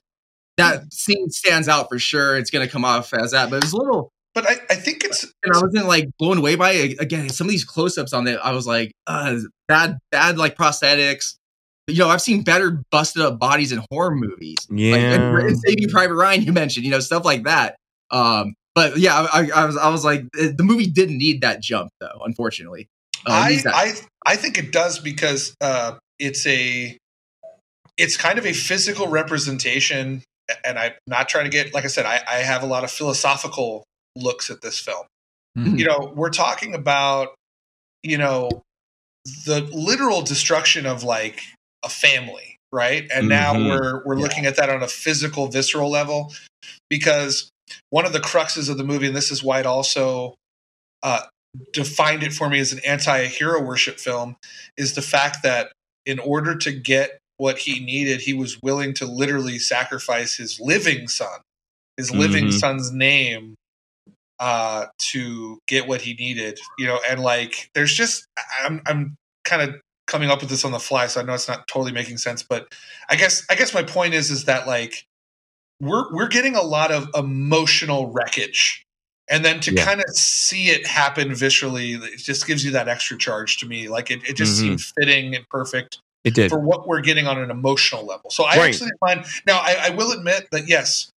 That 0.56 0.92
scene 0.92 1.28
stands 1.30 1.68
out 1.68 1.88
for 1.90 1.98
sure. 1.98 2.36
It's 2.36 2.50
gonna 2.50 2.66
come 2.68 2.84
off 2.84 3.12
as 3.12 3.32
that, 3.32 3.50
but 3.50 3.62
it's 3.62 3.72
a 3.72 3.76
little. 3.76 4.10
but 4.34 4.48
I, 4.48 4.54
I 4.70 4.74
think 4.74 5.04
it's 5.04 5.22
And 5.44 5.54
I 5.54 5.60
wasn't 5.60 5.86
like 5.86 6.08
blown 6.18 6.38
away 6.38 6.56
by 6.56 6.72
it. 6.72 7.00
Again, 7.00 7.28
some 7.28 7.46
of 7.46 7.50
these 7.50 7.64
close-ups 7.64 8.12
on 8.14 8.26
it, 8.26 8.38
I 8.42 8.52
was 8.52 8.66
like, 8.66 8.92
uh, 9.06 9.36
bad, 9.68 9.98
bad 10.10 10.38
like 10.38 10.56
prosthetics. 10.56 11.34
You 11.88 11.98
know, 11.98 12.08
I've 12.08 12.22
seen 12.22 12.42
better 12.42 12.82
busted 12.90 13.22
up 13.22 13.38
bodies 13.38 13.70
in 13.70 13.82
horror 13.90 14.14
movies. 14.16 14.56
Like, 14.70 14.80
and, 14.80 15.22
Yeah. 15.22 15.46
and 15.46 15.58
Saving 15.58 15.88
Private 15.90 16.14
Ryan, 16.14 16.42
you 16.42 16.52
mentioned, 16.52 16.84
you 16.84 16.90
know, 16.90 17.00
stuff 17.00 17.24
like 17.24 17.44
that. 17.44 17.76
Um, 18.10 18.54
but 18.74 18.96
yeah, 18.98 19.14
I, 19.32 19.42
I, 19.42 19.50
I 19.62 19.64
was, 19.66 19.76
I 19.76 19.88
was 19.90 20.04
like, 20.04 20.22
eh, 20.38 20.52
the 20.56 20.64
movie 20.64 20.86
didn't 20.86 21.18
need 21.18 21.42
that 21.42 21.60
jump, 21.62 21.90
though. 22.00 22.20
Unfortunately, 22.24 22.88
Uh, 23.26 23.32
I, 23.32 23.62
I 23.66 23.92
I 24.24 24.36
think 24.36 24.58
it 24.58 24.72
does 24.72 24.98
because 24.98 25.54
uh, 25.60 25.96
it's 26.18 26.46
a 26.46 26.96
it's 27.96 28.16
kind 28.16 28.38
of 28.38 28.46
a 28.46 28.52
physical 28.52 29.08
representation, 29.08 30.22
and 30.64 30.78
I'm 30.78 30.92
not 31.06 31.28
trying 31.28 31.44
to 31.44 31.50
get 31.50 31.74
like 31.74 31.84
I 31.84 31.88
said, 31.88 32.06
I, 32.06 32.20
I 32.28 32.36
have 32.36 32.62
a 32.62 32.66
lot 32.66 32.84
of 32.84 32.90
philosophical 32.90 33.84
looks 34.14 34.50
at 34.50 34.62
this 34.62 34.78
film. 34.78 35.06
Mhm. 35.58 35.78
You 35.78 35.86
know, 35.86 36.12
we're 36.14 36.30
talking 36.30 36.74
about 36.74 37.34
you 38.02 38.18
know 38.18 38.62
the 39.44 39.62
literal 39.72 40.22
destruction 40.22 40.86
of 40.86 41.02
like 41.02 41.42
a 41.84 41.88
family, 41.88 42.56
right? 42.72 43.08
And 43.12 43.28
now 43.28 43.54
Mhm. 43.54 43.68
we're 43.68 44.04
we're 44.04 44.16
looking 44.16 44.46
at 44.46 44.56
that 44.56 44.70
on 44.70 44.82
a 44.82 44.88
physical, 44.88 45.48
visceral 45.48 45.90
level 45.90 46.32
because 46.88 47.50
one 47.90 48.06
of 48.06 48.12
the 48.12 48.20
cruxes 48.20 48.68
of 48.70 48.76
the 48.76 48.84
movie, 48.84 49.06
and 49.06 49.16
this 49.16 49.30
is 49.32 49.42
why 49.42 49.60
it 49.60 49.66
also 49.66 50.34
uh, 51.02 51.22
defined 51.72 52.22
it 52.22 52.32
for 52.32 52.48
me 52.48 52.58
as 52.58 52.72
an 52.72 52.80
anti-hero 52.86 53.62
worship 53.62 53.98
film, 53.98 54.36
is 54.76 54.94
the 54.94 55.02
fact 55.02 55.42
that 55.42 55.72
in 56.04 56.18
order 56.18 56.56
to 56.56 56.72
get 56.72 57.18
what 57.38 57.58
he 57.58 57.80
needed, 57.80 58.20
he 58.20 58.32
was 58.34 58.62
willing 58.62 58.94
to 58.94 59.06
literally 59.06 59.58
sacrifice 59.58 60.36
his 60.36 60.58
living 60.60 61.08
son, 61.08 61.40
his 61.96 62.10
living 62.10 62.46
Mhm. 62.46 62.52
son's 62.52 62.92
name, 62.92 63.54
uh, 64.38 64.86
to 64.98 65.58
get 65.66 65.86
what 65.86 66.02
he 66.02 66.14
needed. 66.14 66.58
You 66.78 66.86
know, 66.86 67.00
and 67.08 67.20
like, 67.20 67.70
there's 67.74 67.94
just 67.94 68.26
I'm 68.62 68.82
I'm 68.86 69.16
kind 69.44 69.62
of 69.62 69.80
coming 70.06 70.30
up 70.30 70.40
with 70.40 70.50
this 70.50 70.64
on 70.64 70.72
the 70.72 70.78
fly, 70.78 71.06
so 71.08 71.20
I 71.20 71.24
know 71.24 71.34
it's 71.34 71.48
not 71.48 71.66
totally 71.68 71.92
making 71.92 72.18
sense, 72.18 72.42
but 72.42 72.72
I 73.10 73.16
guess 73.16 73.44
I 73.50 73.54
guess 73.54 73.74
my 73.74 73.82
point 73.82 74.14
is 74.14 74.30
is 74.30 74.44
that 74.44 74.66
like 74.66 75.04
we're 75.80 76.12
we're 76.14 76.28
getting 76.28 76.56
a 76.56 76.62
lot 76.62 76.90
of 76.92 77.08
emotional 77.14 78.12
wreckage 78.12 78.85
and 79.28 79.44
then 79.44 79.60
to 79.60 79.72
Yeah. 79.74 79.84
kind 79.84 80.00
of 80.00 80.14
see 80.16 80.68
it 80.70 80.86
happen 80.86 81.30
viscerally 81.30 82.00
it 82.02 82.18
just 82.18 82.46
gives 82.46 82.64
you 82.64 82.70
that 82.72 82.88
extra 82.88 83.18
charge 83.18 83.56
to 83.58 83.66
me 83.66 83.88
like 83.88 84.10
it, 84.10 84.20
it 84.28 84.34
just 84.36 84.54
Mhm. 84.54 84.60
seemed 84.60 84.82
fitting 84.98 85.34
and 85.34 85.48
perfect 85.48 85.98
it 86.24 86.34
did. 86.34 86.50
for 86.50 86.58
what 86.58 86.86
we're 86.88 87.00
getting 87.00 87.26
on 87.26 87.38
an 87.38 87.50
emotional 87.50 88.04
level 88.04 88.30
so 88.30 88.44
i 88.44 88.56
Right. 88.56 88.68
actually 88.74 88.90
find 89.00 89.24
now 89.46 89.58
I, 89.58 89.86
I 89.86 89.90
will 89.90 90.12
admit 90.12 90.48
that 90.52 90.68
yes 90.68 91.10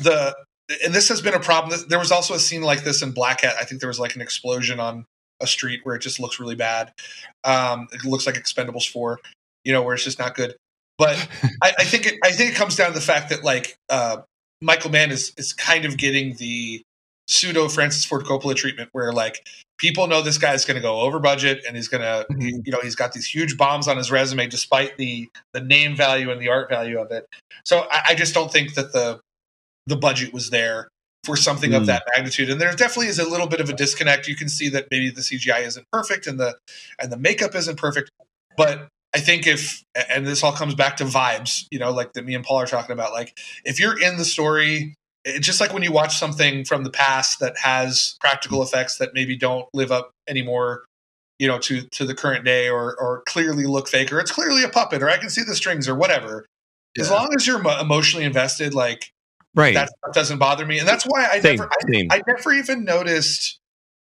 the 0.00 0.34
and 0.84 0.94
this 0.94 1.08
has 1.08 1.20
been 1.20 1.34
a 1.34 1.40
problem 1.40 1.78
there 1.88 1.98
was 1.98 2.10
also 2.10 2.34
a 2.34 2.38
scene 2.38 2.62
like 2.62 2.84
this 2.84 3.02
in 3.02 3.12
black 3.12 3.42
hat 3.42 3.54
i 3.60 3.64
think 3.64 3.80
there 3.80 3.88
was 3.88 4.00
like 4.00 4.14
an 4.14 4.22
explosion 4.22 4.80
on 4.80 5.04
a 5.40 5.46
street 5.46 5.80
where 5.84 5.94
it 5.94 6.00
just 6.00 6.18
looks 6.20 6.40
really 6.40 6.54
bad 6.54 6.92
um 7.44 7.86
it 7.92 8.04
looks 8.04 8.26
like 8.26 8.36
expendables 8.36 8.88
4 8.88 9.20
you 9.64 9.72
know 9.72 9.82
where 9.82 9.94
it's 9.94 10.04
just 10.04 10.18
not 10.18 10.34
good 10.34 10.56
but 10.96 11.16
I, 11.62 11.72
I 11.80 11.84
think 11.84 12.06
it 12.06 12.14
I 12.24 12.30
think 12.30 12.52
it 12.52 12.54
comes 12.54 12.76
down 12.76 12.88
to 12.88 12.94
the 12.94 13.00
fact 13.00 13.30
that 13.30 13.42
like 13.42 13.74
uh, 13.90 14.18
Michael 14.62 14.90
Mann 14.92 15.10
is 15.10 15.32
is 15.36 15.52
kind 15.52 15.84
of 15.84 15.96
getting 15.96 16.36
the 16.36 16.82
pseudo 17.28 17.68
Francis 17.68 18.04
Ford 18.04 18.24
Coppola 18.24 18.54
treatment 18.54 18.90
where 18.92 19.12
like 19.12 19.46
people 19.78 20.06
know 20.06 20.22
this 20.22 20.38
guy's 20.38 20.64
going 20.64 20.76
to 20.76 20.80
go 20.82 21.00
over 21.00 21.18
budget 21.18 21.64
and 21.66 21.76
he's 21.76 21.88
going 21.88 22.02
to 22.02 22.26
Mhm. 22.30 22.66
you 22.66 22.72
know 22.72 22.80
he's 22.82 22.94
got 22.96 23.12
these 23.12 23.26
huge 23.26 23.56
bombs 23.56 23.88
on 23.88 23.96
his 23.96 24.10
resume 24.10 24.46
despite 24.46 24.96
the 24.98 25.28
the 25.52 25.60
name 25.60 25.96
value 25.96 26.30
and 26.30 26.40
the 26.40 26.48
art 26.48 26.68
value 26.68 26.98
of 27.00 27.10
it. 27.10 27.26
So 27.64 27.86
I, 27.90 28.02
I 28.10 28.14
just 28.14 28.34
don't 28.34 28.52
think 28.52 28.74
that 28.74 28.92
the 28.92 29.20
the 29.86 29.96
budget 29.96 30.32
was 30.32 30.50
there 30.50 30.88
for 31.24 31.36
something 31.36 31.70
Mm. 31.70 31.76
of 31.78 31.86
that 31.86 32.02
magnitude 32.14 32.50
and 32.50 32.60
there 32.60 32.70
definitely 32.72 33.06
is 33.08 33.18
a 33.18 33.26
little 33.28 33.46
bit 33.46 33.58
of 33.60 33.70
a 33.70 33.72
disconnect 33.72 34.28
you 34.28 34.36
can 34.36 34.48
see 34.48 34.68
that 34.68 34.86
maybe 34.90 35.08
the 35.10 35.22
cgi 35.22 35.66
isn't 35.66 35.86
perfect 35.90 36.26
and 36.26 36.38
the 36.38 36.54
and 36.98 37.10
the 37.10 37.16
makeup 37.16 37.54
isn't 37.54 37.76
perfect 37.78 38.10
but 38.58 38.88
i 39.14 39.18
think 39.20 39.46
if 39.46 39.82
and 40.10 40.26
this 40.26 40.42
all 40.44 40.52
comes 40.52 40.74
back 40.74 40.98
to 40.98 41.04
vibes 41.04 41.66
you 41.70 41.78
know 41.78 41.90
like 41.90 42.12
that 42.12 42.26
me 42.26 42.34
and 42.34 42.44
paul 42.44 42.58
are 42.60 42.66
talking 42.66 42.92
about 42.92 43.12
like 43.14 43.38
if 43.64 43.80
you're 43.80 43.98
in 43.98 44.18
the 44.18 44.24
story 44.24 44.94
it's 45.24 45.46
just 45.46 45.60
like 45.60 45.72
when 45.72 45.82
you 45.82 45.92
watch 45.92 46.16
something 46.18 46.64
from 46.64 46.84
the 46.84 46.90
past 46.90 47.40
that 47.40 47.56
has 47.58 48.16
practical 48.20 48.62
effects 48.62 48.98
that 48.98 49.14
maybe 49.14 49.36
don't 49.36 49.66
live 49.74 49.90
up 49.90 50.10
anymore 50.28 50.84
you 51.38 51.48
know 51.48 51.58
to 51.58 51.82
to 51.88 52.04
the 52.04 52.14
current 52.14 52.44
day 52.44 52.68
or 52.68 52.94
or 53.00 53.22
clearly 53.26 53.64
look 53.64 53.88
fake 53.88 54.12
or 54.12 54.20
it's 54.20 54.30
clearly 54.30 54.62
a 54.62 54.68
puppet 54.68 55.02
or 55.02 55.08
i 55.10 55.16
can 55.16 55.30
see 55.30 55.42
the 55.42 55.54
strings 55.54 55.88
or 55.88 55.94
whatever 55.94 56.46
as 56.98 57.10
long 57.10 57.28
as 57.34 57.46
you're 57.46 57.60
mo- 57.60 57.80
emotionally 57.80 58.24
invested 58.24 58.74
like 58.74 59.10
Right. 59.56 59.74
that 59.74 59.88
stuff 59.88 60.14
doesn't 60.14 60.38
bother 60.38 60.66
me 60.66 60.78
and 60.80 60.88
that's 60.88 61.04
why 61.04 61.26
i 61.30 61.40
Same, 61.40 61.56
never 61.56 61.70
I. 61.70 62.08
I 62.10 62.22
never 62.26 62.52
even 62.52 62.84
noticed 62.84 63.58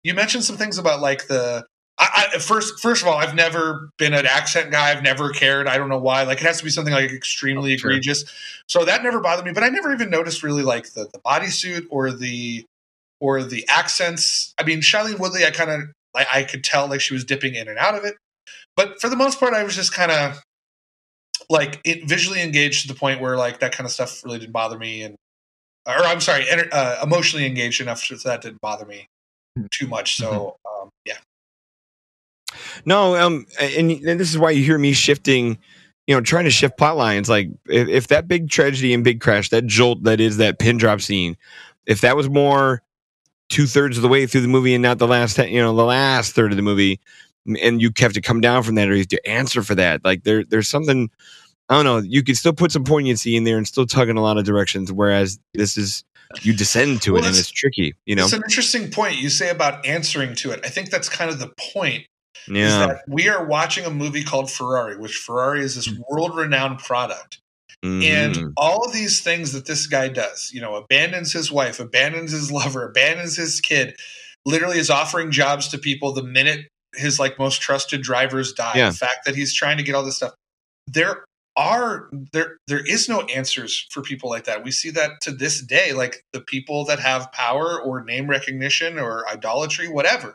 you 0.04 0.14
mentioned 0.14 0.44
some 0.44 0.56
things 0.56 0.78
about 0.78 1.00
like 1.00 1.26
the 1.26 1.66
I, 2.00 2.28
I 2.34 2.38
first 2.38 2.80
first 2.80 3.02
of 3.02 3.08
all 3.08 3.18
i've 3.18 3.34
never 3.34 3.90
been 3.98 4.14
an 4.14 4.26
accent 4.26 4.70
guy. 4.70 4.90
I've 4.90 5.02
never 5.02 5.30
cared. 5.30 5.68
I 5.68 5.76
don't 5.76 5.88
know 5.88 5.98
why. 5.98 6.22
Like 6.22 6.38
it 6.40 6.44
has 6.46 6.58
to 6.58 6.64
be 6.64 6.70
something 6.70 6.94
like 6.94 7.12
extremely 7.12 7.74
Oh, 7.74 7.76
sure. 7.76 7.90
egregious. 7.90 8.24
So 8.66 8.84
that 8.84 9.02
never 9.02 9.20
bothered 9.20 9.44
me 9.44 9.52
but 9.52 9.62
i 9.62 9.68
never 9.68 9.92
even 9.92 10.10
noticed 10.10 10.42
really 10.42 10.62
like 10.62 10.92
the, 10.94 11.04
the 11.12 11.18
bodysuit 11.20 11.86
or 11.90 12.10
the 12.12 12.64
or 13.20 13.42
the 13.42 13.66
accents. 13.68 14.54
I 14.58 14.64
mean 14.64 14.80
shailene 14.80 15.18
woodley 15.18 15.44
i 15.44 15.50
kind 15.50 15.70
of 15.70 15.80
like 16.14 16.26
i 16.32 16.42
could 16.42 16.64
tell 16.64 16.88
like 16.88 17.00
she 17.00 17.14
was 17.14 17.24
dipping 17.24 17.54
in 17.54 17.68
and 17.68 17.78
out 17.78 17.94
of 17.94 18.04
it. 18.04 18.16
But 18.76 19.00
for 19.00 19.08
the 19.08 19.16
most 19.16 19.38
part 19.38 19.54
i 19.54 19.62
was 19.62 19.76
just 19.76 19.92
kind 19.92 20.10
of 20.10 20.42
like 21.48 21.80
it 21.84 22.08
visually 22.08 22.40
engaged 22.42 22.82
to 22.82 22.88
the 22.88 22.98
point 22.98 23.20
where 23.20 23.36
like 23.36 23.60
that 23.60 23.72
kind 23.72 23.84
of 23.86 23.90
stuff 23.92 24.24
really 24.24 24.38
didn't 24.38 24.52
bother 24.52 24.78
me 24.78 25.02
and 25.02 25.16
or 25.86 25.94
I'm 25.94 26.20
sorry, 26.20 26.44
uh, 26.72 27.02
emotionally 27.02 27.46
engaged 27.46 27.80
enough 27.80 28.00
so 28.00 28.14
that 28.16 28.42
didn't 28.42 28.60
bother 28.60 28.84
me 28.84 29.06
too 29.70 29.86
much. 29.86 30.16
So 30.16 30.56
um, 30.68 30.90
yeah, 31.04 31.16
No, 32.84 33.16
um, 33.16 33.46
and, 33.60 33.90
and 33.90 34.18
this 34.20 34.30
is 34.30 34.38
why 34.38 34.50
you 34.50 34.62
hear 34.64 34.78
me 34.78 34.92
shifting, 34.92 35.58
you 36.06 36.14
know, 36.14 36.20
trying 36.20 36.44
to 36.44 36.50
shift 36.50 36.76
plot 36.78 36.96
lines. 36.96 37.28
Like 37.28 37.48
if, 37.66 37.88
if 37.88 38.08
that 38.08 38.28
big 38.28 38.48
tragedy 38.50 38.94
and 38.94 39.04
big 39.04 39.20
crash, 39.20 39.50
that 39.50 39.66
jolt 39.66 40.02
that 40.04 40.20
is 40.20 40.36
that 40.38 40.58
pin 40.58 40.76
drop 40.78 41.00
scene, 41.00 41.36
if 41.86 42.00
that 42.02 42.16
was 42.16 42.28
more 42.28 42.82
two 43.48 43.66
thirds 43.66 43.96
of 43.96 44.02
the 44.02 44.08
way 44.08 44.26
through 44.26 44.42
the 44.42 44.48
movie 44.48 44.74
and 44.74 44.82
not 44.82 44.98
the 44.98 45.06
last, 45.08 45.36
you 45.38 45.60
know, 45.60 45.74
the 45.74 45.84
last 45.84 46.34
third 46.34 46.52
of 46.52 46.56
the 46.56 46.62
movie, 46.62 47.00
and 47.60 47.80
you 47.82 47.90
have 47.98 48.12
to 48.12 48.20
come 48.20 48.40
down 48.40 48.62
from 48.62 48.76
that 48.76 48.88
or 48.88 48.92
you 48.92 48.98
have 49.00 49.08
to 49.08 49.28
answer 49.28 49.62
for 49.62 49.74
that. 49.74 50.04
Like 50.04 50.24
there, 50.24 50.44
there's 50.44 50.68
something. 50.68 51.10
I 51.68 51.74
don't 51.74 51.84
know. 51.84 51.98
You 51.98 52.22
could 52.24 52.36
still 52.36 52.52
put 52.52 52.72
some 52.72 52.82
poignancy 52.84 53.36
in 53.36 53.44
there 53.44 53.56
and 53.56 53.66
still 53.66 53.86
tug 53.86 54.08
in 54.08 54.16
a 54.16 54.20
lot 54.22 54.38
of 54.38 54.44
directions. 54.44 54.92
Whereas 54.92 55.38
this 55.54 55.76
is 55.76 56.04
you 56.42 56.52
descend 56.52 57.02
to 57.02 57.12
Well, 57.12 57.22
it 57.22 57.26
and 57.26 57.34
it's- 57.34 57.40
it's 57.48 57.50
tricky. 57.50 57.94
You 58.06 58.16
know. 58.16 58.24
It's 58.24 58.32
an 58.32 58.42
interesting 58.44 58.90
point 58.90 59.16
you 59.18 59.30
say 59.30 59.50
about 59.50 59.84
answering 59.86 60.34
to 60.36 60.50
it. 60.50 60.60
I 60.64 60.68
think 60.68 60.90
that's 60.90 61.08
kind 61.08 61.30
of 61.30 61.38
the 61.38 61.52
point. 61.72 62.06
Is 62.48 62.56
Yeah. 62.72 62.86
that 62.86 63.02
we 63.08 63.28
are 63.28 63.44
watching 63.44 63.84
a 63.84 63.90
movie 63.90 64.24
called 64.24 64.50
Ferrari, 64.50 64.96
which 64.96 65.16
Ferrari 65.16 65.62
is 65.62 65.74
this 65.76 65.90
world 66.08 66.36
renowned 66.36 66.78
product. 66.78 67.38
Mhm. 67.84 68.04
And 68.04 68.52
all 68.56 68.84
of 68.84 68.92
these 68.92 69.20
things 69.20 69.52
that 69.52 69.66
this 69.66 69.86
guy 69.86 70.08
does, 70.08 70.50
you 70.52 70.60
know, 70.60 70.74
abandons 70.74 71.32
his 71.32 71.50
wife, 71.50 71.80
abandons 71.80 72.32
his 72.32 72.50
lover, 72.52 72.86
abandons 72.86 73.36
his 73.36 73.60
kid, 73.60 73.96
literally 74.44 74.78
is 74.78 74.90
offering 74.90 75.30
jobs 75.30 75.68
to 75.68 75.78
people 75.78 76.12
the 76.12 76.22
minute 76.22 76.68
his 76.94 77.18
like 77.18 77.38
most 77.38 77.60
trusted 77.62 78.02
drivers 78.02 78.52
die. 78.52 78.72
Yeah. 78.74 78.90
The 78.90 78.96
fact 78.96 79.24
that 79.24 79.36
he's 79.36 79.54
trying 79.54 79.76
to 79.76 79.82
get 79.82 79.94
all 79.94 80.04
this 80.04 80.16
stuff. 80.16 80.34
There 80.86 81.24
are 81.56 82.08
there 82.32 82.58
there 82.68 82.84
is 82.84 83.08
no 83.08 83.22
answers 83.22 83.86
for 83.90 84.02
people 84.02 84.28
like 84.30 84.44
that. 84.44 84.64
We 84.64 84.70
see 84.70 84.90
that 84.90 85.20
to 85.22 85.30
this 85.30 85.60
day, 85.60 85.92
like 85.92 86.22
the 86.32 86.40
people 86.40 86.84
that 86.86 87.00
have 87.00 87.32
power 87.32 87.80
or 87.80 88.04
name 88.04 88.28
recognition 88.28 88.98
or 88.98 89.28
idolatry, 89.28 89.88
whatever. 89.88 90.34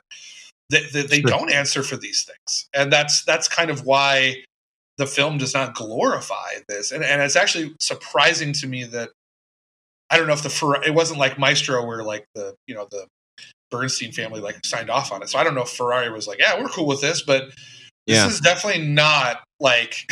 They, 0.70 0.84
they, 0.92 1.04
they 1.04 1.22
Sure. 1.22 1.30
don't 1.30 1.52
answer 1.52 1.84
for 1.84 1.96
these 1.98 2.24
things. 2.24 2.68
And 2.74 2.92
that's 2.92 3.24
that's 3.26 3.48
kind 3.48 3.70
of 3.70 3.86
why 3.86 4.44
the 4.98 5.06
film 5.06 5.38
does 5.38 5.54
not 5.54 5.76
glorify 5.76 6.54
this, 6.68 6.92
and 6.92 7.04
and 7.04 7.22
it's 7.22 7.36
actually 7.36 7.76
surprising 7.80 8.54
to 8.54 8.68
me 8.68 8.86
that 8.86 9.10
I 10.10 10.18
don't 10.18 10.28
know 10.28 10.34
if 10.34 10.44
the 10.44 10.82
it 10.86 10.94
wasn't 10.94 11.20
like 11.20 11.38
Maestro 11.38 11.86
where 11.86 12.04
like 12.04 12.26
the 12.36 12.56
you 12.68 12.76
know 12.76 12.88
the 12.90 13.08
Bernstein 13.72 14.12
family 14.12 14.40
like 14.42 14.66
signed 14.66 14.90
off 14.90 15.12
on 15.12 15.22
it. 15.22 15.30
So 15.30 15.40
I 15.40 15.44
don't 15.44 15.56
know 15.56 15.64
if 15.64 15.70
Ferrari 15.70 16.12
was 16.12 16.28
like, 16.28 16.40
yeah, 16.40 16.60
we're 16.60 16.70
cool 16.70 16.88
with 16.88 17.02
this, 17.02 17.22
but 17.22 17.50
this 18.08 18.34
is 18.36 18.40
definitely 18.40 18.84
not 18.86 19.42
like 19.60 20.06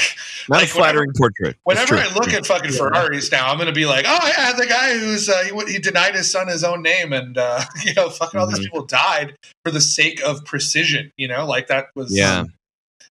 Not 0.50 0.58
like, 0.62 0.64
a 0.66 0.68
flattering 0.68 1.12
portrait. 1.18 1.58
Whenever. 1.64 1.96
I 1.98 2.14
look 2.14 2.30
at 2.34 2.46
fucking 2.46 2.72
Ferraris 2.72 3.32
now, 3.32 3.50
I'm 3.50 3.58
going 3.58 3.68
to 3.68 3.74
be 3.74 3.86
like, 3.86 4.06
oh 4.08 4.34
yeah, 4.38 4.54
the 4.54 4.66
guy 4.66 4.98
who's 4.98 5.28
uh, 5.30 5.44
he, 5.44 5.74
he 5.74 5.80
denied 5.80 6.16
his 6.16 6.32
son 6.32 6.48
his 6.48 6.64
own 6.64 6.82
name, 6.82 7.12
and 7.14 7.38
uh, 7.38 7.62
you 7.84 7.94
know, 7.94 8.10
fucking 8.10 8.40
all 8.40 8.48
these 8.48 8.60
Mhm. 8.60 8.64
people 8.64 8.86
died 8.86 9.36
for 9.66 9.72
the 9.72 9.82
sake 9.82 10.22
of 10.24 10.44
precision. 10.46 11.12
You 11.18 11.28
know, 11.28 11.46
like 11.46 11.68
that 11.68 11.88
was 11.96 12.16
Yeah. 12.16 12.46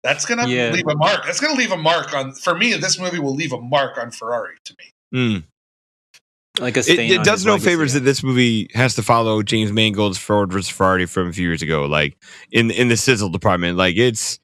That's 0.03 0.25
gonna 0.25 0.47
Yeah. 0.47 0.71
leave 0.71 0.87
a 0.87 0.95
mark. 0.95 1.25
That's 1.25 1.39
gonna 1.39 1.57
leave 1.57 1.71
a 1.71 1.77
mark 1.77 2.13
on 2.13 2.33
for 2.33 2.55
me. 2.55 2.73
This 2.73 2.99
movie 2.99 3.19
will 3.19 3.33
leave 3.35 3.53
a 3.53 3.61
mark 3.61 3.97
on 3.97 4.11
Ferrari 4.11 4.55
to 4.65 4.75
me. 4.79 4.91
Mm. 5.15 5.43
Like 6.59 6.77
a 6.77 6.79
It, 6.79 6.83
stain 6.83 7.11
it 7.11 7.17
on 7.19 7.25
does 7.25 7.45
no 7.45 7.53
legacy. 7.53 7.69
favors 7.69 7.93
that 7.93 7.99
this 8.01 8.23
movie 8.23 8.69
has 8.73 8.95
to 8.95 9.03
follow 9.03 9.43
James 9.43 9.71
Mangold's 9.71 10.17
Ford 10.17 10.51
vs 10.53 10.69
Ferrari 10.69 11.05
from 11.05 11.29
a 11.29 11.33
few 11.33 11.47
years 11.47 11.61
ago, 11.61 11.85
like 11.85 12.15
in 12.51 12.71
in 12.71 12.87
the 12.87 12.97
sizzle 12.97 13.29
department. 13.29 13.77
Like 13.77 13.95
it's 13.97 14.39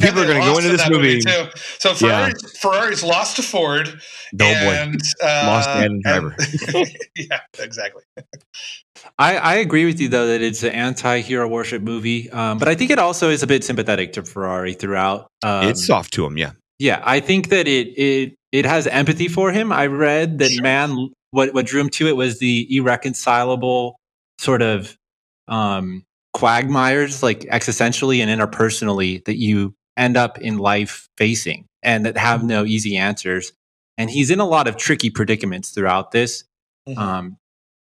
people 0.00 0.20
are 0.20 0.26
going 0.26 0.40
to 0.40 0.46
go 0.46 0.56
into 0.58 0.70
this 0.70 0.82
that 0.82 0.92
movie. 0.92 1.20
too. 1.20 1.46
So 1.78 1.94
Ferrari's, 1.94 2.58
Ferrari's 2.58 3.02
lost 3.02 3.36
to 3.36 3.42
Ford. 3.42 3.88
Boy, 4.32 4.46
and, 4.46 5.00
uh, 5.22 5.44
Lost 5.46 5.68
dad 5.68 5.90
and 5.90 6.02
driver. 6.02 6.36
yeah, 7.16 7.40
exactly. 7.58 8.02
I, 9.18 9.36
I 9.36 9.54
agree 9.56 9.84
with 9.84 10.00
you 10.00 10.08
though 10.08 10.26
that 10.28 10.42
it's 10.42 10.62
an 10.62 10.72
anti-hero 10.72 11.46
worship 11.48 11.82
movie, 11.82 12.30
um, 12.30 12.58
but 12.58 12.68
I 12.68 12.74
think 12.74 12.90
it 12.90 12.98
also 12.98 13.30
is 13.30 13.42
a 13.42 13.46
bit 13.46 13.62
sympathetic 13.64 14.12
to 14.14 14.22
Ferrari 14.22 14.74
throughout. 14.74 15.28
Um, 15.42 15.68
it's 15.68 15.86
soft 15.86 16.12
to 16.14 16.24
him. 16.26 16.36
Yeah, 16.36 16.52
Yeah, 16.78 17.02
I 17.04 17.20
think 17.20 17.48
that 17.50 17.68
it 17.68 17.88
it 17.98 18.34
it 18.52 18.64
has 18.64 18.86
empathy 18.86 19.28
for 19.28 19.52
him. 19.52 19.72
I 19.72 19.86
read 19.86 20.38
that 20.38 20.50
Sure. 20.50 20.62
Mann 20.62 21.10
what 21.30 21.52
what 21.54 21.66
drew 21.66 21.80
him 21.80 21.90
to 21.90 22.08
it 22.08 22.16
was 22.16 22.38
the 22.38 22.66
irreconcilable 22.70 23.96
sort 24.38 24.62
of 24.62 24.96
um 25.48 26.04
quagmires 26.32 27.22
like 27.22 27.40
existentially 27.40 28.18
and 28.18 28.30
interpersonally 28.40 29.24
that 29.24 29.36
you 29.36 29.74
end 29.96 30.16
up 30.16 30.38
in 30.38 30.58
life 30.58 31.08
facing 31.16 31.66
and 31.82 32.06
that 32.06 32.16
have 32.16 32.42
no 32.42 32.64
easy 32.64 32.96
answers. 32.96 33.52
And 33.96 34.10
he's 34.10 34.30
in 34.30 34.40
a 34.40 34.46
lot 34.46 34.66
of 34.66 34.76
tricky 34.76 35.10
predicaments 35.10 35.70
throughout 35.70 36.10
this. 36.10 36.44
Mhm. 36.88 36.98
Um 36.98 37.36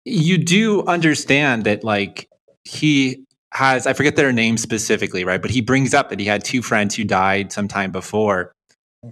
you 0.05 0.39
do 0.39 0.85
understand 0.87 1.65
that 1.65 1.83
like 1.83 2.29
he 2.65 3.25
has 3.53 3.87
I 3.87 3.93
forget 3.93 4.17
their 4.17 4.33
names 4.33 4.63
specifically, 4.63 5.25
right? 5.25 5.43
But 5.43 5.51
he 5.51 5.61
brings 5.61 5.95
up 5.95 6.11
that 6.11 6.21
he 6.21 6.27
had 6.27 6.45
two 6.45 6.63
friends 6.63 6.95
who 6.95 7.05
died 7.05 7.53
sometime 7.53 7.91
before 7.91 8.53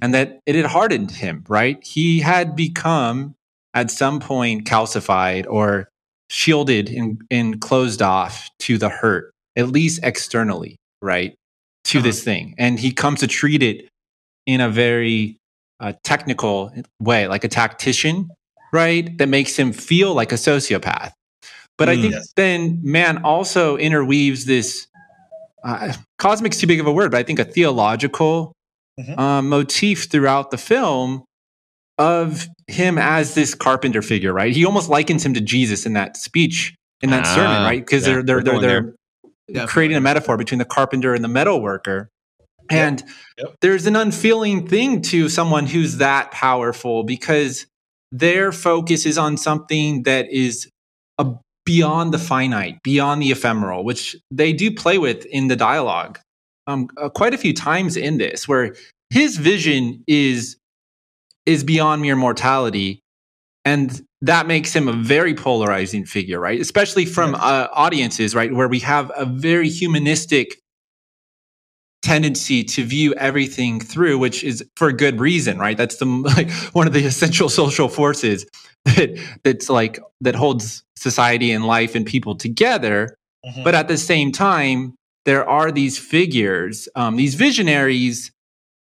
and 0.03 0.15
that 0.15 0.41
it 0.47 0.55
had 0.55 0.67
hardened 0.67 1.11
him, 1.11 1.45
right? 1.49 1.83
He 1.85 2.21
had 2.21 2.57
become 2.57 3.35
at 3.75 3.91
some 3.91 4.21
point 4.21 4.67
calcified 4.67 5.47
or 5.49 5.89
shielded 6.31 6.89
and, 6.89 7.21
and 7.31 7.61
closed 7.61 8.03
off 8.03 8.49
to 8.61 8.79
the 8.79 8.89
hurt, 8.89 9.33
at 9.57 9.69
least 9.69 10.01
externally, 10.03 10.77
right? 11.03 11.35
To 11.85 11.99
Uh-huh. 11.99 12.07
this 12.07 12.25
thing. 12.25 12.55
And 12.59 12.79
he 12.81 12.93
comes 12.93 13.21
to 13.21 13.27
treat 13.27 13.63
it 13.63 13.89
in 14.47 14.61
a 14.61 14.69
very 14.69 15.37
uh, 15.81 15.93
technical 16.03 16.73
way, 17.01 17.27
like 17.29 17.45
a 17.45 17.49
tactician, 17.49 18.31
right? 18.73 19.17
That 19.19 19.29
makes 19.29 19.57
him 19.57 19.73
feel 19.73 20.15
like 20.15 20.33
a 20.33 20.37
sociopath. 20.37 21.13
But 21.77 21.89
I 21.89 21.97
Mm. 21.97 22.01
think 22.01 22.15
Yes. 22.15 22.33
then 22.37 22.81
Mann 22.83 23.19
also 23.25 23.77
interweaves 23.77 24.45
this 24.47 24.87
uh, 25.65 25.95
cosmic's 26.19 26.59
too 26.59 26.67
big 26.67 26.79
of 26.79 26.87
a 26.87 26.93
word, 26.93 27.11
but 27.11 27.19
I 27.19 27.23
think 27.23 27.39
a 27.39 27.45
theological 27.45 28.53
Mhm. 29.01 29.19
um, 29.19 29.49
motif 29.49 30.05
throughout 30.05 30.51
the 30.51 30.59
film 30.59 31.25
of 31.99 32.49
him 32.69 32.99
as 32.99 33.35
this 33.35 33.55
carpenter 33.55 34.03
figure, 34.03 34.33
right? 34.33 34.55
He 34.55 34.65
almost 34.67 34.89
likens 34.91 35.25
him 35.25 35.33
to 35.35 35.41
Jesus 35.41 35.87
in 35.87 35.95
that 35.95 36.17
speech, 36.17 36.75
in 37.03 37.11
that 37.11 37.25
Ah, 37.27 37.35
sermon, 37.35 37.63
right? 37.65 37.81
Because 37.81 38.07
yeah, 38.07 38.15
they're 38.15 38.23
they're 38.23 38.43
they're, 38.43 38.61
they're 38.61 38.95
Definitely. 39.49 39.73
creating 39.73 39.97
a 39.97 40.01
metaphor 40.01 40.37
between 40.37 40.59
the 40.59 40.65
carpenter 40.65 41.15
and 41.15 41.23
the 41.23 41.29
metal 41.29 41.61
worker. 41.61 42.09
And 42.71 43.03
Yep. 43.39 43.57
there's 43.61 43.87
an 43.87 43.95
unfeeling 43.95 44.67
thing 44.67 45.03
to 45.03 45.29
someone 45.29 45.67
who's 45.67 45.99
that 45.99 46.31
powerful 46.31 47.05
because 47.05 47.67
their 48.11 48.53
focus 48.53 49.05
is 49.05 49.19
on 49.19 49.37
something 49.37 50.05
that 50.05 50.33
is 50.33 50.69
a, 51.19 51.27
beyond 51.67 52.15
the 52.15 52.19
finite, 52.19 52.83
beyond 52.83 53.21
the 53.21 53.31
ephemeral, 53.31 53.85
which 53.85 54.17
they 54.31 54.53
do 54.53 54.71
play 54.71 54.97
with 54.97 55.27
in 55.27 55.49
the 55.49 55.57
dialogue 55.57 56.19
um, 56.67 56.89
uh, 56.97 57.09
quite 57.11 57.35
a 57.35 57.39
few 57.39 57.53
times 57.53 57.97
in 57.97 58.17
this, 58.19 58.49
where 58.49 58.75
his 59.11 59.37
vision 59.37 60.03
is 60.07 60.57
is 61.47 61.63
beyond 61.63 62.01
mere 62.01 62.17
mortality, 62.17 63.01
and 63.67 64.03
that 64.25 64.47
makes 64.47 64.73
him 64.75 64.89
a 64.89 64.93
very 64.93 65.35
polarizing 65.35 66.05
figure, 66.07 66.41
right? 66.41 66.61
Especially 66.61 67.05
from 67.05 67.33
Yes. 67.33 67.43
uh, 67.43 67.69
audiences, 67.73 68.35
right, 68.35 68.53
where 68.53 68.69
we 68.69 68.81
have 68.81 69.13
a 69.17 69.27
very 69.27 69.69
humanistic 69.69 70.59
tendency 72.03 72.63
to 72.65 72.85
view 72.85 73.15
everything 73.15 73.81
through, 73.81 74.19
which 74.19 74.45
is 74.45 74.63
for 74.77 74.89
a 74.89 74.93
good 74.93 75.21
reason, 75.21 75.59
right? 75.59 75.77
That's 75.77 75.97
the 75.97 76.07
like 76.37 76.51
one 76.75 76.87
of 76.87 76.93
the 76.93 77.05
essential 77.05 77.49
social 77.49 77.89
forces 77.89 78.47
that 78.85 79.19
that's 79.43 79.69
like 79.71 79.99
that 80.21 80.35
holds 80.35 80.83
society 80.97 81.51
and 81.51 81.65
life 81.67 81.95
and 81.95 82.05
people 82.07 82.35
together. 82.35 83.17
Mhm. 83.47 83.65
But 83.65 83.75
at 83.75 83.89
the 83.89 83.97
same 83.99 84.33
time, 84.33 84.95
there 85.25 85.47
are 85.49 85.73
these 85.73 85.99
figures, 85.99 86.89
um, 86.95 87.17
these 87.17 87.35
visionaries 87.35 88.31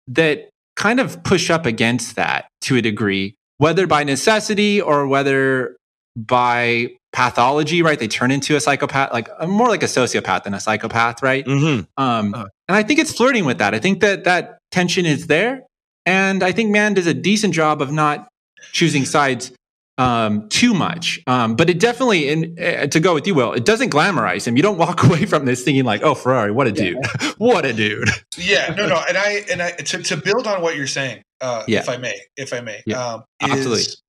that 0.07 0.49
kind 0.75 0.99
of 0.99 1.21
push 1.23 1.49
up 1.49 1.65
against 1.65 2.15
that 2.17 2.47
to 2.61 2.75
a 2.77 2.81
degree, 2.81 3.35
whether 3.63 3.85
by 3.87 4.03
necessity 4.03 4.81
or 4.81 5.07
whether 5.07 5.75
by 6.17 6.89
pathology, 7.13 7.81
right? 7.81 7.99
They 7.99 8.07
turn 8.07 8.29
into 8.31 8.55
a 8.55 8.59
psychopath, 8.59 9.13
like 9.13 9.29
uh, 9.39 9.47
more 9.47 9.69
like 9.69 9.83
a 9.83 9.87
sociopath 9.99 10.43
than 10.43 10.53
a 10.53 10.59
psychopath, 10.59 11.23
right? 11.23 11.45
hmm 11.45 11.81
Um, 11.97 12.33
Uh. 12.33 12.45
and 12.67 12.75
I 12.75 12.83
think 12.83 12.99
it's 12.99 13.13
flirting 13.13 13.45
with 13.45 13.57
that. 13.59 13.73
I 13.73 13.79
think 13.79 14.01
that 14.01 14.23
that 14.25 14.57
tension 14.71 15.05
is 15.05 15.27
there, 15.27 15.61
and 16.05 16.43
I 16.43 16.51
think 16.51 16.71
Mann 16.71 16.93
does 16.93 17.07
a 17.07 17.13
decent 17.13 17.53
job 17.53 17.81
of 17.81 17.89
not 17.91 18.27
choosing 18.71 19.05
sides 19.05 19.51
um, 19.99 20.49
too 20.49 20.73
much. 20.73 21.21
Um, 21.27 21.55
but 21.55 21.69
it 21.69 21.79
definitely, 21.79 22.29
and 22.29 22.59
uh, 22.59 22.87
to 22.87 22.99
go 22.99 23.13
with 23.13 23.27
you, 23.27 23.35
Will, 23.35 23.53
it 23.53 23.63
doesn't 23.63 23.91
glamorize 23.91 24.47
him. 24.47 24.57
You 24.57 24.63
don't 24.63 24.77
walk 24.79 25.03
away 25.07 25.25
from 25.25 25.45
this 25.45 25.63
thinking 25.63 25.85
like, 25.85 26.01
"Oh, 26.03 26.15
Ferrari, 26.15 26.51
what 26.51 26.67
a 26.67 26.71
dude! 26.71 26.97
what 27.37 27.63
a 27.65 27.73
dude!" 27.73 28.09
yeah, 28.37 28.73
no, 28.75 28.87
no, 28.87 28.97
and 29.09 29.17
I 29.17 29.29
and 29.51 29.61
I 29.61 29.71
to, 29.71 30.03
to 30.03 30.17
build 30.17 30.47
on 30.47 30.61
what 30.63 30.75
you're 30.75 30.87
saying, 30.99 31.21
uh, 31.43 31.63
Yeah. 31.67 31.79
if 31.81 31.89
I 31.89 31.97
may, 31.97 32.19
if 32.37 32.53
I 32.53 32.61
may, 32.61 32.81
Yeah, 32.87 33.05
um, 33.05 33.23
absolutely. 33.41 33.81
is, 33.81 34.01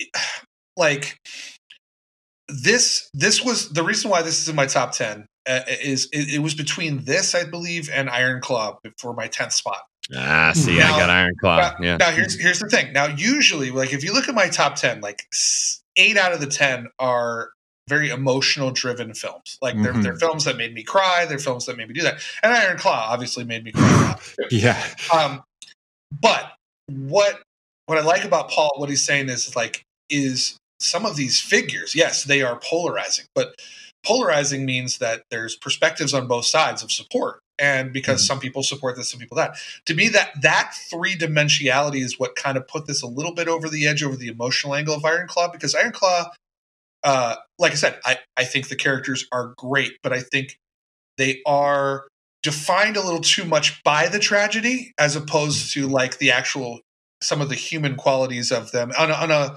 like 0.76 1.16
this. 2.48 3.08
This 3.14 3.44
was 3.44 3.70
the 3.70 3.82
reason 3.82 4.10
why 4.10 4.22
this 4.22 4.40
is 4.40 4.48
in 4.48 4.56
my 4.56 4.66
top 4.66 4.92
ten. 4.92 5.26
Uh, 5.48 5.60
is 5.82 6.08
it, 6.12 6.34
it 6.34 6.38
was 6.40 6.54
between 6.54 7.04
this, 7.04 7.34
I 7.34 7.44
believe, 7.44 7.88
and 7.92 8.10
Iron 8.10 8.40
Claw 8.40 8.78
for 8.98 9.14
my 9.14 9.26
tenth 9.26 9.52
spot. 9.52 9.80
Ah, 10.14 10.52
see, 10.54 10.78
Now- 10.78 10.94
I 10.96 10.98
got 10.98 11.10
Iron 11.10 11.34
Claw. 11.40 11.56
Now, 11.60 11.74
yeah. 11.80 11.96
now 11.96 12.10
here's 12.10 12.38
here's 12.40 12.58
the 12.58 12.68
thing. 12.68 12.92
Now 12.92 13.06
usually, 13.06 13.70
like 13.70 13.92
if 13.92 14.04
you 14.04 14.12
look 14.12 14.28
at 14.28 14.34
my 14.34 14.48
top 14.48 14.74
ten, 14.76 15.00
like 15.00 15.22
eight 15.96 16.16
out 16.16 16.32
of 16.32 16.40
the 16.40 16.46
ten 16.46 16.88
are 16.98 17.50
very 17.88 18.10
emotional 18.10 18.70
driven 18.70 19.14
films. 19.14 19.56
Like 19.62 19.74
they're 19.82 19.92
Mm-hmm. 19.92 20.02
they're 20.02 20.16
films 20.16 20.44
that 20.44 20.56
made 20.56 20.74
me 20.74 20.82
cry. 20.82 21.26
They're 21.26 21.38
films 21.38 21.66
that 21.66 21.76
made 21.76 21.88
me 21.88 21.94
do 21.94 22.02
that. 22.02 22.20
And 22.42 22.52
Iron 22.52 22.76
Claw 22.78 23.08
obviously 23.10 23.44
made 23.44 23.64
me 23.64 23.72
cry. 23.72 23.82
a 23.88 24.04
lot, 24.08 24.20
too. 24.22 24.44
Yeah, 24.56 24.80
Um, 25.12 25.42
but 26.12 26.52
what 26.90 27.42
what 27.86 27.98
I 27.98 28.02
like 28.02 28.24
about 28.24 28.50
Paul, 28.50 28.70
what 28.76 28.88
he's 28.88 29.04
saying 29.04 29.28
is 29.28 29.56
like 29.56 29.82
is 30.08 30.56
some 30.80 31.04
of 31.04 31.16
these 31.16 31.40
figures, 31.40 31.94
yes, 31.94 32.24
they 32.24 32.42
are 32.42 32.58
polarizing, 32.62 33.26
but 33.34 33.54
polarizing 34.04 34.64
means 34.64 34.98
that 34.98 35.22
there's 35.30 35.56
perspectives 35.56 36.14
on 36.14 36.26
both 36.26 36.46
sides 36.46 36.82
of 36.82 36.90
support. 36.90 37.40
and 37.58 37.92
because 37.92 38.26
some 38.26 38.40
people 38.40 38.62
support 38.62 38.96
this, 38.96 39.10
some 39.10 39.20
people 39.20 39.36
that. 39.36 39.54
To 39.84 39.94
me, 39.94 40.08
that 40.08 40.30
that 40.40 40.72
three 40.90 41.14
dimensionality 41.14 42.02
is 42.02 42.18
what 42.18 42.34
kind 42.34 42.56
of 42.56 42.66
put 42.66 42.86
this 42.86 43.02
a 43.02 43.06
little 43.06 43.34
bit 43.34 43.48
over 43.48 43.68
the 43.68 43.86
edge 43.86 44.02
over 44.02 44.16
the 44.16 44.28
emotional 44.28 44.74
angle 44.74 44.94
of 44.94 45.04
Iron 45.04 45.28
Claw 45.28 45.48
because 45.52 45.74
Iron 45.74 45.92
Claw, 45.92 46.30
uh, 47.04 47.36
like 47.58 47.72
I 47.72 47.76
said, 47.76 47.98
I 48.04 48.18
I 48.36 48.44
think 48.44 48.68
the 48.68 48.76
characters 48.76 49.26
are 49.30 49.52
great, 49.58 49.98
but 50.02 50.12
I 50.12 50.20
think 50.20 50.56
they 51.18 51.42
are 51.44 52.06
defined 52.42 52.96
a 52.96 53.02
little 53.02 53.20
too 53.20 53.44
much 53.44 53.82
by 53.84 54.08
the 54.08 54.18
tragedy 54.18 54.92
as 54.98 55.16
opposed 55.16 55.72
to 55.74 55.86
like 55.86 56.18
the 56.18 56.30
actual 56.30 56.80
some 57.22 57.40
of 57.40 57.50
the 57.50 57.54
human 57.54 57.96
qualities 57.96 58.50
of 58.50 58.72
them. 58.72 58.92
On 58.98 59.10
a, 59.10 59.14
on 59.14 59.30
a 59.30 59.56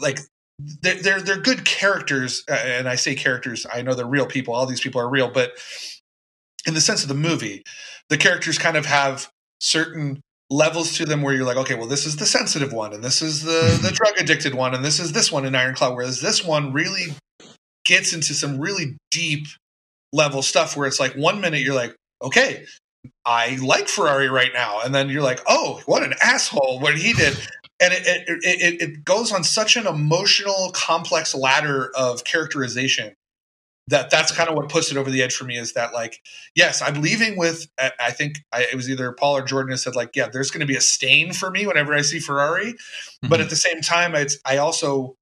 like 0.00 0.20
they're, 0.82 1.02
they're 1.02 1.20
they're 1.20 1.40
good 1.40 1.64
characters 1.64 2.44
and 2.48 2.88
i 2.88 2.94
say 2.94 3.14
characters 3.14 3.66
i 3.72 3.82
know 3.82 3.94
they're 3.94 4.06
real 4.06 4.26
people 4.26 4.54
all 4.54 4.66
these 4.66 4.80
people 4.80 5.00
are 5.00 5.08
real 5.08 5.30
but 5.30 5.52
in 6.66 6.74
the 6.74 6.80
sense 6.80 7.02
of 7.02 7.08
the 7.08 7.14
movie 7.14 7.62
the 8.08 8.16
characters 8.16 8.58
kind 8.58 8.76
of 8.76 8.86
have 8.86 9.28
certain 9.60 10.20
levels 10.50 10.96
to 10.96 11.04
them 11.04 11.22
where 11.22 11.34
you're 11.34 11.44
like 11.44 11.56
okay 11.56 11.74
well 11.74 11.86
this 11.86 12.06
is 12.06 12.16
the 12.16 12.26
sensitive 12.26 12.72
one 12.72 12.92
and 12.92 13.02
this 13.02 13.22
is 13.22 13.42
the 13.42 13.78
the 13.82 13.90
drug 13.94 14.12
addicted 14.18 14.54
one 14.54 14.74
and 14.74 14.84
this 14.84 15.00
is 15.00 15.12
this 15.12 15.30
one 15.30 15.46
in 15.46 15.54
iron 15.54 15.74
claw 15.74 15.94
whereas 15.94 16.20
this 16.20 16.44
one 16.44 16.72
really 16.72 17.14
gets 17.84 18.12
into 18.12 18.34
some 18.34 18.60
really 18.60 18.96
deep 19.10 19.46
level 20.12 20.42
stuff 20.42 20.76
where 20.76 20.86
it's 20.86 21.00
like 21.00 21.12
one 21.14 21.40
minute 21.40 21.60
you're 21.60 21.74
like 21.74 21.94
okay 22.22 22.64
i 23.24 23.56
like 23.62 23.88
ferrari 23.88 24.28
right 24.28 24.50
now. 24.52 24.80
And 24.84 24.94
then 24.94 25.08
you're 25.08 25.22
like 25.22 25.40
oh 25.46 25.80
what 25.86 26.02
an 26.02 26.14
asshole 26.22 26.80
what 26.80 26.96
he 26.98 27.12
did. 27.12 27.36
And 27.82 27.94
it, 27.94 28.02
it, 28.06 28.38
it, 28.42 28.82
it 28.82 29.04
goes 29.06 29.32
on 29.32 29.42
such 29.42 29.76
an 29.76 29.86
emotional 29.86 30.70
complex 30.74 31.34
ladder 31.34 31.90
of 31.96 32.24
characterization 32.24 33.14
that 33.88 34.10
that's 34.10 34.30
kind 34.32 34.48
of 34.48 34.54
what 34.54 34.68
puts 34.68 34.90
it 34.90 34.96
over 34.98 35.10
the 35.10 35.22
edge 35.22 35.34
for 35.34 35.44
me 35.44 35.56
is 35.56 35.72
that 35.72 35.94
like 35.94 36.20
yes 36.54 36.82
i'm 36.82 37.00
leaving 37.00 37.36
with 37.38 37.66
i 37.78 38.10
think 38.10 38.36
I, 38.52 38.62
it 38.64 38.74
was 38.74 38.90
either 38.90 39.10
paul 39.12 39.38
or 39.38 39.42
jordan 39.42 39.70
who 39.72 39.76
said 39.78 39.96
like 39.96 40.14
yeah 40.14 40.28
there's 40.28 40.50
going 40.50 40.60
to 40.60 40.66
be 40.66 40.76
a 40.76 40.80
stain 40.80 41.32
for 41.32 41.50
me 41.50 41.66
whenever 41.66 41.94
i 41.94 42.02
see 42.02 42.20
ferrari. 42.20 42.74
But 43.22 43.40
Mhm. 43.40 43.44
at 43.44 43.50
the 43.50 43.56
same 43.56 43.80
time 43.80 44.14
it's 44.14 44.38
i 44.44 44.58
also 44.58 45.16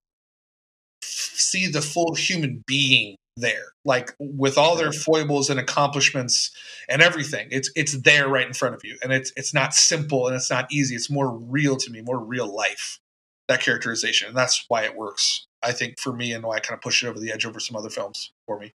see 1.02 1.68
the 1.68 1.80
full 1.80 2.14
human 2.14 2.62
being 2.66 3.16
there 3.40 3.72
like 3.84 4.14
with 4.18 4.58
all 4.58 4.76
their 4.76 4.92
foibles 4.92 5.50
and 5.50 5.58
accomplishments 5.58 6.50
and 6.88 7.02
everything 7.02 7.48
it's 7.50 7.70
it's 7.74 7.96
there 8.02 8.28
right 8.28 8.46
in 8.46 8.52
front 8.52 8.74
of 8.74 8.84
you 8.84 8.96
and 9.02 9.12
it's 9.12 9.32
it's 9.36 9.54
not 9.54 9.74
simple 9.74 10.26
and 10.26 10.36
it's 10.36 10.50
not 10.50 10.70
easy 10.70 10.94
it's 10.94 11.10
more 11.10 11.30
real 11.30 11.76
to 11.76 11.90
me 11.90 12.00
more 12.00 12.18
real 12.18 12.54
life 12.54 13.00
that 13.48 13.60
characterization 13.60 14.28
and 14.28 14.36
that's 14.36 14.64
why 14.68 14.82
it 14.82 14.96
works 14.96 15.46
i 15.62 15.72
think 15.72 15.98
for 15.98 16.12
me 16.12 16.32
and 16.32 16.44
why 16.44 16.56
i 16.56 16.60
kind 16.60 16.76
of 16.76 16.82
push 16.82 17.02
it 17.02 17.08
over 17.08 17.18
the 17.18 17.32
edge 17.32 17.46
over 17.46 17.60
some 17.60 17.76
other 17.76 17.90
films 17.90 18.32
for 18.46 18.58
me 18.58 18.72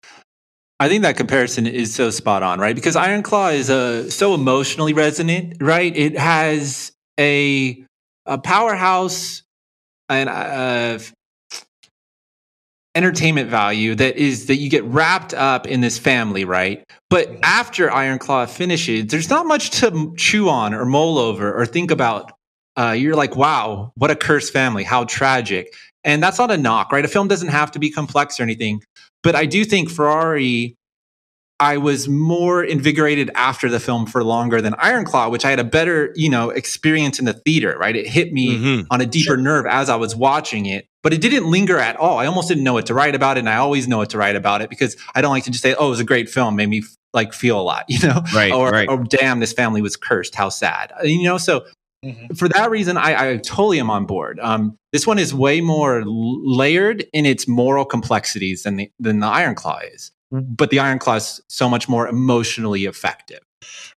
I 0.80 0.88
think 0.88 1.02
that 1.02 1.16
comparison 1.16 1.68
is 1.68 1.94
so 1.94 2.10
spot 2.10 2.42
on, 2.42 2.58
right? 2.58 2.74
Because 2.74 2.96
Iron 2.96 3.22
Claw 3.22 3.50
is 3.50 3.70
uh, 3.70 4.10
so 4.10 4.34
emotionally 4.34 4.92
resonant, 4.92 5.58
right? 5.60 5.96
It 5.96 6.18
has 6.18 6.90
a 7.20 7.84
a 8.26 8.38
powerhouse 8.38 9.44
and 10.08 10.28
uh, 10.28 10.98
entertainment 12.94 13.48
value 13.48 13.94
that 13.94 14.16
is 14.16 14.46
that 14.46 14.56
you 14.56 14.68
get 14.68 14.84
wrapped 14.84 15.32
up 15.34 15.66
in 15.66 15.80
this 15.80 15.98
family, 15.98 16.44
right? 16.44 16.84
But 17.08 17.30
after 17.42 17.90
Iron 17.90 18.18
Claw 18.18 18.44
finishes, 18.46 19.06
there's 19.06 19.30
not 19.30 19.46
much 19.46 19.70
to 19.80 20.12
chew 20.16 20.48
on 20.48 20.74
or 20.74 20.84
mull 20.84 21.18
over 21.18 21.54
or 21.54 21.64
think 21.66 21.90
about. 21.90 22.32
Uh, 22.76 22.90
you're 22.98 23.16
like, 23.16 23.36
wow, 23.36 23.92
what 23.96 24.10
a 24.10 24.16
cursed 24.16 24.52
family, 24.52 24.82
how 24.84 25.04
tragic. 25.04 25.74
And 26.04 26.22
that's 26.22 26.38
not 26.38 26.50
a 26.50 26.56
knock, 26.56 26.90
right? 26.92 27.04
A 27.04 27.08
film 27.08 27.28
doesn't 27.28 27.48
have 27.48 27.70
to 27.72 27.78
be 27.78 27.90
complex 27.90 28.40
or 28.40 28.42
anything. 28.42 28.82
But 29.22 29.36
I 29.36 29.46
do 29.46 29.64
think 29.64 29.88
Ferrari, 29.90 30.74
I 31.60 31.76
was 31.76 32.08
more 32.08 32.64
invigorated 32.64 33.30
after 33.34 33.68
the 33.68 33.78
film 33.78 34.06
for 34.06 34.24
longer 34.24 34.60
than 34.60 34.74
Iron 34.78 35.04
Claw, 35.04 35.28
which 35.28 35.44
I 35.44 35.50
had 35.50 35.60
a 35.60 35.64
better, 35.64 36.12
you 36.16 36.28
know, 36.28 36.50
experience 36.50 37.18
in 37.18 37.24
the 37.24 37.34
theater, 37.34 37.76
right? 37.78 37.94
It 37.94 38.08
hit 38.08 38.32
me 38.32 38.58
Mhm. 38.58 38.86
on 38.90 39.00
a 39.00 39.06
deeper 39.06 39.34
Sure. 39.34 39.36
nerve 39.36 39.66
as 39.66 39.88
I 39.88 39.96
was 39.96 40.16
watching 40.16 40.66
it, 40.66 40.86
but 41.02 41.12
it 41.12 41.20
didn't 41.20 41.50
linger 41.50 41.78
at 41.78 41.96
all. 41.96 42.18
I 42.18 42.26
almost 42.26 42.48
didn't 42.48 42.64
know 42.64 42.72
what 42.74 42.86
to 42.86 42.94
write 42.94 43.14
about 43.14 43.36
it, 43.36 43.40
and 43.40 43.48
I 43.48 43.56
always 43.56 43.88
know 43.88 43.98
what 43.98 44.10
to 44.10 44.18
write 44.18 44.36
about 44.36 44.62
it 44.62 44.70
because 44.70 44.96
I 45.14 45.20
don't 45.20 45.30
like 45.32 45.44
to 45.44 45.50
just 45.50 45.62
say, 45.62 45.74
"Oh, 45.74 45.86
it 45.86 45.90
was 45.90 46.00
a 46.00 46.04
great 46.04 46.28
film," 46.30 46.56
made 46.56 46.68
me 46.68 46.82
like 47.12 47.32
feel 47.32 47.60
a 47.60 47.62
lot, 47.62 47.84
you 47.88 47.98
know, 48.06 48.22
Right, 48.34 48.52
or, 48.52 48.70
right. 48.70 48.88
or 48.88 49.02
"Damn, 49.04 49.40
this 49.40 49.52
family 49.52 49.82
was 49.82 49.96
cursed. 49.96 50.34
How 50.34 50.48
sad," 50.48 50.92
Uh, 51.00 51.04
you 51.04 51.22
know. 51.24 51.38
So 51.38 51.64
Mhm. 52.04 52.36
for 52.36 52.48
that 52.48 52.68
reason, 52.68 52.96
I, 52.96 53.30
I 53.32 53.36
totally 53.36 53.78
am 53.78 53.88
on 53.88 54.06
board. 54.06 54.40
Um, 54.40 54.76
this 54.92 55.06
one 55.06 55.20
is 55.20 55.32
way 55.32 55.60
more 55.60 56.00
l- 56.00 56.56
layered 56.56 57.04
in 57.12 57.26
its 57.26 57.46
moral 57.46 57.84
complexities 57.84 58.64
than 58.64 58.74
the 58.76 58.90
than 58.98 59.20
the 59.20 59.26
Iron 59.28 59.54
Claw 59.54 59.78
is, 59.94 60.10
but 60.32 60.70
the 60.70 60.80
Iron 60.80 60.98
Claw 60.98 61.14
is 61.16 61.40
so 61.48 61.68
much 61.68 61.88
more 61.88 62.08
emotionally 62.08 62.86
effective. 62.86 63.38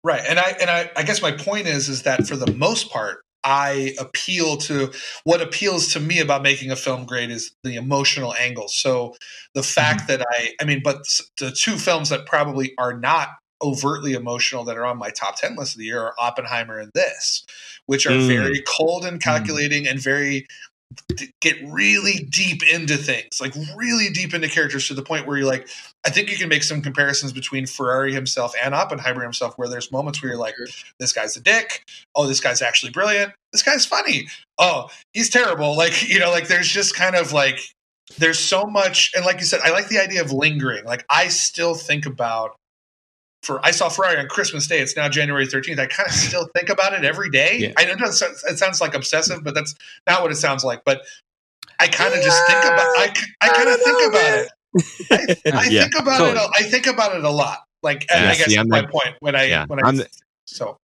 Right. 0.04 0.22
And 0.28 0.38
I 0.40 0.50
and 0.62 0.70
I, 0.70 0.92
I 0.96 1.02
guess 1.02 1.20
my 1.24 1.32
point 1.32 1.66
is 1.66 1.90
is 1.90 2.04
that 2.04 2.28
for 2.28 2.36
the 2.36 2.52
most 2.54 2.92
part, 2.92 3.22
I 3.46 3.94
appeal 4.00 4.58
to 4.58 4.92
what 5.24 5.42
appeals 5.42 5.94
to 5.94 6.00
me 6.00 6.20
about 6.20 6.42
making 6.42 6.72
a 6.72 6.76
film 6.76 7.06
great 7.06 7.30
is 7.30 7.52
the 7.64 7.76
emotional 7.76 8.34
angle. 8.34 8.68
So 8.68 9.16
the 9.54 9.64
fact 9.64 10.08
that 10.08 10.26
I 10.28 10.54
I 10.60 10.66
mean, 10.66 10.82
but 10.84 11.06
the 11.40 11.52
two 11.52 11.78
films 11.78 12.10
that 12.10 12.26
probably 12.26 12.74
are 12.78 12.98
not 12.98 13.30
overtly 13.62 14.14
emotional 14.14 14.64
that 14.66 14.78
are 14.78 14.86
on 14.86 14.98
my 14.98 15.12
top 15.12 15.40
10 15.40 15.56
list 15.56 15.76
of 15.76 15.80
the 15.80 15.86
year 15.86 16.02
are 16.02 16.16
Oppenheimer 16.20 16.78
and 16.80 16.92
this, 16.94 17.46
which 17.86 18.06
are 18.06 18.12
Mm. 18.12 18.28
very 18.28 18.64
cold 18.68 19.06
and 19.06 19.22
calculating 19.22 19.88
and 19.88 20.00
very 20.00 20.46
get 21.42 21.58
really 21.68 22.28
deep 22.30 22.62
into 22.72 22.98
things, 22.98 23.40
like 23.42 23.54
really 23.76 24.10
deep 24.10 24.34
into 24.34 24.48
characters 24.48 24.88
to 24.88 24.94
the 24.94 25.02
point 25.02 25.28
where 25.28 25.38
you're 25.38 25.48
like, 25.48 25.68
I 26.06 26.10
think 26.10 26.30
you 26.30 26.38
can 26.38 26.50
make 26.50 26.64
some 26.64 26.82
comparisons 26.82 27.34
between 27.34 27.66
Ferrari 27.66 28.14
himself 28.14 28.54
and 28.64 28.74
Oppenheimer 28.74 29.24
himself, 29.24 29.58
where 29.58 29.68
there's 29.68 29.92
moments 29.92 30.22
where 30.22 30.32
you're 30.32 30.40
like, 30.40 30.56
this 31.00 31.14
guy's 31.14 31.36
a 31.36 31.42
dick. 31.42 31.84
Oh, 32.16 32.28
this 32.28 32.40
guy's 32.40 32.62
actually 32.62 32.92
brilliant. 32.92 33.34
This 33.52 33.64
guy's 33.64 33.86
funny. 33.86 34.28
Oh, 34.58 34.90
he's 35.14 35.30
terrible. 35.30 35.76
Like, 35.86 36.08
you 36.08 36.20
know, 36.20 36.32
like 36.32 36.48
there's 36.48 36.70
just 36.70 36.96
kind 36.96 37.16
of 37.16 37.34
like, 37.34 37.60
there's 38.18 38.40
so 38.40 38.66
much. 38.66 39.12
And 39.16 39.26
like 39.26 39.40
you 39.40 39.46
said, 39.46 39.60
I 39.64 39.72
like 39.72 39.90
the 39.90 40.00
idea 40.00 40.22
of 40.22 40.32
lingering. 40.32 40.86
Like, 40.86 41.06
I 41.10 41.28
still 41.28 41.76
think 41.76 42.06
about, 42.06 42.56
for 43.46 43.66
I 43.66 43.72
saw 43.72 43.90
Ferrari 43.90 44.18
on 44.18 44.28
Christmas 44.28 44.68
Day. 44.68 44.80
It's 44.80 44.96
now 44.98 45.08
January 45.08 45.46
13th. 45.46 45.80
I 45.80 45.86
kind 45.86 46.08
of 46.10 46.14
still 46.16 46.48
think 46.56 46.70
about 46.70 46.94
it 46.94 47.06
every 47.06 47.30
day. 47.30 47.58
Yeah. 47.60 47.74
I 47.78 47.86
know 47.86 47.92
it, 47.94 48.00
doesn't- 48.00 48.32
it 48.50 48.58
sounds 48.58 48.82
like 48.82 48.94
obsessive, 48.96 49.44
but 49.44 49.54
that's 49.54 49.76
not 50.08 50.22
what 50.22 50.32
it 50.32 50.36
sounds 50.36 50.64
like. 50.64 50.84
But 50.86 51.02
I 51.80 51.88
kind 51.88 52.14
of 52.14 52.22
just 52.22 52.42
think 52.48 52.60
about 52.64 52.80
I, 52.80 53.14
I 53.42 53.48
kind 53.50 53.70
of 53.70 53.80
think 53.82 54.10
about 54.10 54.40
it. 54.40 55.46
I, 55.54 55.60
I 55.60 55.66
Yeah, 55.70 55.82
think 55.84 56.00
about 56.00 56.18
totally. 56.18 56.44
it. 56.46 56.52
I 56.58 56.64
think 56.64 56.88
about 56.88 57.16
it 57.16 57.24
a 57.24 57.30
lot. 57.30 57.60
Like 57.84 58.06
Yeah, 58.10 58.30
I 58.32 58.36
guess 58.36 58.46
see, 58.46 58.56
that's 58.56 58.68
my 58.68 58.82
the- 58.82 58.88
point 58.88 59.16
when 59.20 59.36
I 59.36 59.44
yeah, 59.44 59.66
when 59.68 59.84
I 59.84 59.88
I'm 59.88 59.98
the- 59.98 60.10
so 60.46 60.78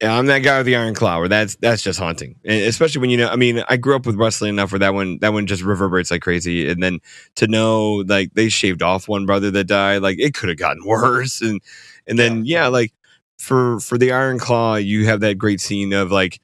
Yeah, 0.00 0.16
I'm 0.16 0.26
that 0.26 0.40
guy 0.40 0.58
with 0.58 0.66
the 0.66 0.76
iron 0.76 0.94
claw. 0.94 1.18
Where 1.18 1.28
that's 1.28 1.56
that's 1.56 1.82
just 1.82 1.98
haunting, 1.98 2.36
And 2.44 2.62
especially 2.62 3.00
when 3.00 3.10
you 3.10 3.16
know. 3.16 3.28
I 3.28 3.34
mean, 3.36 3.64
I 3.68 3.76
grew 3.76 3.96
up 3.96 4.06
with 4.06 4.14
wrestling 4.14 4.50
enough 4.50 4.70
where 4.70 4.78
that 4.78 4.94
one 4.94 5.18
that 5.18 5.32
one 5.32 5.46
just 5.46 5.62
reverberates 5.62 6.12
like 6.12 6.22
crazy, 6.22 6.68
and 6.68 6.80
then 6.80 7.00
to 7.36 7.48
know 7.48 8.04
like 8.06 8.32
they 8.34 8.48
shaved 8.48 8.82
off 8.82 9.08
one 9.08 9.26
brother 9.26 9.50
that 9.50 9.64
died, 9.64 10.02
like 10.02 10.20
it 10.20 10.34
could 10.34 10.50
have 10.50 10.58
gotten 10.58 10.84
worse, 10.86 11.40
and 11.40 11.60
and 12.06 12.16
then 12.16 12.44
yeah. 12.44 12.68
like 12.68 12.92
for 13.38 13.80
for 13.80 13.98
the 13.98 14.12
iron 14.12 14.38
claw, 14.38 14.76
you 14.76 15.06
have 15.06 15.20
that 15.20 15.36
great 15.36 15.60
scene 15.60 15.92
of 15.92 16.12
like 16.12 16.40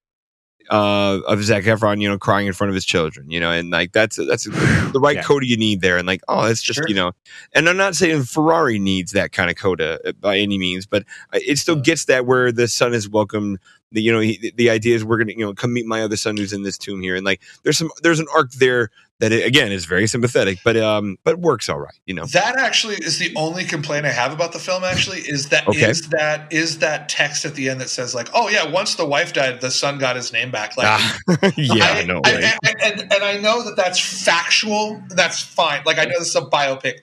uh 0.71 1.21
of 1.27 1.43
Zac 1.43 1.65
Efron, 1.65 2.01
you 2.01 2.09
know, 2.09 2.19
crying 2.19 2.47
in 2.47 2.53
front 2.53 2.69
of 2.71 2.75
his 2.75 2.85
children, 2.85 3.31
you 3.31 3.39
know, 3.41 3.51
and 3.51 3.71
like 3.71 3.93
that's 3.93 4.17
that's 4.17 4.45
the 4.45 5.01
right 5.01 5.17
Yeah. 5.17 5.23
coda 5.23 5.47
you 5.47 5.57
need 5.57 5.81
there, 5.81 5.99
and 5.99 6.07
like 6.07 6.23
oh, 6.29 6.45
it's 6.47 6.63
just 6.63 6.79
Sure. 6.79 6.89
you 6.89 6.95
know, 6.95 7.13
and 7.53 7.69
I'm 7.69 7.77
not 7.77 7.95
saying 7.95 8.23
Ferrari 8.25 8.79
needs 8.79 9.13
that 9.13 9.33
kind 9.33 9.51
of 9.51 9.57
coda 9.57 10.01
uh, 10.07 10.13
by 10.13 10.39
any 10.39 10.59
means, 10.59 10.87
but 10.87 11.03
uh, 11.33 11.39
it 11.47 11.59
still 11.59 11.77
gets 11.77 12.07
that 12.07 12.27
where 12.27 12.51
the 12.53 12.69
son 12.69 12.95
is 12.95 13.09
welcome. 13.09 13.59
The, 13.93 14.03
you 14.03 14.11
know, 14.13 14.21
he, 14.21 14.53
the 14.57 14.71
idea 14.71 14.97
is 14.97 15.05
we're 15.05 15.19
gonna 15.19 15.33
you 15.33 15.45
know 15.45 15.55
come 15.55 15.73
meet 15.73 15.87
my 15.87 16.03
other 16.03 16.17
son 16.17 16.37
who's 16.37 16.53
in 16.53 16.63
this 16.63 16.79
tomb 16.79 17.01
here, 17.03 17.15
and 17.15 17.25
like 17.25 17.41
there's 17.63 17.79
some 17.79 17.91
there's 18.03 18.19
an 18.21 18.27
arc 18.35 18.51
there 18.53 18.91
that 19.21 19.31
it, 19.33 19.47
again 19.47 19.71
is 19.73 19.85
very 19.85 20.07
sympathetic, 20.07 20.59
but 20.65 20.77
um 20.77 21.17
but 21.25 21.39
works 21.39 21.69
all 21.69 21.79
right, 21.79 21.95
you 22.07 22.15
know. 22.15 22.27
that 22.27 22.57
actually 22.59 22.97
is 22.97 23.19
the 23.19 23.33
only 23.37 23.65
complaint 23.65 24.07
I 24.07 24.11
have 24.11 24.33
about 24.33 24.53
the 24.53 24.59
film. 24.59 24.83
Actually, 24.85 25.21
is 25.21 25.49
that 25.51 25.69
is 25.75 26.01
Okay. 26.07 26.17
that 26.19 26.53
is 26.53 26.79
that 26.81 27.09
text 27.09 27.45
at 27.45 27.55
the 27.55 27.69
end 27.69 27.81
that 27.81 27.89
says 27.91 28.15
like, 28.15 28.29
oh 28.35 28.49
yeah, 28.49 28.69
once 28.69 28.97
the 28.97 29.07
wife 29.07 29.33
died, 29.33 29.61
the 29.61 29.71
son 29.71 29.99
got 29.99 30.17
his 30.17 30.33
name 30.33 30.51
back. 30.51 30.77
Like, 30.77 30.89
Ah, 30.89 31.17
yeah, 31.57 31.85
I, 31.85 32.05
know, 32.05 32.21
I. 32.25 32.59
I- 32.65 32.75
and 32.83 33.01
and 33.13 33.23
I 33.25 33.39
know 33.39 33.63
that 33.65 33.77
that's 33.77 33.99
factual. 34.01 35.01
That's 35.11 35.41
fine. 35.41 35.83
Like 35.87 35.99
I 35.99 36.05
know 36.05 36.19
this 36.19 36.29
is 36.29 36.37
a 36.37 36.43
biopic, 36.43 36.95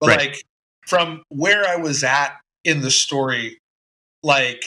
but 0.00 0.08
Right. 0.08 0.18
like 0.18 0.44
from 0.86 1.22
where 1.28 1.66
I 1.68 1.76
was 1.76 2.02
at 2.02 2.32
in 2.64 2.80
the 2.80 2.90
story, 2.90 3.58
like 4.22 4.64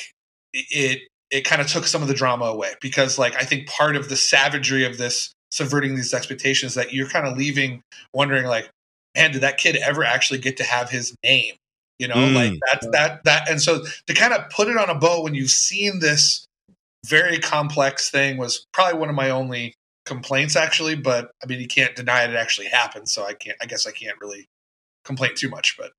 it 0.54 1.01
it 1.32 1.41
kind 1.45 1.62
of 1.62 1.68
took 1.68 1.86
some 1.86 2.01
of 2.01 2.08
the 2.08 2.14
drama 2.14 2.45
away 2.45 2.74
because 2.82 3.18
like 3.20 3.36
I 3.36 3.43
think 3.43 3.68
part 3.68 3.95
of 3.95 4.08
the 4.10 4.16
savagery 4.16 4.86
of 4.86 4.97
this 4.97 5.34
subverting 5.54 5.95
these 5.95 6.14
expectations 6.14 6.74
that 6.74 6.93
you're 6.93 7.08
kind 7.08 7.28
of 7.28 7.38
leaving 7.38 7.82
wondering 8.14 8.45
like, 8.45 8.70
man, 9.16 9.32
did 9.32 9.41
that 9.41 9.58
kid 9.60 9.76
ever 9.76 10.04
actually 10.04 10.39
get 10.39 10.58
to 10.58 10.64
have 10.64 10.89
his 10.89 11.16
name? 11.24 11.54
You 11.99 12.08
know, 12.08 12.16
Mm. 12.16 12.34
like 12.36 12.54
that 12.72 12.91
that 12.91 13.24
that 13.26 13.49
and 13.49 13.62
so 13.62 13.84
to 14.08 14.14
kind 14.14 14.34
of 14.34 14.49
put 14.49 14.68
it 14.68 14.78
on 14.78 14.89
a 14.89 14.95
bow 14.95 15.22
when 15.24 15.36
you've 15.36 15.51
seen 15.51 15.99
this 15.99 16.45
very 17.06 17.38
complex 17.38 18.10
thing 18.10 18.38
was 18.38 18.66
probably 18.74 18.99
one 18.99 19.10
of 19.10 19.16
my 19.16 19.30
only 19.30 19.76
complaints 20.06 20.56
actually 20.58 20.95
but 20.95 21.32
i 21.41 21.45
mean 21.45 21.62
you 21.62 21.68
can't 21.68 21.95
deny 21.95 22.24
it, 22.24 22.30
it 22.30 22.36
actually 22.36 22.68
happened 22.68 23.08
so 23.08 23.26
i 23.26 23.34
can't 23.34 23.56
i 23.62 23.66
guess 23.66 23.88
i 23.88 23.91
can't 23.91 24.18
really 24.20 24.45
complain 25.06 25.32
too 25.36 25.49
much 25.49 25.78
but 25.78 25.91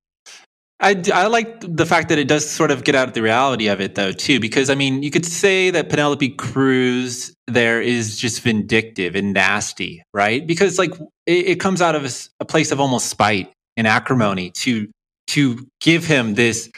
I, 0.81 1.03
I 1.13 1.27
like 1.29 1.61
the 1.61 1.87
fact 1.87 2.09
that 2.09 2.19
it 2.19 2.27
does 2.27 2.49
sort 2.49 2.71
of 2.71 2.85
get 2.85 2.95
out 2.95 3.09
of 3.09 3.15
the 3.15 3.23
reality 3.23 3.69
of 3.69 3.81
it 3.81 3.95
though 3.95 4.13
too 4.13 4.41
because 4.41 4.69
i 4.69 4.75
mean 4.75 5.05
you 5.05 5.11
could 5.11 5.25
say 5.25 5.71
that 5.71 5.89
penelope 5.89 6.31
cruz 6.31 7.35
there 7.47 7.81
is 7.81 8.17
just 8.17 8.41
vindictive 8.41 9.15
and 9.15 9.33
nasty 9.33 10.03
right? 10.13 10.47
Because 10.47 10.79
like 10.79 10.93
it, 11.27 11.47
it 11.47 11.61
comes 11.61 11.83
out 11.83 11.95
of 11.95 12.29
a 12.41 12.45
place 12.45 12.73
of 12.73 12.81
almost 12.81 13.07
spite 13.07 13.53
and 13.77 13.87
acrimony 13.87 14.51
to 14.51 14.89
to 15.29 15.67
give 15.81 16.05
him 16.07 16.35
this 16.35 16.71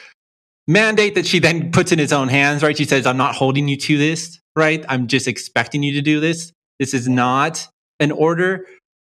mandate 0.67 1.15
that 1.15 1.25
she 1.25 1.39
then 1.39 1.71
puts 1.71 1.91
in 1.91 1.99
his 1.99 2.11
own 2.11 2.27
hands 2.27 2.63
right? 2.63 2.77
She 2.77 2.85
says 2.85 3.05
i'm 3.05 3.17
not 3.17 3.35
holding 3.35 3.67
you 3.67 3.77
to 3.77 3.97
this 3.97 4.39
right? 4.55 4.83
I'm 4.89 5.07
just 5.07 5.27
expecting 5.27 5.83
you 5.83 5.93
to 5.93 6.01
do 6.01 6.19
this. 6.19 6.51
This 6.79 6.93
is 6.93 7.07
not 7.07 7.67
an 7.99 8.11
order 8.11 8.65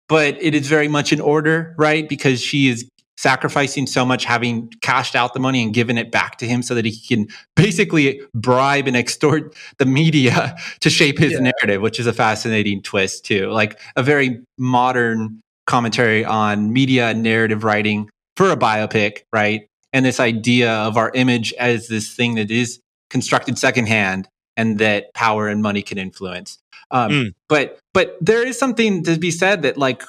but 0.10 0.42
it 0.42 0.54
is 0.54 0.68
very 0.68 0.88
much 0.88 1.12
an 1.12 1.22
order 1.22 1.76
right? 1.78 2.10
Because 2.10 2.42
she 2.42 2.68
is 2.68 2.88
sacrificing 3.24 3.88
so 3.88 4.06
much, 4.06 4.26
having 4.26 4.68
cashed 4.82 5.16
out 5.16 5.34
the 5.34 5.40
money 5.40 5.64
and 5.64 5.74
given 5.74 5.98
it 5.98 6.12
back 6.12 6.38
to 6.38 6.46
him 6.46 6.62
so 6.62 6.76
that 6.76 6.84
he 6.84 7.00
can 7.08 7.26
basically 7.56 8.22
bribe 8.36 8.86
and 8.86 8.98
extort 8.98 9.56
the 9.78 9.86
media 9.86 10.56
to 10.82 10.90
shape 10.90 11.18
his 11.18 11.32
Yeah. 11.32 11.40
narrative, 11.52 11.82
which 11.82 12.02
is 12.02 12.06
a 12.06 12.12
fascinating 12.12 12.82
twist 12.82 13.24
too. 13.26 13.50
Like 13.50 13.80
a 13.96 14.04
very 14.04 14.42
modern 14.58 15.40
commentary 15.68 16.26
on 16.26 16.74
media 16.74 17.08
and 17.12 17.24
narrative 17.24 17.64
writing 17.64 18.10
for 18.36 18.52
a 18.52 18.58
biopic, 18.58 19.20
right? 19.32 19.68
And 19.94 20.06
this 20.06 20.20
idea 20.20 20.72
of 20.74 20.98
our 20.98 21.10
image 21.14 21.54
as 21.54 21.88
this 21.88 22.14
thing 22.14 22.36
that 22.36 22.52
is 22.52 22.82
constructed 23.10 23.58
secondhand 23.58 24.28
and 24.58 24.80
that 24.80 25.14
power 25.14 25.48
and 25.48 25.62
money 25.62 25.82
can 25.82 25.98
influence. 25.98 26.60
Um, 26.92 27.10
Mm. 27.12 27.32
But 27.48 27.80
but 27.94 28.18
there 28.20 28.46
is 28.46 28.60
something 28.60 29.04
to 29.06 29.18
be 29.18 29.32
said 29.32 29.62
that 29.62 29.78
like 29.78 30.04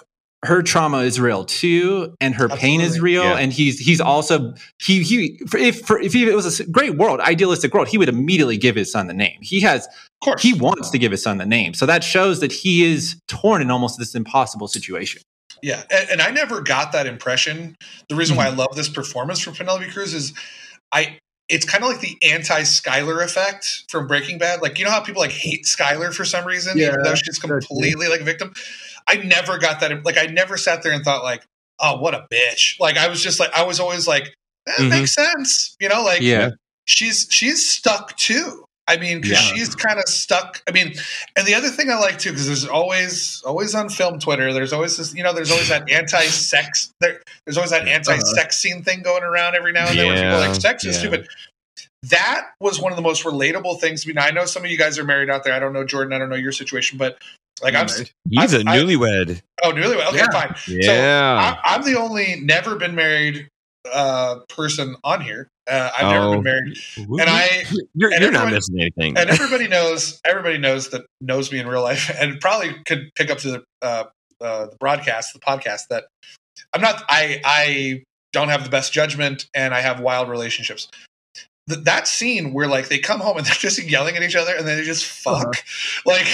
her 0.45 0.63
trauma 0.63 0.99
is 0.99 1.19
real 1.21 1.45
too, 1.45 2.15
and 2.21 2.35
her 2.35 2.49
pain 2.49 2.81
is 2.81 3.01
real, 3.01 3.25
Yeah. 3.25 3.39
and 3.39 3.53
he's 3.53 3.79
he's 3.79 4.01
also 4.01 4.55
he 4.81 5.03
he 5.03 5.39
for, 5.49 5.59
if 5.59 5.81
for, 5.81 6.01
if 6.01 6.13
he, 6.13 6.29
it 6.29 6.35
was 6.35 6.61
a 6.61 6.65
great 6.67 6.97
world, 6.97 7.21
idealistic 7.21 7.73
world, 7.75 7.89
he 7.89 7.99
would 7.99 8.09
immediately 8.09 8.57
give 8.57 8.77
his 8.77 8.91
son 8.93 9.07
the 9.07 9.15
name. 9.15 9.39
He 9.43 9.61
has 9.61 9.87
Of 9.87 9.93
course. 10.23 10.43
he 10.43 10.53
wants 10.55 10.91
to 10.91 10.99
give 10.99 11.11
his 11.13 11.23
son 11.23 11.39
the 11.39 11.47
name, 11.47 11.75
so 11.75 11.87
that 11.87 12.05
shows 12.05 12.41
that 12.41 12.53
he 12.53 12.85
is 12.85 13.21
torn 13.29 13.63
in 13.63 13.71
almost 13.71 13.99
this 13.99 14.15
impossible 14.15 14.69
situation. 14.69 15.23
Yeah, 15.63 15.83
and, 15.91 16.11
and 16.11 16.21
I 16.23 16.31
never 16.31 16.61
got 16.61 16.93
that 16.93 17.07
impression. 17.07 17.75
The 18.09 18.15
reason 18.17 18.37
why 18.37 18.45
I 18.47 18.49
Mm-hmm. 18.51 18.59
love 18.59 18.77
this 18.77 18.89
performance 18.89 19.41
from 19.41 19.55
Penelope 19.55 19.91
Cruz 19.91 20.13
is, 20.13 20.35
I 20.93 21.19
it's 21.49 21.67
kind 21.67 21.85
of 21.85 21.91
like 21.91 22.01
the 22.01 22.17
anti 22.27 22.63
Skyler 22.63 23.23
effect 23.23 23.85
from 23.91 24.07
Breaking 24.07 24.39
Bad. 24.39 24.63
Like 24.63 24.79
you 24.79 24.85
know 24.85 24.91
how 24.91 25.01
people 25.01 25.21
like 25.21 25.31
hate 25.31 25.65
Skyler 25.65 26.13
for 26.13 26.25
some 26.25 26.47
reason, 26.47 26.79
even 26.79 27.03
though 27.03 27.15
she's 27.15 27.39
completely 27.39 28.09
like 28.09 28.21
a 28.23 28.25
victim. 28.25 28.53
I 29.07 29.17
never 29.17 29.59
got 29.59 29.81
that. 29.81 30.05
Like 30.05 30.19
I 30.19 30.27
never 30.27 30.57
sat 30.57 30.83
there 30.83 30.93
and 30.93 31.05
thought 31.05 31.23
like, 31.23 31.45
oh, 31.81 31.99
what 31.99 32.15
a 32.15 32.27
bitch. 32.33 32.79
Like 32.81 32.97
I 32.97 33.09
was 33.09 33.23
just 33.23 33.39
like 33.41 33.53
I 33.53 33.63
was 33.65 33.81
always 33.81 34.07
like, 34.09 34.35
that 34.67 34.79
Mhm. 34.79 34.89
makes 34.91 35.15
sense. 35.15 35.77
You 35.81 35.89
know, 35.89 36.03
like 36.03 36.21
Yeah, 36.23 36.51
she's 36.87 37.27
she's 37.31 37.69
stuck 37.69 38.17
too. 38.17 38.65
I 38.87 38.99
mean, 38.99 39.23
because 39.23 39.39
Yeah. 39.51 39.55
she's 39.55 39.75
kind 39.75 39.99
of 39.99 40.07
stuck. 40.09 40.63
I 40.69 40.73
mean, 40.73 40.95
and 41.37 41.47
the 41.47 41.55
other 41.55 41.71
thing 41.71 41.91
I 41.91 41.97
like 41.97 42.19
too, 42.19 42.31
because 42.31 42.47
there's 42.47 42.67
always 42.67 43.43
always 43.45 43.75
on 43.75 43.89
film 43.89 44.19
Twitter, 44.19 44.53
there's 44.53 44.73
always 44.75 44.97
this, 44.97 45.15
you 45.15 45.23
know, 45.23 45.33
there's 45.33 45.51
always 45.51 45.69
that 45.69 45.91
anti-sex. 45.91 46.91
There, 47.01 47.23
there's 47.47 47.57
always 47.57 47.71
that 47.71 47.89
anti-sex 47.89 48.59
scene 48.59 48.83
thing 48.83 49.03
going 49.03 49.23
around 49.23 49.55
every 49.55 49.73
now 49.73 49.87
and 49.89 49.99
then, 49.99 50.07
where 50.07 50.17
people 50.17 50.35
are 50.37 50.49
like 50.49 50.61
sex 50.61 50.85
is 50.85 50.97
yeah. 50.97 51.01
stupid. 51.01 51.29
That 52.11 52.51
was 52.61 52.79
one 52.79 52.93
of 52.93 52.97
the 52.97 53.03
most 53.03 53.25
relatable 53.25 53.81
things. 53.81 54.05
I 54.05 54.09
mean, 54.09 54.19
I 54.19 54.31
know 54.31 54.45
some 54.45 54.65
of 54.65 54.71
you 54.71 54.77
guys 54.77 54.99
are 54.99 55.05
married 55.05 55.31
out 55.31 55.45
there. 55.45 55.55
I 55.55 55.59
don't 55.59 55.73
know 55.73 55.85
Jordan. 55.85 56.13
I 56.13 56.19
don't 56.19 56.29
know 56.29 56.37
your 56.37 56.53
situation, 56.53 56.99
but 56.99 57.17
like 57.63 57.75
I'm 57.75 57.87
Right. 57.87 58.13
He's 58.31 58.53
a 58.53 58.61
newlywed. 58.61 59.41
oh 59.63 59.73
newlywed. 59.73 60.07
Okay, 60.09 60.19
Yeah. 60.19 60.31
fine. 60.33 60.55
Yeah. 60.67 61.57
I, 61.65 61.75
I'm 61.75 61.83
the 61.85 61.97
only 61.99 62.41
never 62.41 62.77
been 62.77 62.95
married 62.95 63.49
uh, 63.93 64.41
person 64.49 64.97
on 65.05 65.21
here. 65.21 65.49
Uh, 65.71 65.91
I've 65.97 66.11
never 66.13 66.25
Oh. 66.27 66.33
been 66.35 66.43
married, 66.43 66.79
and 66.97 67.31
I 67.31 67.65
you're, 67.95 68.13
and 68.13 68.21
you're 68.23 68.33
not 68.33 68.51
missing 68.53 68.81
anything. 68.81 69.17
and 69.17 69.31
everybody 69.31 69.67
knows 69.69 70.21
everybody 70.25 70.59
knows 70.59 70.91
that 70.91 71.03
knows 71.21 71.51
me 71.53 71.59
in 71.59 71.67
real 71.69 71.83
life 71.83 72.11
and 72.21 72.41
probably 72.41 72.75
could 72.87 73.11
pick 73.15 73.31
up 73.31 73.39
to 73.39 73.51
the 73.51 73.65
uh, 73.83 74.05
uh, 74.41 74.67
the 74.67 74.77
broadcast 74.79 75.33
the 75.33 75.39
podcast 75.41 75.89
that 75.89 76.05
i'm 76.75 76.81
not 76.83 77.03
i 77.09 77.41
i 77.45 78.03
don't 78.33 78.49
have 78.49 78.65
the 78.65 78.69
best 78.71 78.93
judgment 78.93 79.47
and 79.55 79.73
i 79.73 79.81
have 79.81 80.01
wild 80.01 80.29
relationships 80.29 80.89
Th- 81.69 81.83
that 81.85 82.07
scene 82.07 82.53
where 82.53 82.69
like 82.69 82.89
they 82.89 82.99
come 82.99 83.21
home 83.21 83.39
and 83.39 83.47
they're 83.47 83.55
just 83.55 83.83
yelling 83.83 84.17
at 84.17 84.23
each 84.23 84.37
other 84.37 84.55
and 84.55 84.67
then 84.69 84.77
they 84.79 84.85
just 84.85 85.05
fuck 85.07 85.57
like 86.07 86.27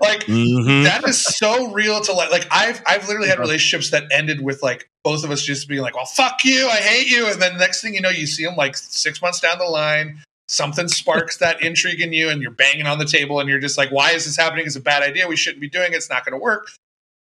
like 0.00 0.20
Mhm. 0.26 0.84
that 0.84 1.02
is 1.08 1.20
so 1.22 1.72
real 1.72 2.00
to 2.02 2.12
like 2.12 2.30
like 2.30 2.46
I've 2.50 2.80
I've 2.86 3.06
literally 3.08 3.28
had 3.28 3.38
relationships 3.38 3.90
that 3.90 4.04
ended 4.12 4.40
with 4.42 4.62
like 4.62 4.88
both 5.02 5.24
of 5.24 5.30
us 5.30 5.42
just 5.42 5.68
being 5.68 5.82
like, 5.82 5.94
well, 5.94 6.04
fuck 6.04 6.44
you, 6.44 6.68
I 6.68 6.76
hate 6.78 7.08
you, 7.08 7.26
and 7.28 7.40
then 7.40 7.56
next 7.58 7.80
thing 7.80 7.94
you 7.94 8.00
know, 8.00 8.08
you 8.10 8.26
see 8.26 8.44
them 8.44 8.56
like 8.56 8.76
six 8.76 9.22
months 9.22 9.38
down 9.40 9.58
the 9.58 9.64
line, 9.64 10.20
something 10.48 10.88
sparks 10.88 11.36
that 11.38 11.62
intrigue 11.62 12.00
in 12.00 12.12
you, 12.12 12.28
and 12.28 12.42
you're 12.42 12.50
banging 12.50 12.86
on 12.88 12.98
the 12.98 13.04
table, 13.04 13.38
and 13.38 13.48
you're 13.48 13.60
just 13.60 13.78
like, 13.78 13.90
why 13.92 14.10
is 14.10 14.24
this 14.24 14.36
happening? 14.36 14.66
It's 14.66 14.74
a 14.74 14.80
bad 14.80 15.04
idea. 15.04 15.28
We 15.28 15.36
shouldn't 15.36 15.60
be 15.60 15.68
doing 15.68 15.92
it. 15.92 15.96
It's 15.96 16.10
not 16.10 16.24
going 16.24 16.32
to 16.32 16.42
work. 16.42 16.66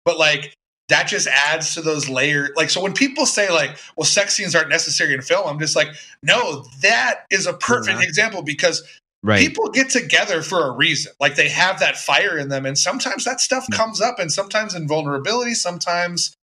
But 0.05 0.18
like 0.18 0.53
that 0.90 1.08
just 1.08 1.28
adds 1.28 1.74
to 1.74 1.82
those 1.82 2.08
layers. 2.10 2.52
Like 2.56 2.70
so, 2.70 2.82
when 2.82 2.94
people 2.94 3.26
say 3.26 3.50
like, 3.50 3.78
well, 3.96 4.06
sex 4.06 4.36
scenes 4.36 4.56
aren't 4.56 4.70
necessary 4.70 5.14
in 5.14 5.22
film, 5.22 5.48
I'm 5.48 5.60
just 5.60 5.76
like, 5.76 5.90
no, 6.24 6.66
that 6.82 7.26
is 7.30 7.46
a 7.46 7.54
perfect 7.54 8.00
Yeah. 8.00 8.08
example 8.08 8.42
because 8.42 8.84
right. 9.24 9.40
people 9.40 9.70
get 9.70 9.90
together 9.90 10.42
for 10.42 10.66
a 10.66 10.72
reason 10.72 11.12
like 11.20 11.36
they 11.36 11.50
have 11.50 11.80
that 11.80 11.98
fire 11.98 12.38
in 12.38 12.50
them 12.50 12.66
and 12.66 12.78
sometimes 12.78 13.26
that 13.26 13.42
stuff 13.42 13.66
comes 13.72 14.00
up 14.02 14.20
and 14.20 14.32
sometimes 14.32 14.74
in 14.76 14.88
vulnerability 14.88 15.54
sometimes 15.54 16.34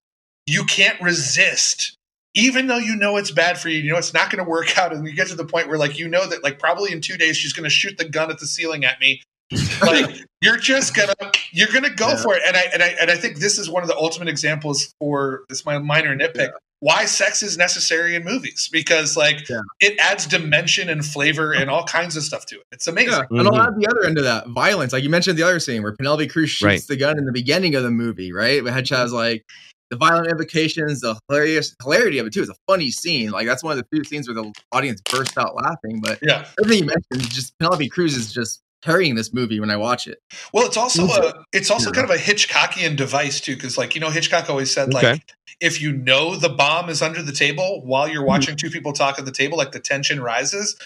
you 0.46 0.64
can't 0.64 1.00
resist 1.00 1.96
even 2.34 2.66
though 2.66 2.78
you 2.78 2.96
know 2.96 3.16
it's 3.16 3.30
bad 3.30 3.58
for 3.58 3.68
you 3.68 3.78
you 3.78 3.90
know 3.92 3.98
it's 3.98 4.12
not 4.12 4.30
going 4.30 4.44
to 4.44 4.48
work 4.48 4.76
out 4.78 4.92
and 4.92 5.06
you 5.06 5.14
get 5.14 5.28
to 5.28 5.34
the 5.36 5.44
point 5.44 5.68
where 5.68 5.78
like 5.78 5.98
you 5.98 6.08
know 6.08 6.26
that 6.28 6.42
like 6.42 6.58
probably 6.58 6.92
in 6.92 7.00
two 7.00 7.16
days 7.16 7.36
she's 7.36 7.52
going 7.52 7.64
to 7.64 7.70
shoot 7.70 7.96
the 7.96 8.08
gun 8.08 8.30
at 8.30 8.38
the 8.38 8.46
ceiling 8.46 8.84
at 8.84 9.00
me 9.00 9.22
like 9.82 10.16
you're 10.42 10.56
just 10.56 10.94
gonna 10.94 11.14
you're 11.52 11.68
gonna 11.72 11.90
go 11.90 12.08
Yeah. 12.08 12.22
for 12.22 12.34
it 12.34 12.42
and 12.46 12.56
I, 12.56 12.62
and 12.72 12.82
I 12.82 12.88
and 13.00 13.10
i 13.10 13.16
think 13.16 13.38
this 13.38 13.58
is 13.58 13.68
one 13.70 13.82
of 13.82 13.88
the 13.88 13.96
ultimate 13.96 14.28
examples 14.28 14.94
for 14.98 15.44
this 15.48 15.64
my 15.64 15.78
minor 15.78 16.14
nitpick 16.16 16.50
why 16.80 17.06
sex 17.06 17.42
is 17.42 17.56
necessary 17.56 18.14
in 18.14 18.24
movies 18.24 18.68
because 18.70 19.16
like 19.16 19.48
Yeah. 19.48 19.60
it 19.80 19.98
adds 19.98 20.26
dimension 20.26 20.90
and 20.90 21.04
flavor 21.04 21.52
and 21.52 21.70
all 21.70 21.84
kinds 21.84 22.16
of 22.16 22.22
stuff 22.24 22.44
to 22.46 22.56
it 22.56 22.62
it's 22.72 22.86
amazing 22.86 23.12
Yeah, 23.30 23.38
and 23.40 23.48
I'll 23.48 23.56
add 23.60 23.74
the 23.78 23.86
other 23.88 24.04
end 24.04 24.18
of 24.18 24.24
that 24.24 24.48
violence. 24.48 24.92
Like 24.92 25.02
you 25.02 25.08
mentioned 25.10 25.38
the 25.38 25.44
other 25.44 25.60
scene 25.60 25.82
where 25.82 25.94
Penelope 25.96 26.26
Cruz 26.28 26.50
shoots 26.50 26.62
Right. 26.64 26.82
the 26.86 26.96
gun 26.96 27.16
in 27.18 27.24
the 27.24 27.32
beginning 27.32 27.74
of 27.74 27.82
the 27.84 27.90
movie, 27.90 28.32
right? 28.32 28.62
But 28.62 28.72
Hedge 28.74 28.90
has 28.90 29.12
like 29.14 29.44
the 29.90 29.96
violent 29.96 30.26
implications, 30.28 31.00
the 31.00 31.18
hilarious 31.28 31.74
hilarity 31.82 32.18
of 32.18 32.26
it 32.26 32.32
too. 32.34 32.40
It's 32.42 32.50
a 32.50 32.54
funny 32.66 32.90
scene. 32.90 33.30
Like 33.30 33.46
that's 33.46 33.62
one 33.62 33.72
of 33.72 33.78
the 33.78 33.86
few 33.94 34.04
scenes 34.04 34.28
where 34.28 34.34
the 34.34 34.52
audience 34.72 35.00
burst 35.10 35.38
out 35.38 35.54
laughing. 35.54 36.00
But 36.02 36.18
yeah 36.22 36.44
everything 36.60 36.82
you 36.84 36.86
mentioned, 36.88 37.22
is 37.22 37.28
just 37.34 37.58
Penelope 37.58 37.88
Cruz 37.88 38.14
is 38.16 38.30
just 38.32 38.60
carrying 38.84 39.14
this 39.14 39.32
movie 39.32 39.60
when 39.60 39.70
I 39.70 39.76
watch 39.76 40.06
it. 40.06 40.18
Well, 40.52 40.66
it's 40.66 40.76
also 40.76 41.06
a 41.06 41.44
it's 41.52 41.70
also 41.70 41.90
Yeah. 41.90 42.02
kind 42.02 42.10
of 42.10 42.16
a 42.16 42.20
Hitchcockian 42.20 42.96
device 42.96 43.40
too, 43.40 43.54
because 43.54 43.78
like 43.78 43.94
you 43.94 44.00
know 44.00 44.10
Hitchcock 44.10 44.50
always 44.50 44.70
said 44.70 44.94
Okay. 44.94 45.12
like 45.12 45.34
if 45.60 45.80
you 45.80 45.92
know 45.92 46.36
the 46.36 46.48
bomb 46.48 46.88
is 46.88 47.00
under 47.00 47.22
the 47.22 47.32
table 47.32 47.80
while 47.84 48.08
you're 48.08 48.22
hmm. 48.22 48.28
watching 48.28 48.56
two 48.56 48.70
people 48.70 48.92
talk 48.92 49.18
at 49.18 49.24
the 49.24 49.32
table, 49.32 49.56
like 49.56 49.72
the 49.72 49.80
tension 49.80 50.20
rises. 50.20 50.76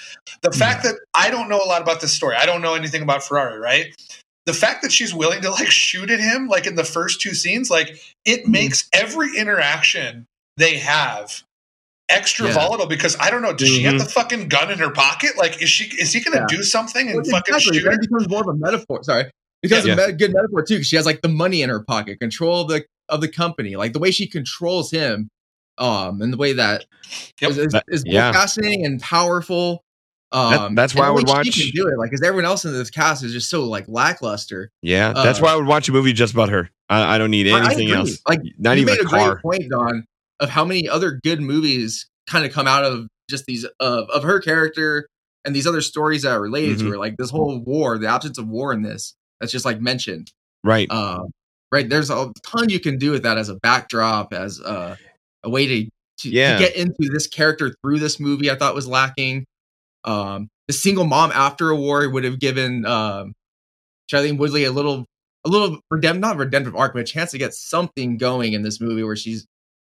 The 0.42 0.50
hmm. 0.50 0.58
fact 0.58 0.84
that 0.84 0.96
I 1.14 1.30
don't 1.30 1.48
know 1.48 1.60
a 1.62 1.66
lot 1.66 1.82
about 1.82 2.00
this 2.00 2.12
story, 2.12 2.36
I 2.36 2.46
don't 2.46 2.62
know 2.62 2.74
anything 2.74 3.02
about 3.02 3.22
Ferrari, 3.22 3.58
right? 3.58 3.86
The 4.46 4.54
fact 4.54 4.82
that 4.82 4.92
she's 4.92 5.12
willing 5.12 5.42
to 5.42 5.50
like 5.50 5.70
shoot 5.70 6.10
at 6.10 6.20
him, 6.20 6.48
like 6.48 6.66
in 6.66 6.76
the 6.76 6.84
first 6.84 7.20
two 7.20 7.34
scenes, 7.34 7.70
like 7.70 8.00
it 8.24 8.44
hmm. 8.44 8.52
makes 8.52 8.88
every 8.92 9.36
interaction 9.36 10.26
they 10.56 10.78
have 10.78 11.42
extra 12.08 12.46
Yeah. 12.48 12.54
volatile 12.54 12.86
because 12.86 13.16
I 13.20 13.30
don't 13.30 13.42
know, 13.42 13.52
does 13.52 13.68
she 13.68 13.82
have 13.82 13.98
the 13.98 14.04
fucking 14.04 14.48
gun 14.48 14.70
in 14.70 14.78
her 14.78 14.90
pocket? 14.90 15.36
Like, 15.36 15.60
is 15.62 15.68
she 15.68 15.84
is 15.96 16.12
he 16.12 16.20
gonna 16.20 16.38
Yeah. 16.38 16.46
do 16.56 16.62
something 16.62 17.06
and 17.08 17.16
Well, 17.16 17.24
fucking 17.24 17.54
exactly. 17.54 17.78
shoot 17.78 17.84
Then 17.84 17.92
her? 17.94 17.98
it 17.98 18.08
becomes 18.08 18.28
more 18.28 18.40
of 18.40 18.48
a 18.48 18.54
metaphor. 18.54 19.02
Sorry, 19.04 19.22
it 19.24 19.32
becomes 19.62 19.86
Yeah. 19.86 19.94
a 19.94 20.06
me- 20.08 20.12
good 20.14 20.32
metaphor 20.32 20.62
too. 20.62 20.82
she 20.82 20.96
has 20.96 21.04
like 21.06 21.20
the 21.22 21.28
money 21.28 21.62
in 21.62 21.68
her 21.70 21.80
pocket, 21.80 22.18
control 22.20 22.62
of 22.62 22.68
the 22.68 22.84
of 23.08 23.20
the 23.20 23.28
company, 23.28 23.76
like 23.76 23.92
the 23.92 23.98
way 23.98 24.10
she 24.10 24.26
controls 24.26 24.90
him, 24.90 25.28
um, 25.78 26.20
and 26.22 26.32
the 26.32 26.36
way 26.36 26.52
that 26.54 26.84
Yep. 27.40 27.50
is, 27.52 27.58
is, 27.58 27.72
That- 27.72 27.84
is 27.88 28.04
both 28.04 28.12
yeah. 28.12 28.32
fascinating 28.32 28.84
and 28.84 29.00
powerful. 29.00 29.82
Um, 30.30 30.74
that's 30.74 30.94
why 30.94 31.06
I 31.06 31.08
only 31.08 31.22
would 31.22 31.28
she 31.30 31.34
watch- 31.34 31.58
Can 31.58 31.70
do 31.74 31.88
it 31.88 31.96
like 31.98 32.10
because 32.10 32.20
everyone 32.26 32.44
else 32.44 32.66
in 32.66 32.72
this 32.74 32.90
cast 32.90 33.24
is 33.24 33.32
just 33.32 33.48
so 33.48 33.64
like 33.64 33.86
lackluster. 33.88 34.70
yeah, 34.82 35.14
that's 35.14 35.38
uh, 35.38 35.42
why 35.42 35.52
I 35.52 35.56
would 35.56 35.64
watch 35.66 35.88
a 35.88 35.92
movie 35.92 36.12
just 36.12 36.34
about 36.34 36.50
her. 36.50 36.68
I, 36.90 37.14
I 37.14 37.18
don't 37.18 37.30
need 37.30 37.48
I- 37.48 37.58
I 37.60 37.64
anything 37.66 37.90
else. 37.92 38.18
Like 38.28 38.40
Not 38.58 38.76
you 38.76 38.82
even 38.82 38.94
made 38.94 39.00
a 39.00 39.06
a 39.06 39.08
car. 39.08 39.40
great 39.42 39.42
point, 39.60 39.70
Don, 39.70 40.04
of 40.40 40.50
how 40.50 40.64
many 40.64 40.88
other 40.88 41.20
good 41.22 41.40
movies 41.40 42.06
kind 42.28 42.44
of 42.44 42.52
come 42.52 42.66
out 42.66 42.84
of 42.84 43.06
just 43.30 43.44
these 43.46 43.64
of 43.80 44.08
of 44.10 44.22
her 44.22 44.40
character 44.40 45.06
and 45.44 45.54
these 45.54 45.66
other 45.66 45.80
stories 45.80 46.22
that 46.22 46.32
are 46.32 46.40
related 46.40 46.76
Mhm. 46.76 46.80
to 46.80 46.90
her, 46.90 46.98
like 46.98 47.16
this 47.16 47.30
whole 47.30 47.58
war, 47.60 47.98
the 47.98 48.06
absence 48.08 48.38
of 48.38 48.48
war 48.48 48.72
in 48.72 48.82
this. 48.82 49.14
That's 49.40 49.52
just 49.52 49.64
like 49.64 49.80
mentioned. 49.80 50.30
Right. 50.64 50.90
Um, 50.90 51.30
right. 51.72 51.88
There's 51.88 52.10
a 52.10 52.32
ton 52.44 52.68
you 52.68 52.80
can 52.80 52.98
do 52.98 53.12
with 53.12 53.22
that 53.22 53.38
as 53.38 53.48
a 53.48 53.54
backdrop, 53.56 54.32
as 54.32 54.58
a, 54.60 54.98
a 55.44 55.48
way 55.50 55.66
to, 55.66 55.88
to, 56.20 56.28
Yeah. 56.30 56.58
to 56.58 56.64
get 56.64 56.74
into 56.76 57.08
this 57.12 57.26
character 57.28 57.72
through 57.82 58.00
this 58.00 58.18
movie. 58.18 58.50
I 58.50 58.56
thought 58.56 58.74
was 58.74 58.88
lacking. 58.88 59.44
Um, 60.04 60.48
the 60.66 60.72
single 60.74 61.04
mom 61.04 61.30
after 61.32 61.70
a 61.70 61.76
war 61.76 62.08
would 62.10 62.24
have 62.24 62.40
given 62.40 62.84
um, 62.84 63.32
Shailene 64.12 64.38
Woodley 64.38 64.64
a 64.64 64.72
little, 64.72 65.04
a 65.44 65.48
little 65.48 65.78
redemp, 65.92 66.18
not 66.18 66.36
redemptive 66.36 66.74
arc, 66.74 66.94
but 66.94 67.00
a 67.00 67.04
chance 67.04 67.30
to 67.30 67.38
get 67.38 67.54
something 67.54 68.16
going 68.18 68.52
in 68.54 68.62
this 68.62 68.80
movie 68.80 69.02
where 69.04 69.16
she's 69.16 69.46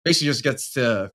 basically 0.08 0.28
just 0.28 0.42
gets 0.44 0.72
to 0.74 1.10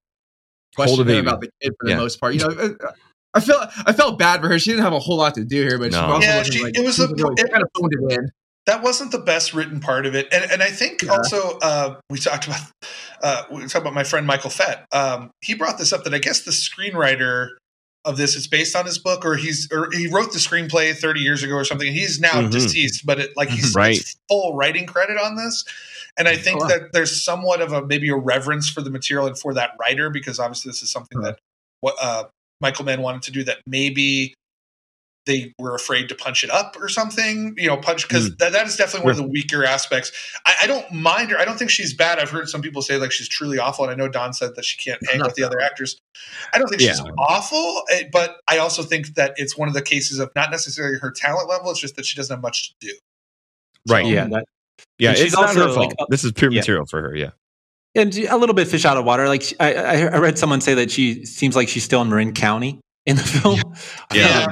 question 0.75 1.05
baby. 1.05 1.19
him 1.19 1.27
about 1.27 1.41
the 1.41 1.49
kid 1.61 1.73
for 1.79 1.85
the 1.87 1.91
Yeah. 1.91 1.97
most 1.97 2.19
part. 2.19 2.33
You 2.33 2.39
know, 2.41 2.47
uh, 2.49 2.91
I 3.33 3.39
felt 3.39 3.69
I 3.85 3.93
felt 3.93 4.17
bad 4.19 4.41
for 4.41 4.47
her. 4.49 4.59
She 4.59 4.71
didn't 4.71 4.83
have 4.83 4.93
a 4.93 4.99
whole 4.99 5.17
lot 5.17 5.35
to 5.35 5.43
do 5.43 5.61
here, 5.61 5.77
but 5.79 5.91
she 5.91 5.97
also 5.99 6.25
Yeah, 6.25 6.37
wasn't, 6.37 6.53
she- 6.55 6.63
like, 6.63 6.77
it 6.77 6.85
was 6.85 6.99
a- 6.99 7.07
really 7.07 7.33
it- 7.41 7.51
kind 7.51 7.63
of 7.63 7.69
phoned 7.77 7.91
it 7.93 8.13
in. 8.19 8.29
that 8.65 8.81
wasn't 8.81 9.11
the 9.11 9.19
best 9.19 9.53
written 9.53 9.79
part 9.81 10.05
of 10.05 10.15
it 10.15 10.25
and 10.31 10.49
and 10.49 10.63
i 10.63 10.69
think 10.69 11.01
Yeah. 11.01 11.11
also 11.11 11.57
uh 11.61 11.95
we 12.09 12.17
talked 12.17 12.47
about 12.47 12.61
uh 13.21 13.43
we 13.51 13.59
talked 13.63 13.75
about 13.75 13.93
my 13.93 14.05
friend 14.05 14.25
michael 14.25 14.49
fett 14.49 14.85
um 14.93 15.31
he 15.41 15.53
brought 15.53 15.77
this 15.77 15.91
up 15.91 16.05
that 16.05 16.13
i 16.13 16.17
guess 16.17 16.43
the 16.43 16.51
screenwriter 16.51 17.49
of 18.06 18.18
this 18.18 18.36
is 18.36 18.47
based 18.47 18.76
on 18.76 18.86
his 18.86 18.97
book 18.97 19.24
or 19.26 19.36
he's 19.36 19.72
or 19.72 19.89
he 19.91 20.08
wrote 20.08 20.32
the 20.34 20.38
screenplay 20.39 20.93
30 20.95 21.22
years 21.22 21.41
ago 21.43 21.56
or 21.56 21.64
something 21.64 21.88
and 21.88 21.95
he's 21.95 22.20
now 22.20 22.41
Mhm. 22.41 22.51
deceased 22.51 23.06
but 23.06 23.20
it 23.20 23.32
like 23.38 23.49
he's 23.49 23.74
Right. 23.76 23.97
full 24.28 24.56
writing 24.56 24.86
credit 24.86 25.18
on 25.18 25.36
this 25.38 25.64
and 26.18 26.28
i 26.28 26.36
think 26.36 26.62
Oh, 26.62 26.68
that 26.68 26.91
there's 26.91 27.24
somewhat 27.24 27.62
of 27.62 27.72
a 27.72 27.86
maybe 27.86 28.10
a 28.10 28.16
reverence 28.16 28.70
for 28.70 28.82
the 28.82 28.89
material 28.89 29.26
and 29.28 29.39
for 29.39 29.54
that 29.54 29.72
writer 29.80 30.10
because 30.10 30.38
obviously 30.39 30.70
this 30.70 30.84
is 30.84 30.91
something 30.91 31.20
Uh-huh. 31.20 31.32
that 31.32 31.39
what 31.80 31.95
uh 32.01 32.26
michael 32.60 32.84
mann 32.86 33.01
wanted 33.01 33.22
to 33.24 33.32
do 33.32 33.43
that 33.45 33.60
maybe 33.66 34.34
they 35.26 35.53
were 35.57 35.74
afraid 35.76 36.09
to 36.09 36.15
punch 36.15 36.43
it 36.43 36.49
up 36.49 36.76
or 36.80 36.89
something, 36.89 37.55
you 37.57 37.67
know, 37.67 37.78
punch 37.78 38.07
because 38.07 38.36
that, 38.38 38.51
that 38.51 38.67
is 38.67 38.76
definitely 38.76 39.05
one 39.05 39.11
of 39.11 39.17
the 39.17 39.28
weaker 39.28 39.63
aspects. 39.63 40.11
I, 40.45 40.53
I 40.63 40.67
don't 40.67 40.91
mind 40.91 41.32
her. 41.32 41.38
I 41.38 41.45
don't 41.45 41.57
think 41.57 41.71
she's 41.71 41.93
bad. 41.93 42.19
I've 42.19 42.30
heard 42.30 42.49
some 42.49 42.61
people 42.61 42.82
say 42.82 42.97
like 42.97 43.11
she's 43.11 43.30
truly 43.30 43.57
awful, 43.57 43.86
and 43.86 43.91
I 43.91 43.95
know 43.95 44.09
Don 44.09 44.34
said 44.34 44.55
that 44.55 44.65
she 44.65 44.78
can't 44.78 44.99
hang 45.09 45.21
with 45.21 45.36
the 45.36 45.43
other 45.43 45.61
actors. 45.61 45.97
I 46.53 46.59
don't 46.59 46.67
think 46.67 46.82
she's 46.82 47.01
awful, 47.17 47.84
eh, 47.91 48.03
but 48.11 48.38
I 48.49 48.57
also 48.57 48.84
think 48.84 49.15
that 49.15 49.34
it's 49.38 49.57
one 49.57 49.67
of 49.67 49.74
the 49.74 49.82
cases 49.82 50.19
of 50.19 50.30
not 50.36 50.51
necessarily 50.51 50.97
her 50.99 51.11
talent 51.11 51.49
level. 51.49 51.71
It's 51.71 51.80
just 51.80 51.95
that 51.95 52.05
she 52.05 52.15
doesn't 52.15 52.36
have 52.36 52.41
much 52.41 52.69
to 52.80 52.88
do. 52.88 52.93
Right. 53.88 54.05
Yeah, 54.05 54.28
that, 54.28 54.45
Yeah. 54.99 55.09
And 55.11 55.19
It's 55.19 55.34
not 55.34 55.53
her 55.53 55.63
also, 55.63 55.76
fault. 55.76 55.89
like, 55.89 55.95
uh, 55.99 56.05
this 56.09 56.24
is 56.24 56.32
pure 56.32 56.51
yeah. 56.51 56.59
material 56.59 56.86
for 56.86 57.01
her. 57.01 57.15
Yeah. 57.15 57.32
and 57.95 58.15
a 58.17 58.38
little 58.38 58.55
bit 58.55 58.67
fish 58.67 58.86
out 58.86 58.97
of 58.97 59.05
water. 59.05 59.28
Like 59.28 59.53
I, 59.59 59.74
I 59.74 59.95
I 60.05 60.17
read 60.17 60.38
someone 60.38 60.61
say 60.61 60.74
that 60.76 60.91
she 60.91 61.26
seems 61.26 61.55
like 61.55 61.69
she's 61.69 61.84
still 61.84 62.01
in 62.01 62.09
Marin 62.09 62.34
County 62.34 62.80
in 63.06 63.16
the 63.16 63.24
film. 63.24 63.62
Yeah. 64.14 64.47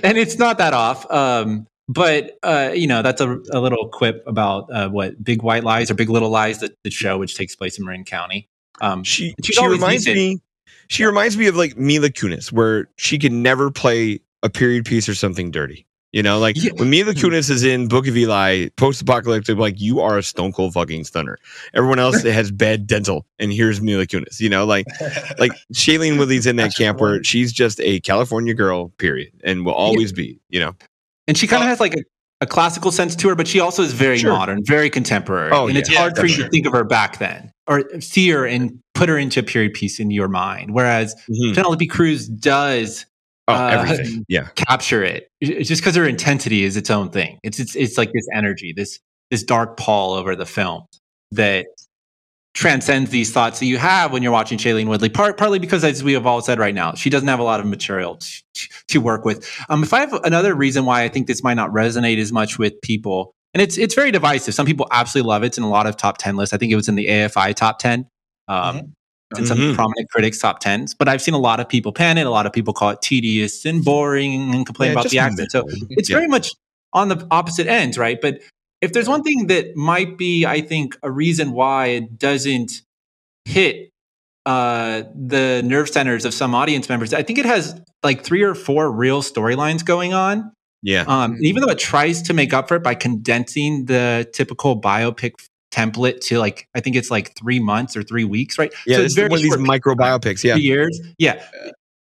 and 0.02 0.18
it's 0.18 0.38
not 0.38 0.58
that 0.58 0.74
off. 0.74 1.10
Um, 1.10 1.66
but 1.88 2.38
uh, 2.42 2.72
you 2.74 2.86
know, 2.86 3.02
that's 3.02 3.20
a, 3.20 3.38
a 3.52 3.60
little 3.60 3.88
quip 3.88 4.24
about 4.26 4.70
uh, 4.72 4.88
what 4.88 5.22
Big 5.22 5.42
White 5.42 5.64
Lies 5.64 5.90
or 5.90 5.94
Big 5.94 6.10
Little 6.10 6.30
Lies, 6.30 6.58
the, 6.58 6.74
the 6.82 6.90
show 6.90 7.18
which 7.18 7.36
takes 7.36 7.54
place 7.54 7.78
in 7.78 7.84
Marin 7.84 8.04
County. 8.04 8.48
Um, 8.80 9.04
She 9.04 9.34
she 9.42 9.66
reminds 9.66 10.06
me 10.06 10.40
she 10.88 11.04
reminds 11.04 11.36
me 11.36 11.46
of 11.46 11.56
like 11.56 11.76
Mila 11.76 12.10
Kunis, 12.10 12.52
where 12.52 12.88
she 12.96 13.18
can 13.18 13.42
never 13.42 13.70
play 13.70 14.20
a 14.42 14.50
period 14.50 14.84
piece 14.84 15.08
or 15.08 15.14
something 15.14 15.50
dirty. 15.50 15.85
You 16.12 16.22
know, 16.22 16.38
like 16.38 16.56
Yeah. 16.56 16.70
when 16.76 16.88
Mila 16.88 17.12
hmm. 17.12 17.18
Kunis 17.18 17.50
is 17.50 17.64
in 17.64 17.88
Book 17.88 18.06
of 18.06 18.16
Eli, 18.16 18.68
post 18.76 19.02
apocalyptic, 19.02 19.58
like 19.58 19.80
you 19.80 20.00
are 20.00 20.18
a 20.18 20.22
stone 20.22 20.52
cold 20.52 20.72
fucking 20.72 21.04
stunner. 21.04 21.38
Everyone 21.74 21.98
else 21.98 22.22
has 22.22 22.50
bad 22.50 22.86
dental, 22.86 23.26
and 23.38 23.52
here's 23.52 23.80
Mila 23.80 24.06
Kunis. 24.06 24.40
You 24.40 24.48
know, 24.48 24.64
like 24.64 24.86
like 25.38 25.52
Shailene 25.74 26.18
Woodley's 26.18 26.46
in 26.46 26.56
that 26.56 26.64
That's 26.64 26.78
camp 26.78 27.00
where 27.00 27.22
she's 27.22 27.52
just 27.52 27.80
a 27.80 28.00
California 28.00 28.54
girl, 28.54 28.88
period, 28.98 29.32
and 29.44 29.66
will 29.66 29.74
always 29.74 30.12
be. 30.12 30.40
You 30.48 30.60
know, 30.60 30.76
and 31.26 31.36
she 31.36 31.46
kind 31.46 31.62
of 31.62 31.66
Oh. 31.66 31.66
Uh, 31.66 31.70
has 31.70 31.80
like 31.80 31.94
a, 31.94 32.02
a 32.40 32.46
classical 32.46 32.92
sense 32.92 33.16
to 33.16 33.28
her, 33.28 33.34
but 33.34 33.48
she 33.48 33.60
also 33.60 33.82
is 33.82 33.92
very 33.92 34.18
Sure. 34.18 34.32
modern, 34.32 34.64
very 34.64 34.88
contemporary. 34.90 35.50
Oh, 35.52 35.66
and 35.66 35.76
it's 35.76 35.94
hard 35.94 36.14
Yeah, 36.16 36.22
for 36.22 36.26
you 36.26 36.36
to 36.44 36.48
think 36.48 36.66
of 36.66 36.72
her 36.72 36.84
back 36.84 37.18
then 37.18 37.52
or 37.66 37.84
see 38.00 38.28
her 38.30 38.46
and 38.46 38.78
put 38.94 39.08
her 39.08 39.18
into 39.18 39.40
a 39.40 39.42
period 39.42 39.74
piece 39.74 39.98
in 39.98 40.10
your 40.10 40.28
mind. 40.28 40.72
Whereas 40.72 41.14
mm-hmm. 41.28 41.54
Penelope 41.54 41.86
Cruz 41.88 42.28
does 42.28 43.06
oh 43.48 43.54
Uh, 43.54 43.68
everything. 43.68 44.24
Yeah, 44.28 44.48
capture 44.54 45.02
it. 45.04 45.28
It's 45.40 45.68
just 45.68 45.82
because 45.82 45.96
her 45.96 46.06
intensity 46.06 46.64
is 46.64 46.76
its 46.76 46.90
own 46.90 47.10
thing. 47.10 47.38
It's 47.42 47.58
it's 47.60 47.76
it's 47.76 47.96
like 47.98 48.12
this 48.12 48.26
energy, 48.34 48.72
this 48.72 48.98
this 49.30 49.42
dark 49.42 49.76
pall 49.76 50.14
over 50.14 50.36
the 50.36 50.46
film 50.46 50.84
that 51.32 51.66
transcends 52.54 53.10
these 53.10 53.32
thoughts 53.32 53.58
that 53.60 53.66
you 53.66 53.76
have 53.76 54.12
when 54.12 54.22
you're 54.22 54.32
watching 54.32 54.56
Shailene 54.56 54.88
Woodley. 54.88 55.10
Part, 55.10 55.36
partly 55.36 55.58
because, 55.58 55.84
as 55.84 56.02
we 56.02 56.14
have 56.14 56.26
all 56.26 56.40
said 56.40 56.58
right 56.58 56.74
now, 56.74 56.94
she 56.94 57.10
doesn't 57.10 57.28
have 57.28 57.38
a 57.38 57.42
lot 57.42 57.60
of 57.60 57.66
material 57.66 58.16
to, 58.16 58.42
to, 58.54 58.68
to 58.88 58.98
work 58.98 59.24
with. 59.26 59.46
Um, 59.68 59.82
if 59.82 59.92
I 59.92 60.00
have 60.00 60.12
another 60.24 60.54
reason 60.54 60.86
why 60.86 61.02
I 61.02 61.08
think 61.08 61.26
this 61.26 61.42
might 61.42 61.54
not 61.54 61.70
resonate 61.70 62.18
as 62.18 62.32
much 62.32 62.58
with 62.58 62.80
people, 62.82 63.34
and 63.52 63.62
it's 63.62 63.76
it's 63.78 63.94
very 63.94 64.10
divisive. 64.10 64.54
Some 64.54 64.66
people 64.66 64.86
absolutely 64.90 65.28
love 65.28 65.42
it. 65.42 65.46
It's 65.48 65.58
in 65.58 65.64
a 65.64 65.68
lot 65.68 65.86
of 65.86 65.96
top 65.96 66.18
ten 66.18 66.36
lists. 66.36 66.54
I 66.54 66.56
think 66.56 66.72
it 66.72 66.76
was 66.76 66.88
in 66.88 66.94
the 66.94 67.06
AFI 67.08 67.54
top 67.54 67.78
ten. 67.78 68.06
Um, 68.48 68.76
Mhm. 68.78 68.92
It's 69.38 69.50
in 69.50 69.56
some 69.56 69.58
Mhm. 69.58 69.74
prominent 69.74 70.08
critics 70.10 70.38
top 70.38 70.60
tens, 70.60 70.94
but 70.94 71.08
I've 71.08 71.22
seen 71.22 71.34
a 71.34 71.38
lot 71.38 71.60
of 71.60 71.68
people 71.68 71.92
pan 71.92 72.18
it. 72.18 72.26
A 72.26 72.30
lot 72.30 72.46
of 72.46 72.52
people 72.52 72.72
call 72.72 72.90
it 72.90 73.02
tedious 73.02 73.64
and 73.64 73.84
boring 73.84 74.54
and 74.54 74.66
complain 74.66 74.88
Yeah, 74.88 74.92
about 74.92 75.10
the 75.10 75.18
accent. 75.18 75.52
So 75.52 75.64
it's 75.90 76.08
Yeah. 76.10 76.16
very 76.16 76.28
much 76.28 76.50
on 76.92 77.08
the 77.08 77.26
opposite 77.30 77.66
ends, 77.66 77.98
right? 77.98 78.18
But 78.20 78.40
if 78.80 78.92
there's 78.92 79.08
one 79.08 79.22
thing 79.22 79.46
that 79.48 79.76
might 79.76 80.16
be, 80.18 80.46
I 80.46 80.60
think, 80.60 80.96
a 81.02 81.10
reason 81.10 81.52
why 81.52 81.86
it 81.86 82.18
doesn't 82.18 82.82
hit 83.44 83.90
uh, 84.46 85.02
the 85.14 85.60
nerve 85.64 85.88
centers 85.88 86.24
of 86.24 86.32
some 86.32 86.54
audience 86.54 86.88
members, 86.88 87.12
I 87.12 87.24
think 87.24 87.38
it 87.40 87.46
has 87.46 87.74
like 88.04 88.22
three 88.22 88.42
or 88.42 88.54
four 88.54 88.92
real 88.92 89.20
storylines 89.20 89.84
going 89.84 90.14
on. 90.14 90.52
yeah, 90.84 91.02
Um, 91.08 91.36
even 91.40 91.62
though 91.62 91.70
it 91.72 91.80
tries 91.80 92.22
to 92.22 92.32
make 92.32 92.52
up 92.52 92.68
for 92.68 92.76
it 92.76 92.84
by 92.84 92.94
condensing 92.94 93.86
the 93.86 94.28
typical 94.32 94.80
biopic 94.80 95.32
template 95.76 96.20
to 96.20 96.38
like, 96.38 96.68
I 96.74 96.80
think 96.80 96.96
it's 96.96 97.10
like 97.10 97.36
three 97.36 97.60
months 97.60 97.96
or 97.96 98.02
three 98.02 98.24
weeks, 98.24 98.58
right? 98.58 98.72
yeah. 98.86 98.96
so 98.96 99.02
it's 99.02 99.14
very 99.14 99.28
one 99.28 99.38
of 99.38 99.42
these 99.42 99.58
micro 99.58 99.94
biopics. 99.94 100.42
Yeah, 100.42 100.56
years. 100.56 101.00
Yeah. 101.18 101.44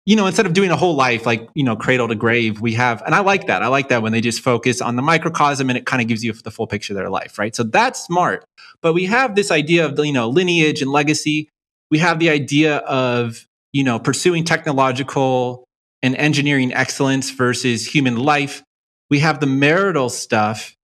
You 0.06 0.16
know, 0.16 0.28
instead 0.28 0.46
of 0.46 0.54
doing 0.54 0.70
a 0.70 0.76
whole 0.76 0.96
life, 0.96 1.26
like, 1.26 1.50
you 1.56 1.64
know, 1.64 1.76
cradle 1.76 2.08
to 2.08 2.16
grave, 2.16 2.62
we 2.62 2.74
have, 2.74 3.02
and 3.02 3.16
I 3.16 3.22
like 3.22 3.48
that. 3.48 3.64
I 3.64 3.68
like 3.68 3.90
that 3.90 4.04
when 4.04 4.12
they 4.12 4.22
just 4.22 4.40
focus 4.40 4.80
on 4.80 4.96
the 4.96 5.02
microcosm 5.02 5.68
and 5.70 5.78
it 5.78 5.88
kind 5.88 6.02
of 6.02 6.08
gives 6.08 6.24
you 6.24 6.32
the 6.32 6.52
full 6.52 6.68
picture 6.68 6.94
of 6.94 6.98
their 6.98 7.10
life, 7.10 7.40
right? 7.40 7.56
So 7.56 7.64
that's 7.64 8.06
smart. 8.06 8.46
But 8.82 8.94
we 8.94 9.06
have 9.06 9.36
this 9.36 9.50
idea 9.50 9.86
of, 9.86 9.98
you 9.98 10.14
know, 10.14 10.30
lineage 10.30 10.82
and 10.82 10.92
legacy. 10.92 11.50
We 11.90 11.98
have 12.00 12.20
the 12.20 12.30
idea 12.30 12.78
of, 12.78 13.48
you 13.74 13.84
know, 13.84 13.98
pursuing 13.98 14.44
technological 14.44 15.66
and 16.04 16.16
engineering 16.16 16.72
excellence 16.72 17.32
versus 17.32 17.88
human 17.88 18.16
life. 18.16 18.64
We 19.10 19.20
have 19.20 19.40
the 19.40 19.48
marital 19.48 20.10
stuff. 20.10 20.76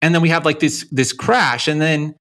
And 0.00 0.14
then 0.14 0.22
we 0.22 0.28
have 0.28 0.44
like 0.44 0.60
this, 0.60 0.86
this 0.92 1.12
crash. 1.12 1.66
And 1.66 1.80
then 1.80 2.14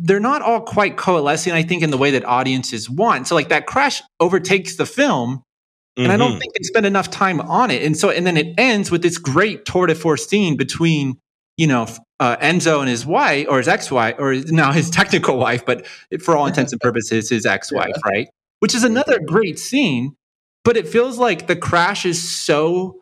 they're 0.00 0.20
not 0.20 0.42
all 0.42 0.60
quite 0.60 0.96
coalescing, 0.96 1.52
I 1.52 1.62
think, 1.62 1.82
in 1.82 1.90
the 1.90 1.98
way 1.98 2.10
that 2.12 2.24
audiences 2.24 2.88
want. 2.90 3.28
So, 3.28 3.34
like 3.34 3.48
that 3.48 3.66
crash 3.66 4.02
overtakes 4.20 4.76
the 4.76 4.86
film, 4.86 5.42
and 5.96 6.12
I 6.12 6.16
don't 6.16 6.34
Mhm. 6.36 6.40
think 6.40 6.54
they 6.54 6.62
spend 6.62 6.86
enough 6.86 7.10
time 7.10 7.40
on 7.40 7.70
it. 7.70 7.82
And 7.82 7.96
so, 7.96 8.10
and 8.10 8.26
then 8.26 8.36
it 8.36 8.54
ends 8.58 8.90
with 8.90 9.02
this 9.02 9.18
great 9.18 9.64
tour 9.64 9.86
de 9.86 9.94
force 9.94 10.26
scene 10.28 10.56
between, 10.56 11.16
you 11.56 11.66
know, 11.66 11.88
uh, 12.20 12.36
Enzo 12.36 12.80
and 12.80 12.88
his 12.88 13.04
wife, 13.06 13.46
or 13.48 13.58
his 13.58 13.68
ex-wife, 13.68 14.14
or 14.18 14.34
now 14.46 14.72
his 14.72 14.90
technical 14.98 15.38
wife, 15.38 15.64
but 15.66 15.86
for 16.20 16.36
all 16.36 16.46
intents 16.46 16.72
and 16.72 16.80
purposes, 16.80 17.30
his 17.30 17.46
ex-wife, 17.46 17.94
right? 18.04 18.28
Which 18.60 18.74
is 18.74 18.84
another 18.84 19.18
great 19.24 19.58
scene, 19.58 20.16
but 20.64 20.76
it 20.76 20.86
feels 20.88 21.18
like 21.18 21.46
the 21.46 21.56
crash 21.56 22.04
is 22.06 22.20
so 22.20 23.00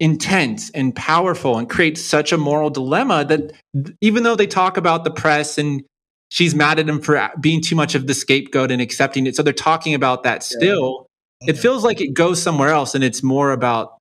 intense 0.00 0.70
and 0.70 0.94
powerful 0.94 1.56
and 1.58 1.70
creates 1.70 2.02
such 2.02 2.32
a 2.32 2.36
moral 2.38 2.68
dilemma 2.70 3.24
that 3.24 3.52
even 4.00 4.22
though 4.24 4.36
they 4.36 4.46
talk 4.46 4.76
about 4.76 5.04
the 5.04 5.10
press 5.10 5.56
and 5.56 5.82
she's 6.30 6.54
mad 6.54 6.78
at 6.78 6.88
him 6.88 7.00
for 7.00 7.30
being 7.40 7.62
too 7.62 7.74
much 7.74 7.94
of 7.94 8.06
the 8.06 8.12
scapegoat 8.14 8.70
and 8.70 8.82
accepting 8.82 9.26
it 9.26 9.34
so 9.34 9.42
they're 9.42 9.52
talking 9.54 9.94
about 9.94 10.22
that 10.22 10.42
still 10.42 11.06
it 11.42 11.54
feels 11.56 11.82
like 11.84 12.00
it 12.00 12.12
goes 12.12 12.42
somewhere 12.42 12.68
else 12.70 12.94
and 12.94 13.02
it's 13.04 13.22
more 13.22 13.52
about 13.52 13.96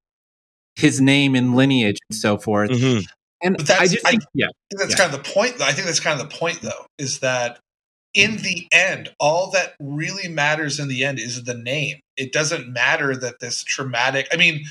his 0.75 0.99
name 0.99 1.33
and 1.35 1.55
lineage 1.55 1.97
and 2.09 2.17
so 2.17 2.37
forth 2.37 2.71
Mhm. 2.71 3.05
and 3.41 3.55
But 3.57 3.65
that's- 3.67 3.89
i 3.91 3.93
just 3.93 4.05
I- 4.05 4.17
yeah 4.33 4.47
I 4.47 4.51
think 4.69 4.79
that's 4.79 4.91
Yeah. 4.91 4.97
kind 4.97 5.13
of 5.15 5.23
the 5.23 5.31
point. 5.31 5.57
Though. 5.59 5.65
I 5.65 5.71
think 5.71 5.85
that's 5.85 5.99
kind 6.01 6.19
of 6.19 6.29
the 6.29 6.35
point, 6.35 6.61
though, 6.61 6.85
is 6.97 7.19
that 7.19 7.59
in 8.13 8.37
the 8.37 8.67
end, 8.73 9.13
all 9.19 9.51
that 9.51 9.75
really 9.79 10.27
matters 10.27 10.79
in 10.79 10.87
the 10.89 11.05
end 11.05 11.19
is 11.19 11.43
the 11.43 11.53
name. 11.53 11.99
It 12.17 12.33
doesn't 12.33 12.67
matter 12.73 13.15
that 13.15 13.39
this 13.39 13.63
traumatic. 13.63 14.27
I 14.33 14.37
mean, 14.37 14.65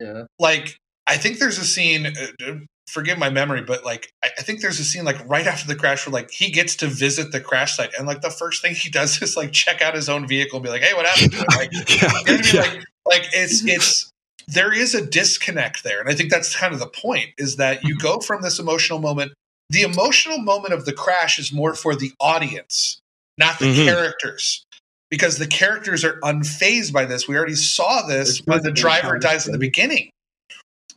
Yeah. 0.00 0.24
like 0.38 0.76
I 1.06 1.16
think 1.16 1.38
there's 1.38 1.58
a 1.58 1.64
scene. 1.64 2.06
Uh, 2.06 2.54
forgive 2.88 3.18
my 3.18 3.30
memory, 3.30 3.62
but 3.62 3.84
like 3.84 4.10
I, 4.24 4.30
I 4.38 4.42
think 4.42 4.60
there's 4.60 4.78
a 4.80 4.84
scene 4.84 5.04
like 5.04 5.16
right 5.28 5.46
after 5.46 5.66
the 5.66 5.74
crash 5.76 6.06
where 6.06 6.12
like 6.12 6.30
he 6.30 6.50
gets 6.50 6.76
to 6.76 6.86
visit 6.86 7.32
the 7.32 7.40
crash 7.40 7.76
site, 7.76 7.90
and 7.98 8.06
like 8.06 8.20
the 8.22 8.30
first 8.30 8.62
thing 8.62 8.74
he 8.74 8.90
does 9.00 9.20
is 9.22 9.36
like 9.36 9.52
check 9.52 9.82
out 9.82 9.94
his 9.94 10.08
own 10.08 10.26
vehicle 10.26 10.58
and 10.58 10.64
be 10.64 10.70
like, 10.70 10.82
"Hey, 10.82 10.94
what 10.94 11.06
happened? 11.06 11.34
Like, 11.56 11.72
yeah, 11.88 11.94
you 11.94 12.08
know 12.08 12.14
what 12.14 12.28
I 12.28 12.32
mean? 12.32 12.42
yeah. 12.52 12.60
Like, 12.60 12.84
like 13.06 13.22
it's 13.32 13.64
it's 13.66 14.10
there 14.48 14.72
is 14.72 14.94
a 14.94 15.04
disconnect 15.04 15.82
there, 15.84 16.00
and 16.00 16.08
I 16.08 16.14
think 16.14 16.30
that's 16.30 16.54
kind 16.56 16.72
of 16.72 16.80
the 16.80 16.86
point 16.88 17.30
is 17.38 17.56
that 17.56 17.82
you 17.84 17.96
go 17.96 18.18
from 18.20 18.42
this 18.42 18.58
emotional 18.58 18.98
moment. 18.98 19.32
The 19.70 19.82
emotional 19.82 20.38
moment 20.38 20.72
of 20.74 20.84
the 20.84 20.92
crash 20.92 21.40
is 21.40 21.52
more 21.52 21.74
for 21.74 21.96
the 21.96 22.12
audience, 22.20 23.00
not 23.36 23.58
the 23.58 23.66
Mhm. 23.66 23.84
characters, 23.86 24.64
because 25.10 25.38
the 25.38 25.46
characters 25.46 26.04
are 26.04 26.18
unfazed 26.20 26.92
by 26.92 27.04
this. 27.04 27.28
We 27.28 27.36
already 27.36 27.54
saw 27.54 28.02
this 28.06 28.40
when 28.44 28.62
the 28.62 28.72
driver 28.72 29.18
dies 29.18 29.46
in 29.46 29.52
the 29.52 29.58
beginning. 29.58 30.10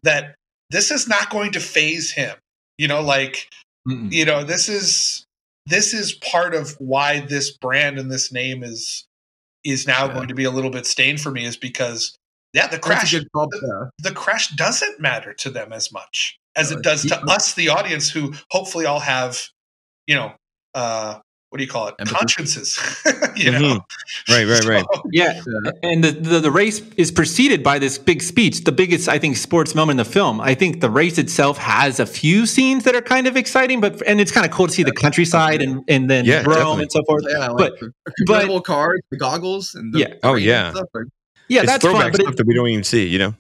That 0.04 0.36
this 0.70 0.92
is 0.92 1.08
not 1.08 1.30
going 1.30 1.52
to 1.54 1.60
phase 1.60 2.12
him. 2.12 2.36
You 2.78 2.88
know, 2.88 3.02
like 3.02 3.50
Mm-mm. 3.88 4.12
you 4.12 4.26
know 4.26 4.44
this 4.44 4.70
is 4.70 5.26
this 5.66 5.94
is 5.94 6.14
part 6.14 6.56
of 6.56 6.76
why 6.80 7.20
this 7.20 7.56
brand 7.58 8.00
and 8.00 8.10
this 8.12 8.32
name 8.32 8.64
is 8.64 9.06
is 9.64 9.86
now 9.86 10.08
Yeah. 10.08 10.14
going 10.14 10.28
to 10.30 10.34
be 10.34 10.46
a 10.46 10.52
little 10.52 10.72
bit 10.72 10.86
stained 10.86 11.20
for 11.22 11.32
me 11.32 11.46
is 11.46 11.58
because 11.58 12.16
yeah 12.54 12.68
the 12.68 12.80
crash 12.80 13.14
a 13.14 13.20
good 13.20 13.28
call. 13.34 13.48
Yeah. 13.62 13.90
the 14.00 14.12
crash 14.16 14.50
doesn't 14.56 15.00
matter 15.02 15.34
to 15.34 15.50
them 15.50 15.74
as 15.74 15.92
much 15.92 16.38
as 16.56 16.72
No, 16.72 16.78
it 16.78 16.84
does 16.84 17.04
to 17.08 17.20
us 17.26 17.54
the 17.54 17.70
audience 17.70 18.10
who 18.10 18.34
hopefully 18.52 18.86
all 18.86 19.02
have 19.02 19.48
you 20.08 20.16
know 20.16 20.32
uh 20.74 21.20
what 21.50 21.58
do 21.58 21.64
you 21.64 21.70
call 21.70 21.88
it? 21.88 21.96
Empathy. 22.00 22.16
Consciences. 22.18 22.78
you 23.36 23.52
know? 23.52 23.60
Mm-hmm. 23.60 24.34
Right, 24.34 24.46
right, 24.46 24.66
right. 24.66 24.86
So- 24.94 25.02
Yeah, 25.12 25.42
uh, 25.66 25.72
and 25.84 26.04
the, 26.04 26.12
the 26.12 26.40
the 26.40 26.52
race 26.52 26.82
is 26.98 27.12
preceded 27.12 27.64
by 27.64 27.80
this 27.80 27.98
big 27.98 28.22
speech, 28.22 28.64
the 28.64 28.72
biggest 28.72 29.10
I 29.10 29.18
think 29.20 29.36
sports 29.38 29.74
moment 29.74 30.00
in 30.00 30.06
the 30.06 30.12
film. 30.12 30.40
I 30.42 30.54
think 30.54 30.82
the 30.82 30.90
race 30.90 31.18
itself 31.18 31.58
has 31.58 32.00
a 32.00 32.06
few 32.06 32.46
scenes 32.46 32.84
that 32.84 32.96
are 32.96 33.02
kind 33.02 33.26
of 33.28 33.36
exciting, 33.36 33.82
but 33.82 34.02
and 34.08 34.22
it's 34.22 34.32
kind 34.32 34.46
of 34.46 34.52
cool 34.52 34.68
to 34.68 34.74
see 34.74 34.84
the 34.84 34.92
countryside 34.92 35.62
and 35.62 35.84
and 35.88 36.10
then 36.10 36.26
Yeah, 36.26 36.42
Rome 36.44 36.48
definitely. 36.50 36.82
and 36.84 36.92
so 36.92 37.04
forth. 37.06 37.24
Yeah, 37.28 37.48
like 37.50 37.74
But- 37.80 37.80
the 37.80 38.14
convertible 38.26 38.62
cars, 38.62 39.00
the 39.12 39.18
goggles, 39.18 39.74
and 39.76 39.94
the 39.94 40.00
Yeah. 40.00 40.14
Oh, 40.24 40.34
frame 40.34 40.36
and 40.36 40.46
yeah. 40.46 40.72
stuff, 40.72 40.86
like- 40.94 41.06
Yeah, 41.48 41.62
it's 41.62 41.72
that's 41.72 41.84
fun. 41.84 41.94
throwback 41.94 42.12
But 42.12 42.22
stuff 42.22 42.34
it, 42.34 42.38
that 42.38 42.48
we 42.48 42.54
don't 42.54 42.68
even 42.68 42.84
see, 42.84 43.08
you 43.08 43.18
know? 43.18 43.34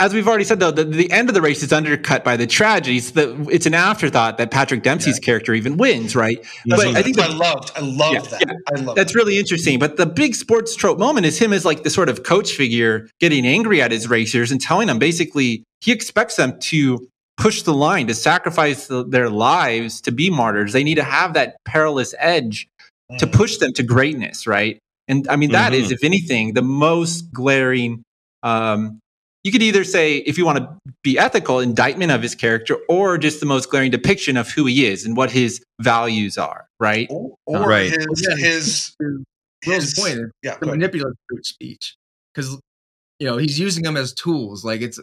As 0.00 0.12
we've 0.14 0.26
already 0.28 0.44
said, 0.44 0.60
though, 0.60 0.70
the, 0.70 0.84
the 0.84 1.10
end 1.10 1.28
of 1.28 1.34
the 1.34 1.40
race 1.42 1.62
is 1.62 1.72
undercut 1.72 2.24
by 2.24 2.36
the 2.36 2.46
tragedies. 2.46 3.12
That 3.12 3.48
it's 3.50 3.66
an 3.66 3.74
afterthought 3.74 4.38
that 4.38 4.50
Patrick 4.50 4.82
Dempsey's 4.82 5.18
character 5.18 5.54
even 5.54 5.76
wins, 5.76 6.14
right? 6.14 6.38
That's 6.66 6.84
But 6.84 6.96
I 6.96 7.02
think 7.02 7.16
what 7.16 7.30
I 7.30 7.34
loved. 7.34 7.72
I 7.76 7.80
love 7.80 8.12
Yeah, 8.14 8.20
that. 8.20 8.40
yeah. 8.46 8.52
I 8.76 8.80
love 8.80 8.96
That's 8.96 9.12
that. 9.12 9.18
really 9.18 9.38
interesting. 9.38 9.78
But 9.78 9.96
the 9.96 10.06
big 10.06 10.34
sports 10.34 10.74
trope 10.76 10.98
moment 10.98 11.26
is 11.26 11.38
him 11.38 11.52
as 11.52 11.64
like 11.64 11.82
the 11.82 11.90
sort 11.90 12.08
of 12.08 12.22
coach 12.22 12.52
figure 12.52 13.08
getting 13.20 13.46
angry 13.46 13.80
at 13.82 13.90
his 13.92 14.08
racers 14.08 14.50
and 14.52 14.60
telling 14.60 14.86
them 14.88 14.98
basically 14.98 15.64
he 15.80 15.92
expects 15.92 16.36
them 16.36 16.58
to 16.60 17.08
push 17.36 17.62
the 17.62 17.74
line, 17.74 18.06
to 18.06 18.14
sacrifice 18.14 18.86
the, 18.86 19.04
their 19.04 19.28
lives 19.28 20.00
to 20.02 20.10
be 20.12 20.30
martyrs. 20.30 20.72
They 20.72 20.84
need 20.84 20.94
to 20.96 21.04
have 21.04 21.34
that 21.34 21.56
perilous 21.64 22.14
edge 22.18 22.66
to 23.18 23.26
Mm. 23.26 23.32
push 23.32 23.58
them 23.58 23.72
to 23.74 23.82
greatness, 23.84 24.46
right? 24.48 24.78
And 25.06 25.28
I 25.28 25.36
mean, 25.36 25.52
that 25.52 25.72
is, 25.74 25.92
if 25.92 26.02
anything, 26.02 26.54
the 26.54 26.62
most 26.62 27.32
glaring. 27.32 28.02
Um, 28.42 28.98
you 29.46 29.52
could 29.52 29.62
either 29.62 29.84
say, 29.84 30.16
if 30.16 30.36
you 30.36 30.44
want 30.44 30.58
to 30.58 30.76
be 31.04 31.16
ethical, 31.16 31.60
indictment 31.60 32.10
of 32.10 32.20
his 32.20 32.34
character, 32.34 32.78
or 32.88 33.16
just 33.16 33.38
the 33.38 33.46
most 33.46 33.70
glaring 33.70 33.92
depiction 33.92 34.36
of 34.36 34.50
who 34.50 34.66
he 34.66 34.86
is 34.86 35.06
and 35.06 35.16
what 35.16 35.30
his 35.30 35.62
values 35.80 36.36
are, 36.36 36.66
right? 36.80 37.06
Or, 37.10 37.36
or 37.46 37.68
Right. 37.68 37.88
his, 37.92 38.26
Again, 38.26 38.38
his, 38.38 38.96
Will's 38.98 39.24
his, 39.62 39.94
point 39.94 40.14
is 40.14 40.30
yeah, 40.42 40.56
the 40.58 40.66
manipulative 40.66 41.16
speech 41.44 41.94
because 42.34 42.60
you 43.20 43.28
know 43.28 43.36
he's 43.36 43.56
using 43.56 43.84
them 43.84 43.96
as 43.96 44.12
tools. 44.12 44.64
Like 44.64 44.80
it's 44.80 44.98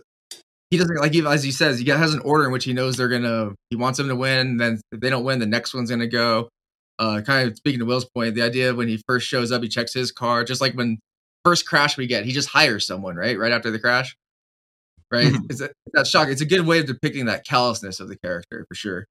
he 0.72 0.78
doesn't 0.78 0.98
like 0.98 1.16
even 1.16 1.32
as 1.32 1.42
he 1.42 1.52
says 1.52 1.80
he 1.80 1.90
has 1.90 2.14
an 2.14 2.20
order 2.20 2.44
in 2.46 2.52
which 2.52 2.66
he 2.66 2.74
knows 2.74 2.98
they're 2.98 3.08
gonna 3.08 3.54
he 3.70 3.78
wants 3.78 3.98
them 3.98 4.10
to 4.10 4.16
win. 4.18 4.58
Then 4.58 4.82
if 4.92 5.00
they 5.00 5.10
don't 5.10 5.24
win, 5.24 5.40
the 5.40 5.46
next 5.46 5.74
one's 5.74 5.90
gonna 5.90 6.06
go. 6.06 6.50
Uh, 7.00 7.22
kind 7.22 7.50
of 7.50 7.56
speaking 7.56 7.80
to 7.80 7.86
Will's 7.86 8.10
point, 8.14 8.36
the 8.36 8.42
idea 8.42 8.76
when 8.76 8.90
he 8.90 9.02
first 9.08 9.26
shows 9.26 9.54
up, 9.54 9.64
he 9.64 9.70
checks 9.70 9.94
his 9.94 10.12
car, 10.12 10.44
just 10.44 10.60
like 10.60 10.74
when 10.74 11.00
first 11.46 11.66
crash 11.66 11.98
we 11.98 12.08
get, 12.08 12.26
he 12.26 12.34
just 12.34 12.50
hires 12.50 12.86
someone 12.86 13.16
right 13.16 13.40
right 13.40 13.54
after 13.54 13.72
the 13.72 13.80
crash. 13.80 14.18
Right, 15.14 15.28
Mhm. 15.32 15.46
it's 15.52 15.62
a, 15.62 15.70
that 15.94 16.08
shock. 16.08 16.28
It's 16.30 16.42
a 16.42 16.46
good 16.46 16.66
way 16.66 16.80
of 16.80 16.88
depicting 16.88 17.26
that 17.28 17.46
callousness 17.46 18.00
of 18.00 18.08
the 18.10 18.18
character 18.18 18.66
for 18.68 18.74
sure. 18.74 19.06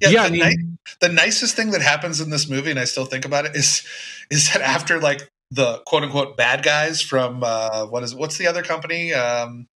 Yeah, 0.00 0.08
Yeah, 0.08 0.22
I 0.22 0.28
the, 0.30 0.32
mean- 0.40 0.42
ni- 0.48 0.76
the 1.00 1.08
nicest 1.10 1.54
thing 1.54 1.70
that 1.72 1.82
happens 1.82 2.18
in 2.20 2.30
this 2.30 2.48
movie, 2.48 2.70
and 2.70 2.80
I 2.80 2.84
still 2.84 3.04
think 3.04 3.24
about 3.26 3.44
it, 3.44 3.54
is 3.54 3.82
is 4.30 4.50
that 4.52 4.62
after 4.62 4.98
like 4.98 5.28
the 5.50 5.78
quote 5.86 6.02
unquote 6.02 6.36
bad 6.38 6.62
guys 6.62 7.02
from 7.02 7.42
uh, 7.44 7.84
what 7.86 8.02
is 8.04 8.14
what's 8.14 8.38
the 8.38 8.46
other 8.46 8.62
company? 8.62 9.12
Um, 9.12 9.66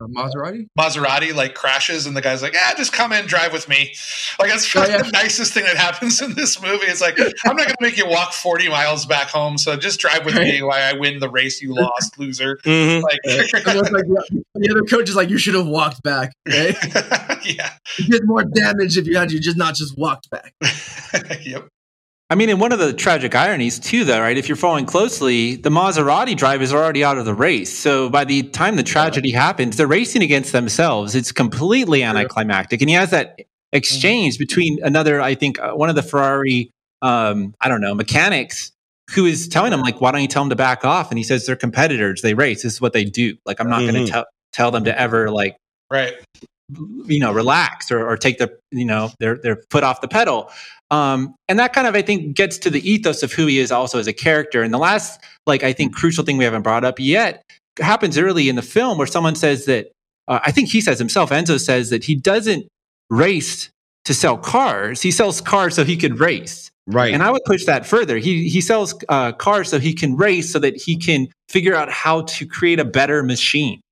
Maserati. 0.00 0.66
Maserati 0.78 1.34
like 1.34 1.54
crashes 1.54 2.06
and 2.06 2.16
the 2.16 2.20
guy's 2.22 2.40
like, 2.42 2.54
"Ah, 2.56 2.74
just 2.76 2.92
come 2.92 3.12
in, 3.12 3.26
drive 3.26 3.52
with 3.52 3.68
me." 3.68 3.94
Like 4.38 4.50
that's 4.50 4.74
Oh, 4.76 4.84
yeah. 4.86 5.02
the 5.02 5.10
nicest 5.10 5.52
thing 5.54 5.64
that 5.64 5.76
happens 5.76 6.22
in 6.22 6.34
this 6.34 6.62
movie. 6.62 6.84
It's 6.86 7.00
like, 7.00 7.18
I'm 7.18 7.56
not 7.56 7.66
going 7.66 7.68
to 7.68 7.76
make 7.80 7.96
you 7.98 8.06
walk 8.08 8.32
40 8.32 8.68
miles 8.68 9.06
back 9.06 9.28
home, 9.28 9.58
so 9.58 9.76
just 9.76 9.98
drive 9.98 10.24
with 10.24 10.36
me 10.36 10.62
while 10.62 10.72
I 10.94 10.96
win 10.98 11.18
the 11.18 11.28
race 11.28 11.60
you 11.60 11.74
lost, 11.74 12.18
loser. 12.18 12.58
Mm-hmm. 12.64 13.02
Like, 13.02 13.18
And 13.24 13.66
like, 13.92 14.04
the 14.06 14.44
the 14.54 14.70
other 14.70 14.82
coach 14.82 15.08
is 15.08 15.16
like, 15.16 15.30
you 15.30 15.38
should 15.38 15.54
have 15.54 15.66
walked 15.66 16.02
back. 16.02 16.32
Right? 16.46 16.76
yeah, 17.44 17.72
You 17.98 18.04
did 18.06 18.24
more 18.26 18.44
damage 18.44 18.96
if 18.98 19.06
you 19.06 19.16
had 19.16 19.32
you 19.32 19.40
just 19.40 19.56
not 19.56 19.74
just 19.74 19.98
walked 19.98 20.30
back. 20.30 20.54
yep. 21.42 21.66
I 22.30 22.34
mean, 22.34 22.50
and 22.50 22.60
one 22.60 22.72
of 22.72 22.78
the 22.78 22.92
tragic 22.92 23.34
ironies 23.34 23.78
too, 23.78 24.04
though, 24.04 24.20
right? 24.20 24.36
If 24.36 24.48
you're 24.48 24.56
following 24.56 24.84
closely, 24.84 25.56
the 25.56 25.70
Maserati 25.70 26.36
drivers 26.36 26.72
are 26.74 26.82
already 26.82 27.02
out 27.02 27.16
of 27.16 27.24
the 27.24 27.32
race. 27.32 27.76
So 27.76 28.10
by 28.10 28.24
the 28.24 28.42
time 28.42 28.76
the 28.76 28.82
tragedy 28.82 29.30
happens, 29.30 29.78
they're 29.78 29.86
racing 29.86 30.22
against 30.22 30.52
themselves. 30.52 31.14
It's 31.14 31.32
completely 31.32 32.02
anticlimactic. 32.02 32.82
And 32.82 32.90
he 32.90 32.94
has 32.96 33.10
that 33.10 33.40
exchange 33.72 34.38
between 34.38 34.78
another, 34.84 35.22
I 35.22 35.34
think, 35.36 35.58
uh, 35.58 35.72
one 35.72 35.88
of 35.88 35.94
the 35.94 36.02
Ferrari, 36.02 36.70
um, 37.00 37.54
I 37.62 37.68
don't 37.68 37.80
know, 37.80 37.94
mechanics 37.94 38.72
who 39.12 39.24
is 39.24 39.48
telling 39.48 39.72
him, 39.72 39.80
like, 39.80 40.02
why 40.02 40.12
don't 40.12 40.20
you 40.20 40.28
tell 40.28 40.42
them 40.42 40.50
to 40.50 40.56
back 40.56 40.84
off? 40.84 41.10
And 41.10 41.16
he 41.16 41.24
says, 41.24 41.46
they're 41.46 41.56
competitors. 41.56 42.20
They 42.20 42.34
race. 42.34 42.62
This 42.62 42.74
is 42.74 42.80
what 42.80 42.92
they 42.92 43.04
do. 43.04 43.38
Like, 43.46 43.58
I'm 43.58 43.70
not 43.70 43.80
going 43.80 43.94
Mhm. 43.94 44.04
to 44.06 44.12
tell 44.12 44.24
tell 44.52 44.70
them 44.70 44.84
to 44.84 44.98
ever 45.00 45.30
like 45.30 45.56
Right. 45.90 46.14
you 47.06 47.18
know 47.20 47.32
relax 47.32 47.90
or, 47.90 48.06
or 48.06 48.16
take 48.18 48.38
their 48.38 48.50
you 48.70 48.84
know 48.84 49.10
their 49.20 49.36
their 49.36 49.62
foot 49.70 49.84
off 49.84 50.00
the 50.02 50.08
pedal 50.08 50.50
um, 50.90 51.34
and 51.48 51.58
that 51.58 51.72
kind 51.72 51.86
of 51.86 51.94
i 51.94 52.02
think 52.02 52.34
gets 52.34 52.58
to 52.58 52.70
the 52.70 52.88
ethos 52.88 53.22
of 53.22 53.32
who 53.32 53.46
he 53.46 53.58
is 53.58 53.70
also 53.70 53.98
as 53.98 54.06
a 54.06 54.12
character 54.12 54.62
and 54.62 54.72
the 54.72 54.78
last 54.78 55.20
like 55.46 55.62
i 55.62 55.72
think 55.72 55.94
crucial 55.94 56.24
thing 56.24 56.36
we 56.36 56.44
haven't 56.44 56.62
brought 56.62 56.84
up 56.84 56.98
yet 56.98 57.42
happens 57.80 58.18
early 58.18 58.48
in 58.48 58.56
the 58.56 58.62
film 58.62 58.98
where 58.98 59.06
someone 59.06 59.34
says 59.34 59.64
that 59.66 59.90
uh, 60.28 60.40
i 60.44 60.50
think 60.50 60.68
he 60.68 60.80
says 60.80 60.98
himself 60.98 61.30
enzo 61.30 61.60
says 61.60 61.90
that 61.90 62.04
he 62.04 62.14
doesn't 62.14 62.66
race 63.10 63.70
to 64.04 64.14
sell 64.14 64.36
cars 64.36 65.02
he 65.02 65.10
sells 65.10 65.40
cars 65.40 65.74
so 65.74 65.84
he 65.84 65.96
could 65.96 66.18
race 66.18 66.70
Right. 66.90 67.12
and 67.12 67.22
I 67.22 67.30
would 67.30 67.44
push 67.44 67.66
that 67.66 67.84
further. 67.84 68.16
He 68.16 68.48
he 68.48 68.62
sells 68.62 68.94
uh, 69.10 69.32
cars 69.32 69.68
so 69.68 69.78
he 69.78 69.92
can 69.92 70.16
race, 70.16 70.50
so 70.50 70.58
that 70.58 70.74
he 70.74 70.96
can 70.96 71.28
figure 71.50 71.74
out 71.74 71.90
how 71.90 72.22
to 72.22 72.46
create 72.46 72.80
a 72.80 72.84
better 72.84 73.22
machine. 73.22 73.82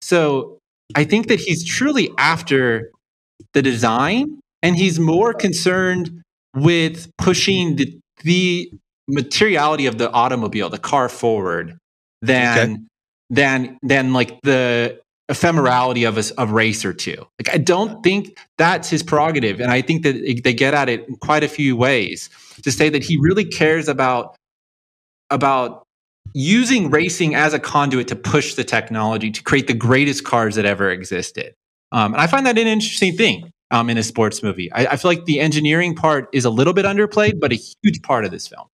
So 0.00 0.56
I 0.94 1.04
think 1.04 1.28
that 1.28 1.38
he's 1.38 1.62
truly 1.62 2.10
after 2.16 2.90
the 3.52 3.60
design, 3.60 4.40
and 4.62 4.74
he's 4.74 4.98
more 4.98 5.34
concerned 5.34 6.22
with 6.56 7.10
pushing 7.18 7.76
the, 7.76 7.98
the 8.24 8.70
materiality 9.08 9.86
of 9.86 9.98
the 9.98 10.10
automobile, 10.10 10.68
the 10.70 10.78
car 10.78 11.08
forward, 11.08 11.78
than 12.22 12.88
than 13.30 13.78
than 13.82 14.12
like 14.12 14.40
the 14.42 15.00
ephemerality 15.30 16.08
of 16.08 16.16
a, 16.18 16.40
of 16.40 16.52
race 16.52 16.84
or 16.84 16.92
two. 16.92 17.26
Like 17.38 17.52
I 17.54 17.58
don't 17.58 18.02
think 18.02 18.38
that's 18.58 18.88
his 18.88 19.02
prerogative, 19.02 19.60
and 19.60 19.70
I 19.70 19.82
think 19.82 20.02
that 20.04 20.16
it- 20.16 20.42
they 20.44 20.54
get 20.54 20.72
at 20.74 20.88
it 20.88 21.06
in 21.08 21.16
quite 21.16 21.44
a 21.44 21.48
few 21.48 21.76
ways 21.76 22.30
to 22.62 22.72
say 22.72 22.88
that 22.88 23.04
he 23.04 23.16
really 23.18 23.44
cares 23.44 23.88
about 23.88 24.34
about 25.30 25.82
using 26.32 26.90
racing 26.90 27.34
as 27.34 27.52
a 27.54 27.58
conduit 27.58 28.08
to 28.08 28.16
push 28.16 28.54
the 28.54 28.64
technology 28.64 29.30
to 29.30 29.42
create 29.42 29.66
the 29.66 29.74
greatest 29.74 30.24
cars 30.24 30.54
that 30.56 30.64
ever 30.64 30.90
existed. 30.90 31.54
Um, 31.92 32.14
and 32.14 32.20
I 32.20 32.26
find 32.26 32.46
that 32.46 32.58
an 32.58 32.66
interesting 32.66 33.16
thing 33.16 33.50
um, 33.70 33.90
in 33.90 33.98
a 33.98 34.02
sports 34.02 34.42
movie. 34.42 34.70
I, 34.72 34.86
I 34.86 34.96
feel 34.96 35.10
like 35.10 35.24
the 35.24 35.40
engineering 35.40 35.94
part 35.94 36.28
is 36.32 36.44
a 36.44 36.50
little 36.50 36.72
bit 36.72 36.84
underplayed, 36.84 37.40
but 37.40 37.52
a 37.52 37.56
huge 37.82 38.02
part 38.02 38.24
of 38.24 38.30
this 38.30 38.46
film. 38.48 38.68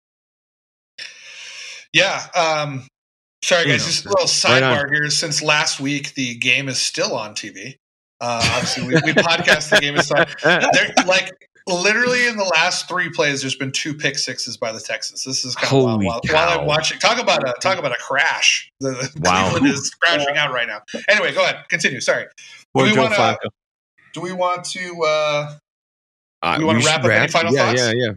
Yeah. 1.93 2.25
Um, 2.35 2.87
sorry, 3.43 3.65
guys. 3.65 3.85
Just 3.85 4.05
a 4.05 4.09
little 4.09 4.23
right 4.25 4.63
sidebar 4.63 4.89
here. 4.91 5.09
Since 5.09 5.41
last 5.41 5.79
week, 5.79 6.13
the 6.15 6.35
game 6.35 6.69
is 6.69 6.79
still 6.79 7.15
on 7.15 7.35
TV. 7.35 7.75
Uh, 8.19 8.41
obviously, 8.53 8.83
we, 8.87 8.93
we 9.03 9.13
podcast 9.13 9.69
the 9.71 9.79
game 9.79 9.95
is 9.95 10.11
on. 10.11 10.25
They're, 10.43 10.93
like 11.07 11.31
literally 11.67 12.27
in 12.27 12.37
the 12.37 12.43
last 12.45 12.87
three 12.87 13.09
plays, 13.09 13.41
there's 13.41 13.55
been 13.55 13.71
two 13.71 13.93
pick 13.95 14.17
sixes 14.17 14.57
by 14.57 14.71
the 14.71 14.79
Texans. 14.79 15.23
This 15.23 15.43
is 15.43 15.55
kind 15.55 15.73
of 15.73 15.83
wild. 15.83 15.91
Holy 15.91 16.05
While, 16.05 16.21
while. 16.47 16.59
I'm 16.59 16.65
watching, 16.67 16.99
talk 16.99 17.19
about 17.19 17.47
a 17.47 17.53
talk 17.61 17.77
about 17.79 17.91
a 17.93 17.97
crash. 18.01 18.71
The, 18.79 18.91
the 19.15 19.21
Wow. 19.21 19.49
Cleveland 19.49 19.73
is 19.73 19.89
crashing 20.01 20.37
out 20.37 20.53
right 20.53 20.67
now. 20.67 20.81
Anyway, 21.09 21.33
go 21.33 21.43
ahead. 21.43 21.65
Continue. 21.69 21.99
Sorry. 21.99 22.25
Or 22.73 22.83
we 22.83 22.93
Joe 22.93 23.01
wanna- 23.03 23.15
Flacco. 23.15 23.49
Do 24.13 24.21
we 24.21 24.33
want 24.33 24.65
to? 24.65 25.03
Uh, 25.03 25.55
Uh, 26.43 26.55
We 26.59 26.65
wanna 26.65 26.79
we 26.79 26.85
wrap 26.85 27.01
should 27.03 27.11
up 27.11 27.17
any 27.17 27.31
final 27.31 27.53
yeah, 27.53 27.65
thoughts? 27.67 27.81
Yeah, 27.81 27.91
yeah. 27.95 28.11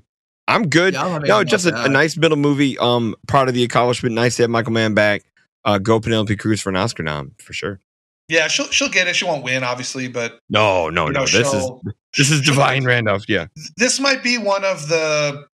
I'm 0.49 0.69
good. 0.69 0.95
Yeah, 0.95 1.05
I 1.05 1.09
don't 1.19 1.27
no, 1.29 1.45
just 1.45 1.67
a, 1.67 1.85
a 1.85 1.89
nice 1.89 2.17
middle 2.17 2.37
movie. 2.37 2.77
Um, 2.79 3.15
proud 3.27 3.49
of 3.49 3.55
the 3.55 3.65
accomplishment. 3.65 4.15
Nice 4.15 4.37
to 4.37 4.43
have 4.45 4.51
Michael 4.51 4.73
Mann 4.73 4.95
back. 4.95 5.23
Uh, 5.65 5.79
go 5.79 6.01
Penelope 6.01 6.37
Cruz 6.37 6.61
for 6.61 6.69
an 6.71 6.77
Oscar 6.77 7.03
nom 7.03 7.33
for 7.39 7.53
sure. 7.55 7.81
yeah, 8.29 8.49
she'll 8.49 8.67
she'll 8.67 8.91
get 8.91 9.07
it. 9.09 9.17
She 9.17 9.25
won't 9.25 9.43
win, 9.45 9.65
obviously, 9.65 10.09
but 10.09 10.39
No, 10.51 10.91
no, 10.91 11.07
you 11.07 11.13
no. 11.13 11.21
know, 11.21 11.27
This 11.27 11.53
is 11.55 11.71
this 12.17 12.31
is 12.31 12.43
Da'Vine 12.43 12.85
Randolph. 12.87 13.25
Yeah. 13.29 13.47
this 13.77 13.99
might 14.01 14.23
be 14.23 14.37
one 14.39 14.65
of 14.65 14.89
the 14.89 15.47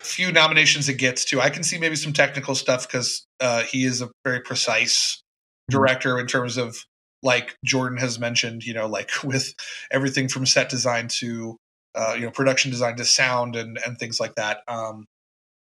few 0.00 0.32
nominations 0.32 0.88
it 0.88 0.94
gets 0.98 1.24
to. 1.26 1.40
I 1.40 1.48
can 1.50 1.62
see 1.62 1.78
maybe 1.78 1.94
some 1.94 2.12
technical 2.12 2.56
stuff 2.56 2.88
because 2.88 3.24
uh, 3.40 3.62
he 3.62 3.84
is 3.84 4.02
a 4.02 4.10
very 4.24 4.40
precise 4.40 5.22
director 5.70 6.18
in 6.18 6.26
terms 6.26 6.56
of 6.56 6.84
like 7.22 7.56
Jordan 7.64 7.98
has 7.98 8.18
mentioned, 8.18 8.64
you 8.64 8.74
know, 8.74 8.86
like 8.86 9.10
with 9.24 9.54
everything 9.90 10.28
from 10.28 10.46
set 10.46 10.68
design 10.68 11.08
to 11.08 11.56
uh, 11.94 12.14
you 12.14 12.22
know 12.22 12.30
production 12.30 12.70
design 12.70 12.96
to 12.96 13.04
sound 13.04 13.56
and 13.56 13.78
and 13.84 13.98
things 13.98 14.20
like 14.20 14.34
that. 14.36 14.60
Um, 14.68 15.06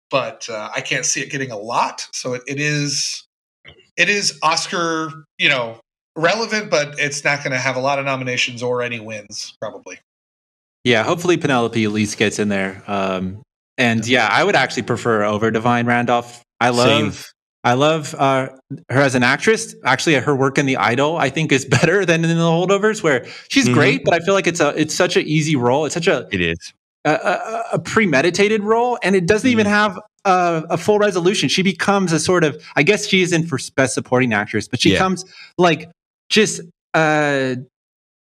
but 0.10 0.49
uh, 0.49 0.70
I 0.76 0.82
can't 0.82 1.06
see 1.06 1.22
it 1.22 1.32
getting 1.32 1.52
a 1.52 1.58
lot, 1.58 2.08
so 2.12 2.34
it, 2.34 2.43
it 2.47 2.60
is 2.60 3.26
it 3.97 4.10
is 4.10 4.39
Oscar, 4.41 5.12
you 5.38 5.49
know, 5.49 5.80
relevant, 6.16 6.70
but 6.70 6.99
it's 6.99 7.24
not 7.24 7.39
going 7.39 7.52
to 7.52 7.60
have 7.60 7.76
a 7.76 7.80
lot 7.80 7.99
of 7.99 8.06
nominations 8.06 8.64
or 8.64 8.82
any 8.82 8.99
wins 8.99 9.56
probably. 9.60 9.99
Yeah, 10.84 11.04
hopefully 11.04 11.38
Penelope 11.38 11.84
at 11.84 11.91
least 11.91 12.18
gets 12.18 12.39
in 12.39 12.49
there. 12.49 12.84
Um, 12.88 13.43
and 13.78 14.06
yeah, 14.08 14.28
I 14.30 14.43
would 14.43 14.56
actually 14.56 14.84
prefer 14.84 15.24
over 15.24 15.52
Da'Vine 15.52 15.86
Randolph. 15.86 16.41
I 16.60 16.70
love, 16.70 17.32
I 17.64 17.74
love 17.74 18.16
uh, 18.18 18.49
her 18.89 19.01
as 19.01 19.14
an 19.16 19.24
actress. 19.24 19.76
Actually, 19.86 20.16
her 20.16 20.36
work 20.36 20.57
in 20.57 20.66
The 20.66 20.78
Idol, 20.78 21.18
I 21.18 21.30
think, 21.30 21.51
is 21.51 21.66
better 21.82 22.05
than 22.05 22.24
in 22.26 22.30
The 22.38 22.43
Holdovers, 22.43 23.03
where 23.03 23.26
she's 23.49 23.68
Mhm. 23.68 23.74
great, 23.74 24.03
but 24.03 24.14
I 24.14 24.20
feel 24.20 24.34
like 24.34 24.47
it's 24.47 24.59
a, 24.59 24.70
it's 24.80 24.95
such 24.95 25.16
an 25.16 25.24
easy 25.28 25.55
role. 25.55 25.86
It's 25.86 25.93
such 25.93 26.07
a, 26.07 26.28
It 26.32 26.41
is. 26.41 26.74
a, 27.05 27.12
a, 27.12 27.64
a 27.74 27.80
premeditated 27.80 28.64
role, 28.64 28.97
and 29.03 29.16
it 29.16 29.28
doesn't 29.28 29.49
even 29.49 29.66
Mhm. 29.68 29.70
have 29.70 29.99
a, 30.26 30.64
a 30.72 30.78
full 30.78 30.97
resolution. 30.99 31.49
She 31.49 31.62
becomes 31.62 32.12
a 32.14 32.20
sort 32.20 32.43
of, 32.43 32.62
I 32.76 32.84
guess 32.84 33.07
she 33.07 33.22
is 33.22 33.32
in 33.32 33.45
for 33.45 33.59
best 33.76 33.93
supporting 33.93 34.34
actress, 34.34 34.68
but 34.68 34.82
she 34.82 34.93
Yeah. 34.93 34.97
comes 34.99 35.26
like 35.57 35.89
just 36.30 36.62
uh, 36.93 37.55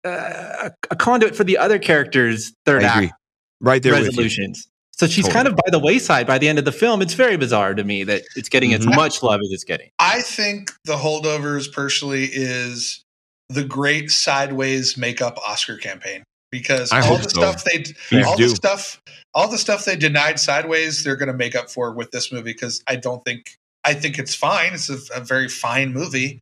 uh, 0.05 0.69
a 0.91 0.95
conduit 0.95 1.35
for 1.35 1.43
the 1.43 1.57
other 1.57 1.77
characters' 1.79 2.53
third 2.65 2.83
act 2.83 3.13
Right 3.61 3.83
there 3.83 3.91
resolutions. 3.91 4.68
So 4.99 5.07
she's 5.07 5.29
kind 5.29 5.47
of 5.47 5.55
by 5.55 5.69
the 5.71 5.79
wayside 5.79 6.27
by 6.27 6.37
the 6.39 6.49
end 6.49 6.59
of 6.59 6.65
the 6.65 6.73
film. 6.73 7.01
It's 7.01 7.13
very 7.13 7.37
bizarre 7.37 7.73
to 7.73 7.85
me 7.85 8.03
that 8.03 8.23
it's 8.35 8.49
getting 8.49 8.73
as 8.73 8.85
Mhm. 8.85 8.95
much 8.97 9.23
love 9.23 9.39
as 9.41 9.49
it's 9.53 9.63
getting. 9.63 9.89
I 9.97 10.21
think 10.21 10.73
the 10.83 10.97
holdovers 10.97 11.71
personally 11.71 12.25
is 12.25 13.01
the 13.47 13.63
great 13.63 14.11
sideways 14.11 14.97
makeup 14.97 15.37
Oscar 15.47 15.77
campaign 15.77 16.23
because 16.51 16.91
I 16.91 16.99
all 16.99 17.15
the 17.15 17.23
so. 17.23 17.29
stuff 17.29 17.63
they 17.63 17.85
Please 18.09 18.25
all 18.25 18.35
do. 18.35 18.49
the 18.49 18.55
stuff 18.57 18.99
all 19.33 19.47
the 19.47 19.57
stuff 19.57 19.85
they 19.85 19.95
denied 19.95 20.37
sideways 20.37 21.01
they're 21.05 21.15
going 21.15 21.27
to 21.27 21.33
make 21.33 21.55
up 21.55 21.69
for 21.69 21.93
with 21.93 22.11
this 22.11 22.29
movie 22.33 22.51
because 22.51 22.83
I 22.85 22.97
don't 22.97 23.23
think 23.23 23.55
I 23.85 23.93
think 23.93 24.19
it's 24.19 24.35
fine. 24.35 24.73
It's 24.73 24.89
a, 24.89 24.97
a 25.15 25.21
very 25.21 25.47
fine 25.47 25.93
movie, 25.93 26.41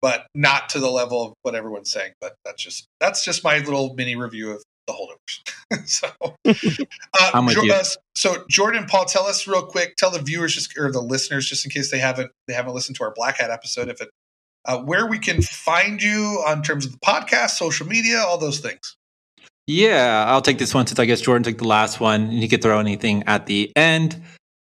but 0.00 0.26
not 0.34 0.70
to 0.70 0.78
the 0.78 0.90
level 0.90 1.22
of 1.22 1.34
what 1.42 1.54
everyone's 1.54 1.90
saying. 1.90 2.12
But 2.18 2.32
that's 2.46 2.62
just 2.62 2.86
that's 2.98 3.22
just 3.26 3.44
my 3.44 3.58
little 3.58 3.92
mini 3.94 4.16
review 4.16 4.52
of 4.52 4.62
the 4.86 4.92
holdovers. 4.92 5.86
so, 5.86 6.08
uh, 7.18 7.30
I'm 7.34 7.46
with 7.46 7.54
Jo- 7.56 7.62
you. 7.62 7.72
uh, 7.72 7.84
so 8.14 8.44
Jordan, 8.48 8.86
Paul, 8.86 9.04
tell 9.04 9.26
us 9.26 9.46
real 9.46 9.62
quick. 9.62 9.96
Tell 9.96 10.10
the 10.10 10.20
viewers 10.20 10.54
just 10.54 10.76
or 10.78 10.90
the 10.90 11.00
listeners 11.00 11.48
just 11.48 11.64
in 11.64 11.70
case 11.70 11.90
they 11.90 11.98
haven't 11.98 12.30
they 12.46 12.54
haven't 12.54 12.74
listened 12.74 12.96
to 12.96 13.04
our 13.04 13.12
Black 13.14 13.38
Hat 13.38 13.50
episode. 13.50 13.88
If 13.88 14.00
it 14.00 14.10
uh, 14.64 14.78
where 14.78 15.06
we 15.06 15.18
can 15.18 15.42
find 15.42 16.02
you 16.02 16.42
on 16.46 16.62
terms 16.62 16.86
of 16.86 16.92
the 16.92 16.98
podcast, 16.98 17.50
social 17.50 17.86
media, 17.86 18.18
all 18.18 18.38
those 18.38 18.60
things. 18.60 18.96
Yeah, 19.66 20.24
I'll 20.26 20.42
take 20.42 20.58
this 20.58 20.74
one 20.74 20.86
since 20.86 20.98
I 20.98 21.04
guess 21.04 21.20
Jordan 21.20 21.44
took 21.44 21.58
the 21.58 21.68
last 21.68 22.00
one, 22.00 22.22
and 22.22 22.32
he 22.32 22.48
could 22.48 22.60
throw 22.62 22.80
anything 22.80 23.22
at 23.26 23.46
the 23.46 23.72
end 23.76 24.20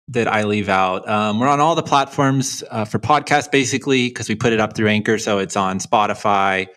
that 0.10 0.28
I 0.28 0.44
leave 0.44 0.70
out. 0.70 1.08
Um, 1.10 1.40
we're 1.40 1.48
on 1.48 1.60
all 1.60 1.76
the 1.76 1.84
platforms 1.84 2.64
uh, 2.70 2.86
for 2.86 3.00
podcasts, 3.00 3.50
basically, 3.50 4.10
because 4.10 4.30
we 4.30 4.36
put 4.36 4.54
it 4.54 4.60
up 4.60 4.76
through 4.76 4.88
Anchor, 4.88 5.18
so 5.18 5.40
it's 5.40 5.56
on 5.56 5.80
Spotify, 5.80 6.68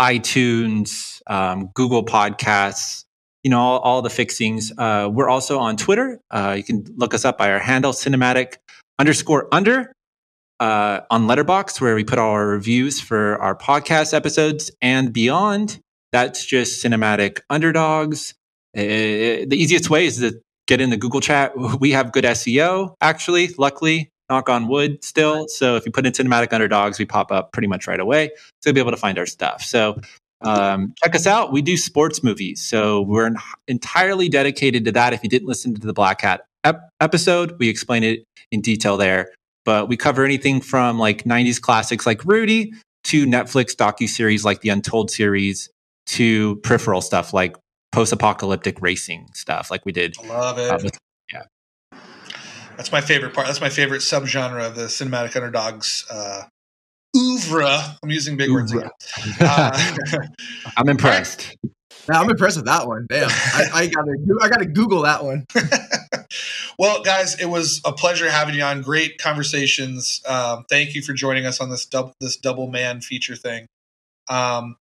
iTunes, 0.00 1.20
um, 1.26 1.70
Google 1.74 2.04
Podcasts. 2.04 3.04
You 3.42 3.50
know, 3.50 3.60
all, 3.60 3.78
all 3.78 4.02
the 4.02 4.10
fixings. 4.10 4.72
Uh, 4.76 5.08
we're 5.12 5.28
also 5.28 5.60
on 5.60 5.76
Twitter. 5.76 6.20
Uh, 6.32 6.54
you 6.56 6.64
can 6.64 6.84
look 6.96 7.14
us 7.14 7.24
up 7.24 7.38
by 7.38 7.52
our 7.52 7.60
handle, 7.60 7.92
cinematic 7.92 8.56
underscore 8.98 9.46
under. 9.52 9.92
Uh, 10.58 11.00
on 11.10 11.26
Letterboxd, 11.26 11.80
where 11.80 11.94
we 11.94 12.02
put 12.02 12.18
all 12.18 12.30
our 12.30 12.46
reviews 12.46 12.98
for 12.98 13.36
our 13.42 13.54
podcast 13.54 14.14
episodes 14.14 14.70
and 14.80 15.12
beyond. 15.12 15.78
That's 16.12 16.46
just 16.46 16.82
cinematic 16.82 17.40
underdogs. 17.50 18.34
Uh, 18.74 18.80
the 18.80 19.54
easiest 19.54 19.90
way 19.90 20.06
is 20.06 20.18
to 20.18 20.40
get 20.66 20.80
in 20.80 20.90
the 20.90 20.96
Google 20.96 21.20
chat. 21.20 21.52
We 21.80 21.92
have 21.92 22.10
good 22.10 22.24
SEO, 22.24 22.94
actually, 23.00 23.50
luckily, 23.58 24.10
knock 24.30 24.48
on 24.48 24.68
wood 24.68 25.02
still. 25.04 25.48
So 25.48 25.76
if 25.76 25.86
you 25.86 25.92
put 25.92 26.06
in 26.06 26.12
cinematic 26.12 26.52
underdogs, 26.52 26.98
we 26.98 27.04
pop 27.04 27.30
up 27.30 27.52
pretty 27.52 27.68
much 27.68 27.86
right 27.86 28.00
away. 28.00 28.30
So 28.60 28.70
you'll 28.70 28.74
be 28.74 28.80
able 28.80 28.90
to 28.90 28.96
find 28.96 29.18
our 29.18 29.26
stuff. 29.26 29.62
So 29.62 30.00
um, 30.42 30.94
check 31.02 31.14
us 31.14 31.26
out. 31.26 31.52
We 31.52 31.62
do 31.62 31.76
sports 31.76 32.22
movies. 32.22 32.62
So 32.62 33.02
we're 33.02 33.26
en- 33.26 33.36
entirely 33.68 34.28
dedicated 34.28 34.84
to 34.86 34.92
that. 34.92 35.12
If 35.12 35.22
you 35.22 35.28
didn't 35.30 35.48
listen 35.48 35.74
to 35.74 35.86
the 35.86 35.92
Black 35.92 36.20
Hat 36.20 36.42
ep- 36.64 36.88
episode, 37.00 37.56
we 37.58 37.68
explain 37.68 38.02
it 38.02 38.24
in 38.50 38.60
detail 38.60 38.96
there. 38.96 39.32
But 39.64 39.88
we 39.88 39.96
cover 39.96 40.24
anything 40.24 40.60
from 40.60 40.98
like 40.98 41.24
90s 41.24 41.60
classics 41.60 42.06
like 42.06 42.24
Rudy 42.24 42.72
to 43.04 43.26
Netflix 43.26 43.74
docuseries 43.74 44.44
like 44.44 44.60
the 44.60 44.68
Untold 44.68 45.10
series 45.10 45.68
to 46.06 46.56
peripheral 46.56 47.00
stuff 47.00 47.32
like 47.32 47.56
post-apocalyptic 47.92 48.80
racing 48.80 49.26
stuff 49.32 49.70
like 49.70 49.84
we 49.86 49.92
did 49.92 50.16
love 50.24 50.58
it. 50.58 50.70
uh, 50.70 50.78
with 50.82 50.98
That's 52.76 52.92
my 52.92 53.00
favorite 53.00 53.34
part. 53.34 53.46
That's 53.46 53.60
my 53.60 53.68
favorite 53.68 54.00
subgenre 54.00 54.66
of 54.66 54.74
the 54.74 54.82
cinematic 54.82 55.34
underdogs 55.36 56.04
uh, 56.10 56.42
oeuvre. 57.16 57.96
I'm 58.02 58.10
using 58.10 58.36
big 58.36 58.50
words 58.50 58.72
again. 58.72 58.90
Uh, 59.40 59.94
i'm 60.76 60.88
impressed 60.88 61.56
Man, 62.08 62.22
I'm 62.22 62.30
impressed 62.30 62.56
with 62.56 62.66
that 62.66 62.86
one. 62.86 63.06
Damn, 63.08 63.28
I, 63.30 63.68
I 63.74 63.86
gotta 63.88 64.16
I 64.40 64.48
gotta 64.48 64.66
Google 64.66 65.02
that 65.02 65.24
one. 65.24 65.44
well, 66.78 67.02
guys, 67.02 67.38
it 67.40 67.46
was 67.46 67.80
a 67.84 67.92
pleasure 67.92 68.30
having 68.30 68.54
you 68.54 68.62
on. 68.62 68.82
Great 68.82 69.18
conversations. 69.18 70.22
Um, 70.26 70.64
thank 70.68 70.94
you 70.94 71.02
for 71.02 71.14
joining 71.14 71.46
us 71.46 71.60
on 71.60 71.68
this 71.70 71.84
double 71.84 72.12
this 72.20 72.36
double 72.36 72.68
Mann 72.68 73.00
feature 73.00 73.34
thing. 73.34 73.66
Um, 74.28 74.76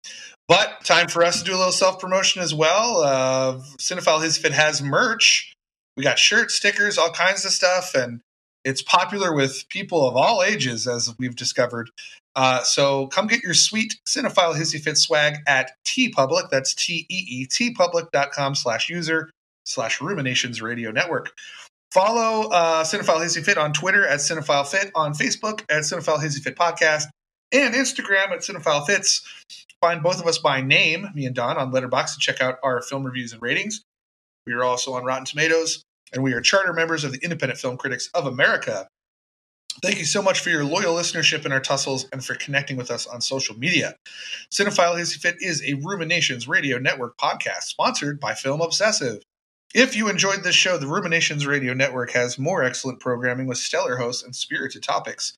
but 0.48 0.84
time 0.84 1.08
for 1.08 1.24
us 1.24 1.40
to 1.40 1.46
do 1.46 1.56
a 1.56 1.58
little 1.58 1.72
self 1.72 2.00
promotion 2.00 2.42
as 2.44 2.54
well. 2.54 2.98
Uh, 3.02 3.60
Cinephile 3.80 4.20
Hissy 4.20 4.40
Fit 4.40 4.54
has 4.54 4.82
merch. 4.82 5.55
We 5.98 6.04
got 6.04 6.20
shirts, 6.20 6.56
stickers, 6.56 6.98
all 6.98 7.12
kinds 7.12 7.46
of 7.46 7.52
stuff, 7.52 7.94
and 7.96 8.22
it's 8.64 8.82
popular 8.82 9.34
with 9.34 9.68
people 9.70 10.08
of 10.08 10.16
all 10.16 10.44
ages, 10.44 10.88
as 10.88 11.14
we've 11.18 11.36
discovered. 11.36 11.90
Uh, 12.36 12.64
so 12.64 13.08
come 13.08 13.28
get 13.28 13.44
your 13.44 13.54
sweet 13.54 13.96
Cinephile 14.08 14.56
Hissy 14.56 14.80
Fit 14.80 14.98
swag 14.98 15.38
at 15.48 15.72
T 15.86 16.10
Public. 16.10 16.50
That's 16.50 16.74
T 16.74 17.06
E 17.10 17.26
E 17.28 17.46
T 17.46 17.74
Public.com 17.74 18.56
slash 18.56 18.90
user 18.90 19.30
slash 19.66 20.02
Ruminations 20.02 20.62
Radio 20.62 20.92
Network. 20.92 21.32
Follow 21.94 22.50
uh, 22.50 22.84
Cinephile 22.84 23.22
Hissy 23.24 23.44
Fit 23.44 23.58
on 23.58 23.72
Twitter 23.72 24.06
at 24.06 24.20
Cinephile 24.20 24.68
Fit, 24.68 24.92
on 24.96 25.14
Facebook 25.14 25.62
at 25.70 25.84
Cinephile 25.84 26.20
Hissy 26.20 26.42
Fit 26.42 26.58
Podcast, 26.58 27.06
and 27.54 27.74
Instagram 27.74 28.32
at 28.32 28.40
Cinephile 28.40 28.86
Fits. 28.86 29.22
Find 29.80 30.04
both 30.04 30.20
of 30.20 30.28
us 30.28 30.38
by 30.38 30.62
name, 30.62 31.08
me 31.16 31.26
and 31.26 31.36
Don, 31.36 31.58
on 31.58 31.72
Letterboxd 31.72 32.16
and 32.16 32.22
check 32.22 32.42
out 32.42 32.58
our 32.64 32.82
film 32.82 33.06
reviews 33.06 33.32
and 33.32 33.42
ratings. 33.42 33.84
We 34.46 34.54
are 34.54 34.64
also 34.64 34.94
on 34.94 35.04
Rotten 35.04 35.26
Tomatoes, 35.26 35.84
and 36.14 36.24
we 36.24 36.34
are 36.34 36.42
charter 36.42 36.74
members 36.74 37.04
of 37.04 37.12
the 37.12 37.20
Independent 37.24 37.60
Film 37.60 37.78
Critics 37.78 38.10
of 38.14 38.26
America. 38.26 38.88
Thank 39.82 40.00
you 40.00 40.06
so 40.06 40.22
much 40.22 40.40
for 40.40 40.50
your 40.50 40.64
loyal 40.64 40.96
listenership 40.96 41.46
in 41.46 41.52
our 41.52 41.60
tussles 41.60 42.08
and 42.14 42.24
for 42.24 42.36
connecting 42.36 42.78
with 42.78 42.90
us 42.90 43.06
on 43.08 43.20
social 43.20 43.58
media. 43.58 43.96
Cinephile 44.50 44.96
Hissy 44.96 45.18
Fit 45.18 45.36
is 45.40 45.62
a 45.64 45.74
Ruminations 45.74 46.48
Radio 46.48 46.78
Network 46.78 47.18
podcast 47.18 47.64
sponsored 47.64 48.20
by 48.20 48.34
Film 48.34 48.62
Obsessive. 48.62 49.22
If 49.74 49.94
you 49.94 50.08
enjoyed 50.08 50.44
this 50.44 50.56
show, 50.56 50.78
the 50.78 50.88
Ruminations 50.88 51.46
Radio 51.46 51.74
Network 51.74 52.12
has 52.12 52.40
more 52.40 52.64
excellent 52.64 53.02
programming 53.02 53.48
with 53.48 53.58
stellar 53.58 53.98
hosts 53.98 54.24
and 54.24 54.34
spirited 54.34 54.84
topics. 54.84 55.36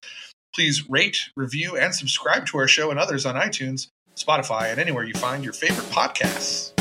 Please 0.53 0.87
rate, 0.87 1.29
review, 1.35 1.75
and 1.75 1.95
subscribe 1.95 2.45
to 2.47 2.59
our 2.59 2.67
show 2.67 2.91
and 2.91 2.99
others 2.99 3.25
on 3.25 3.33
iTunes, 3.33 3.87
Spotify, 4.15 4.71
and 4.71 4.79
anywhere 4.79 5.03
you 5.03 5.15
find 5.15 5.43
your 5.43 5.53
favorite 5.53 5.87
podcasts. 5.87 6.76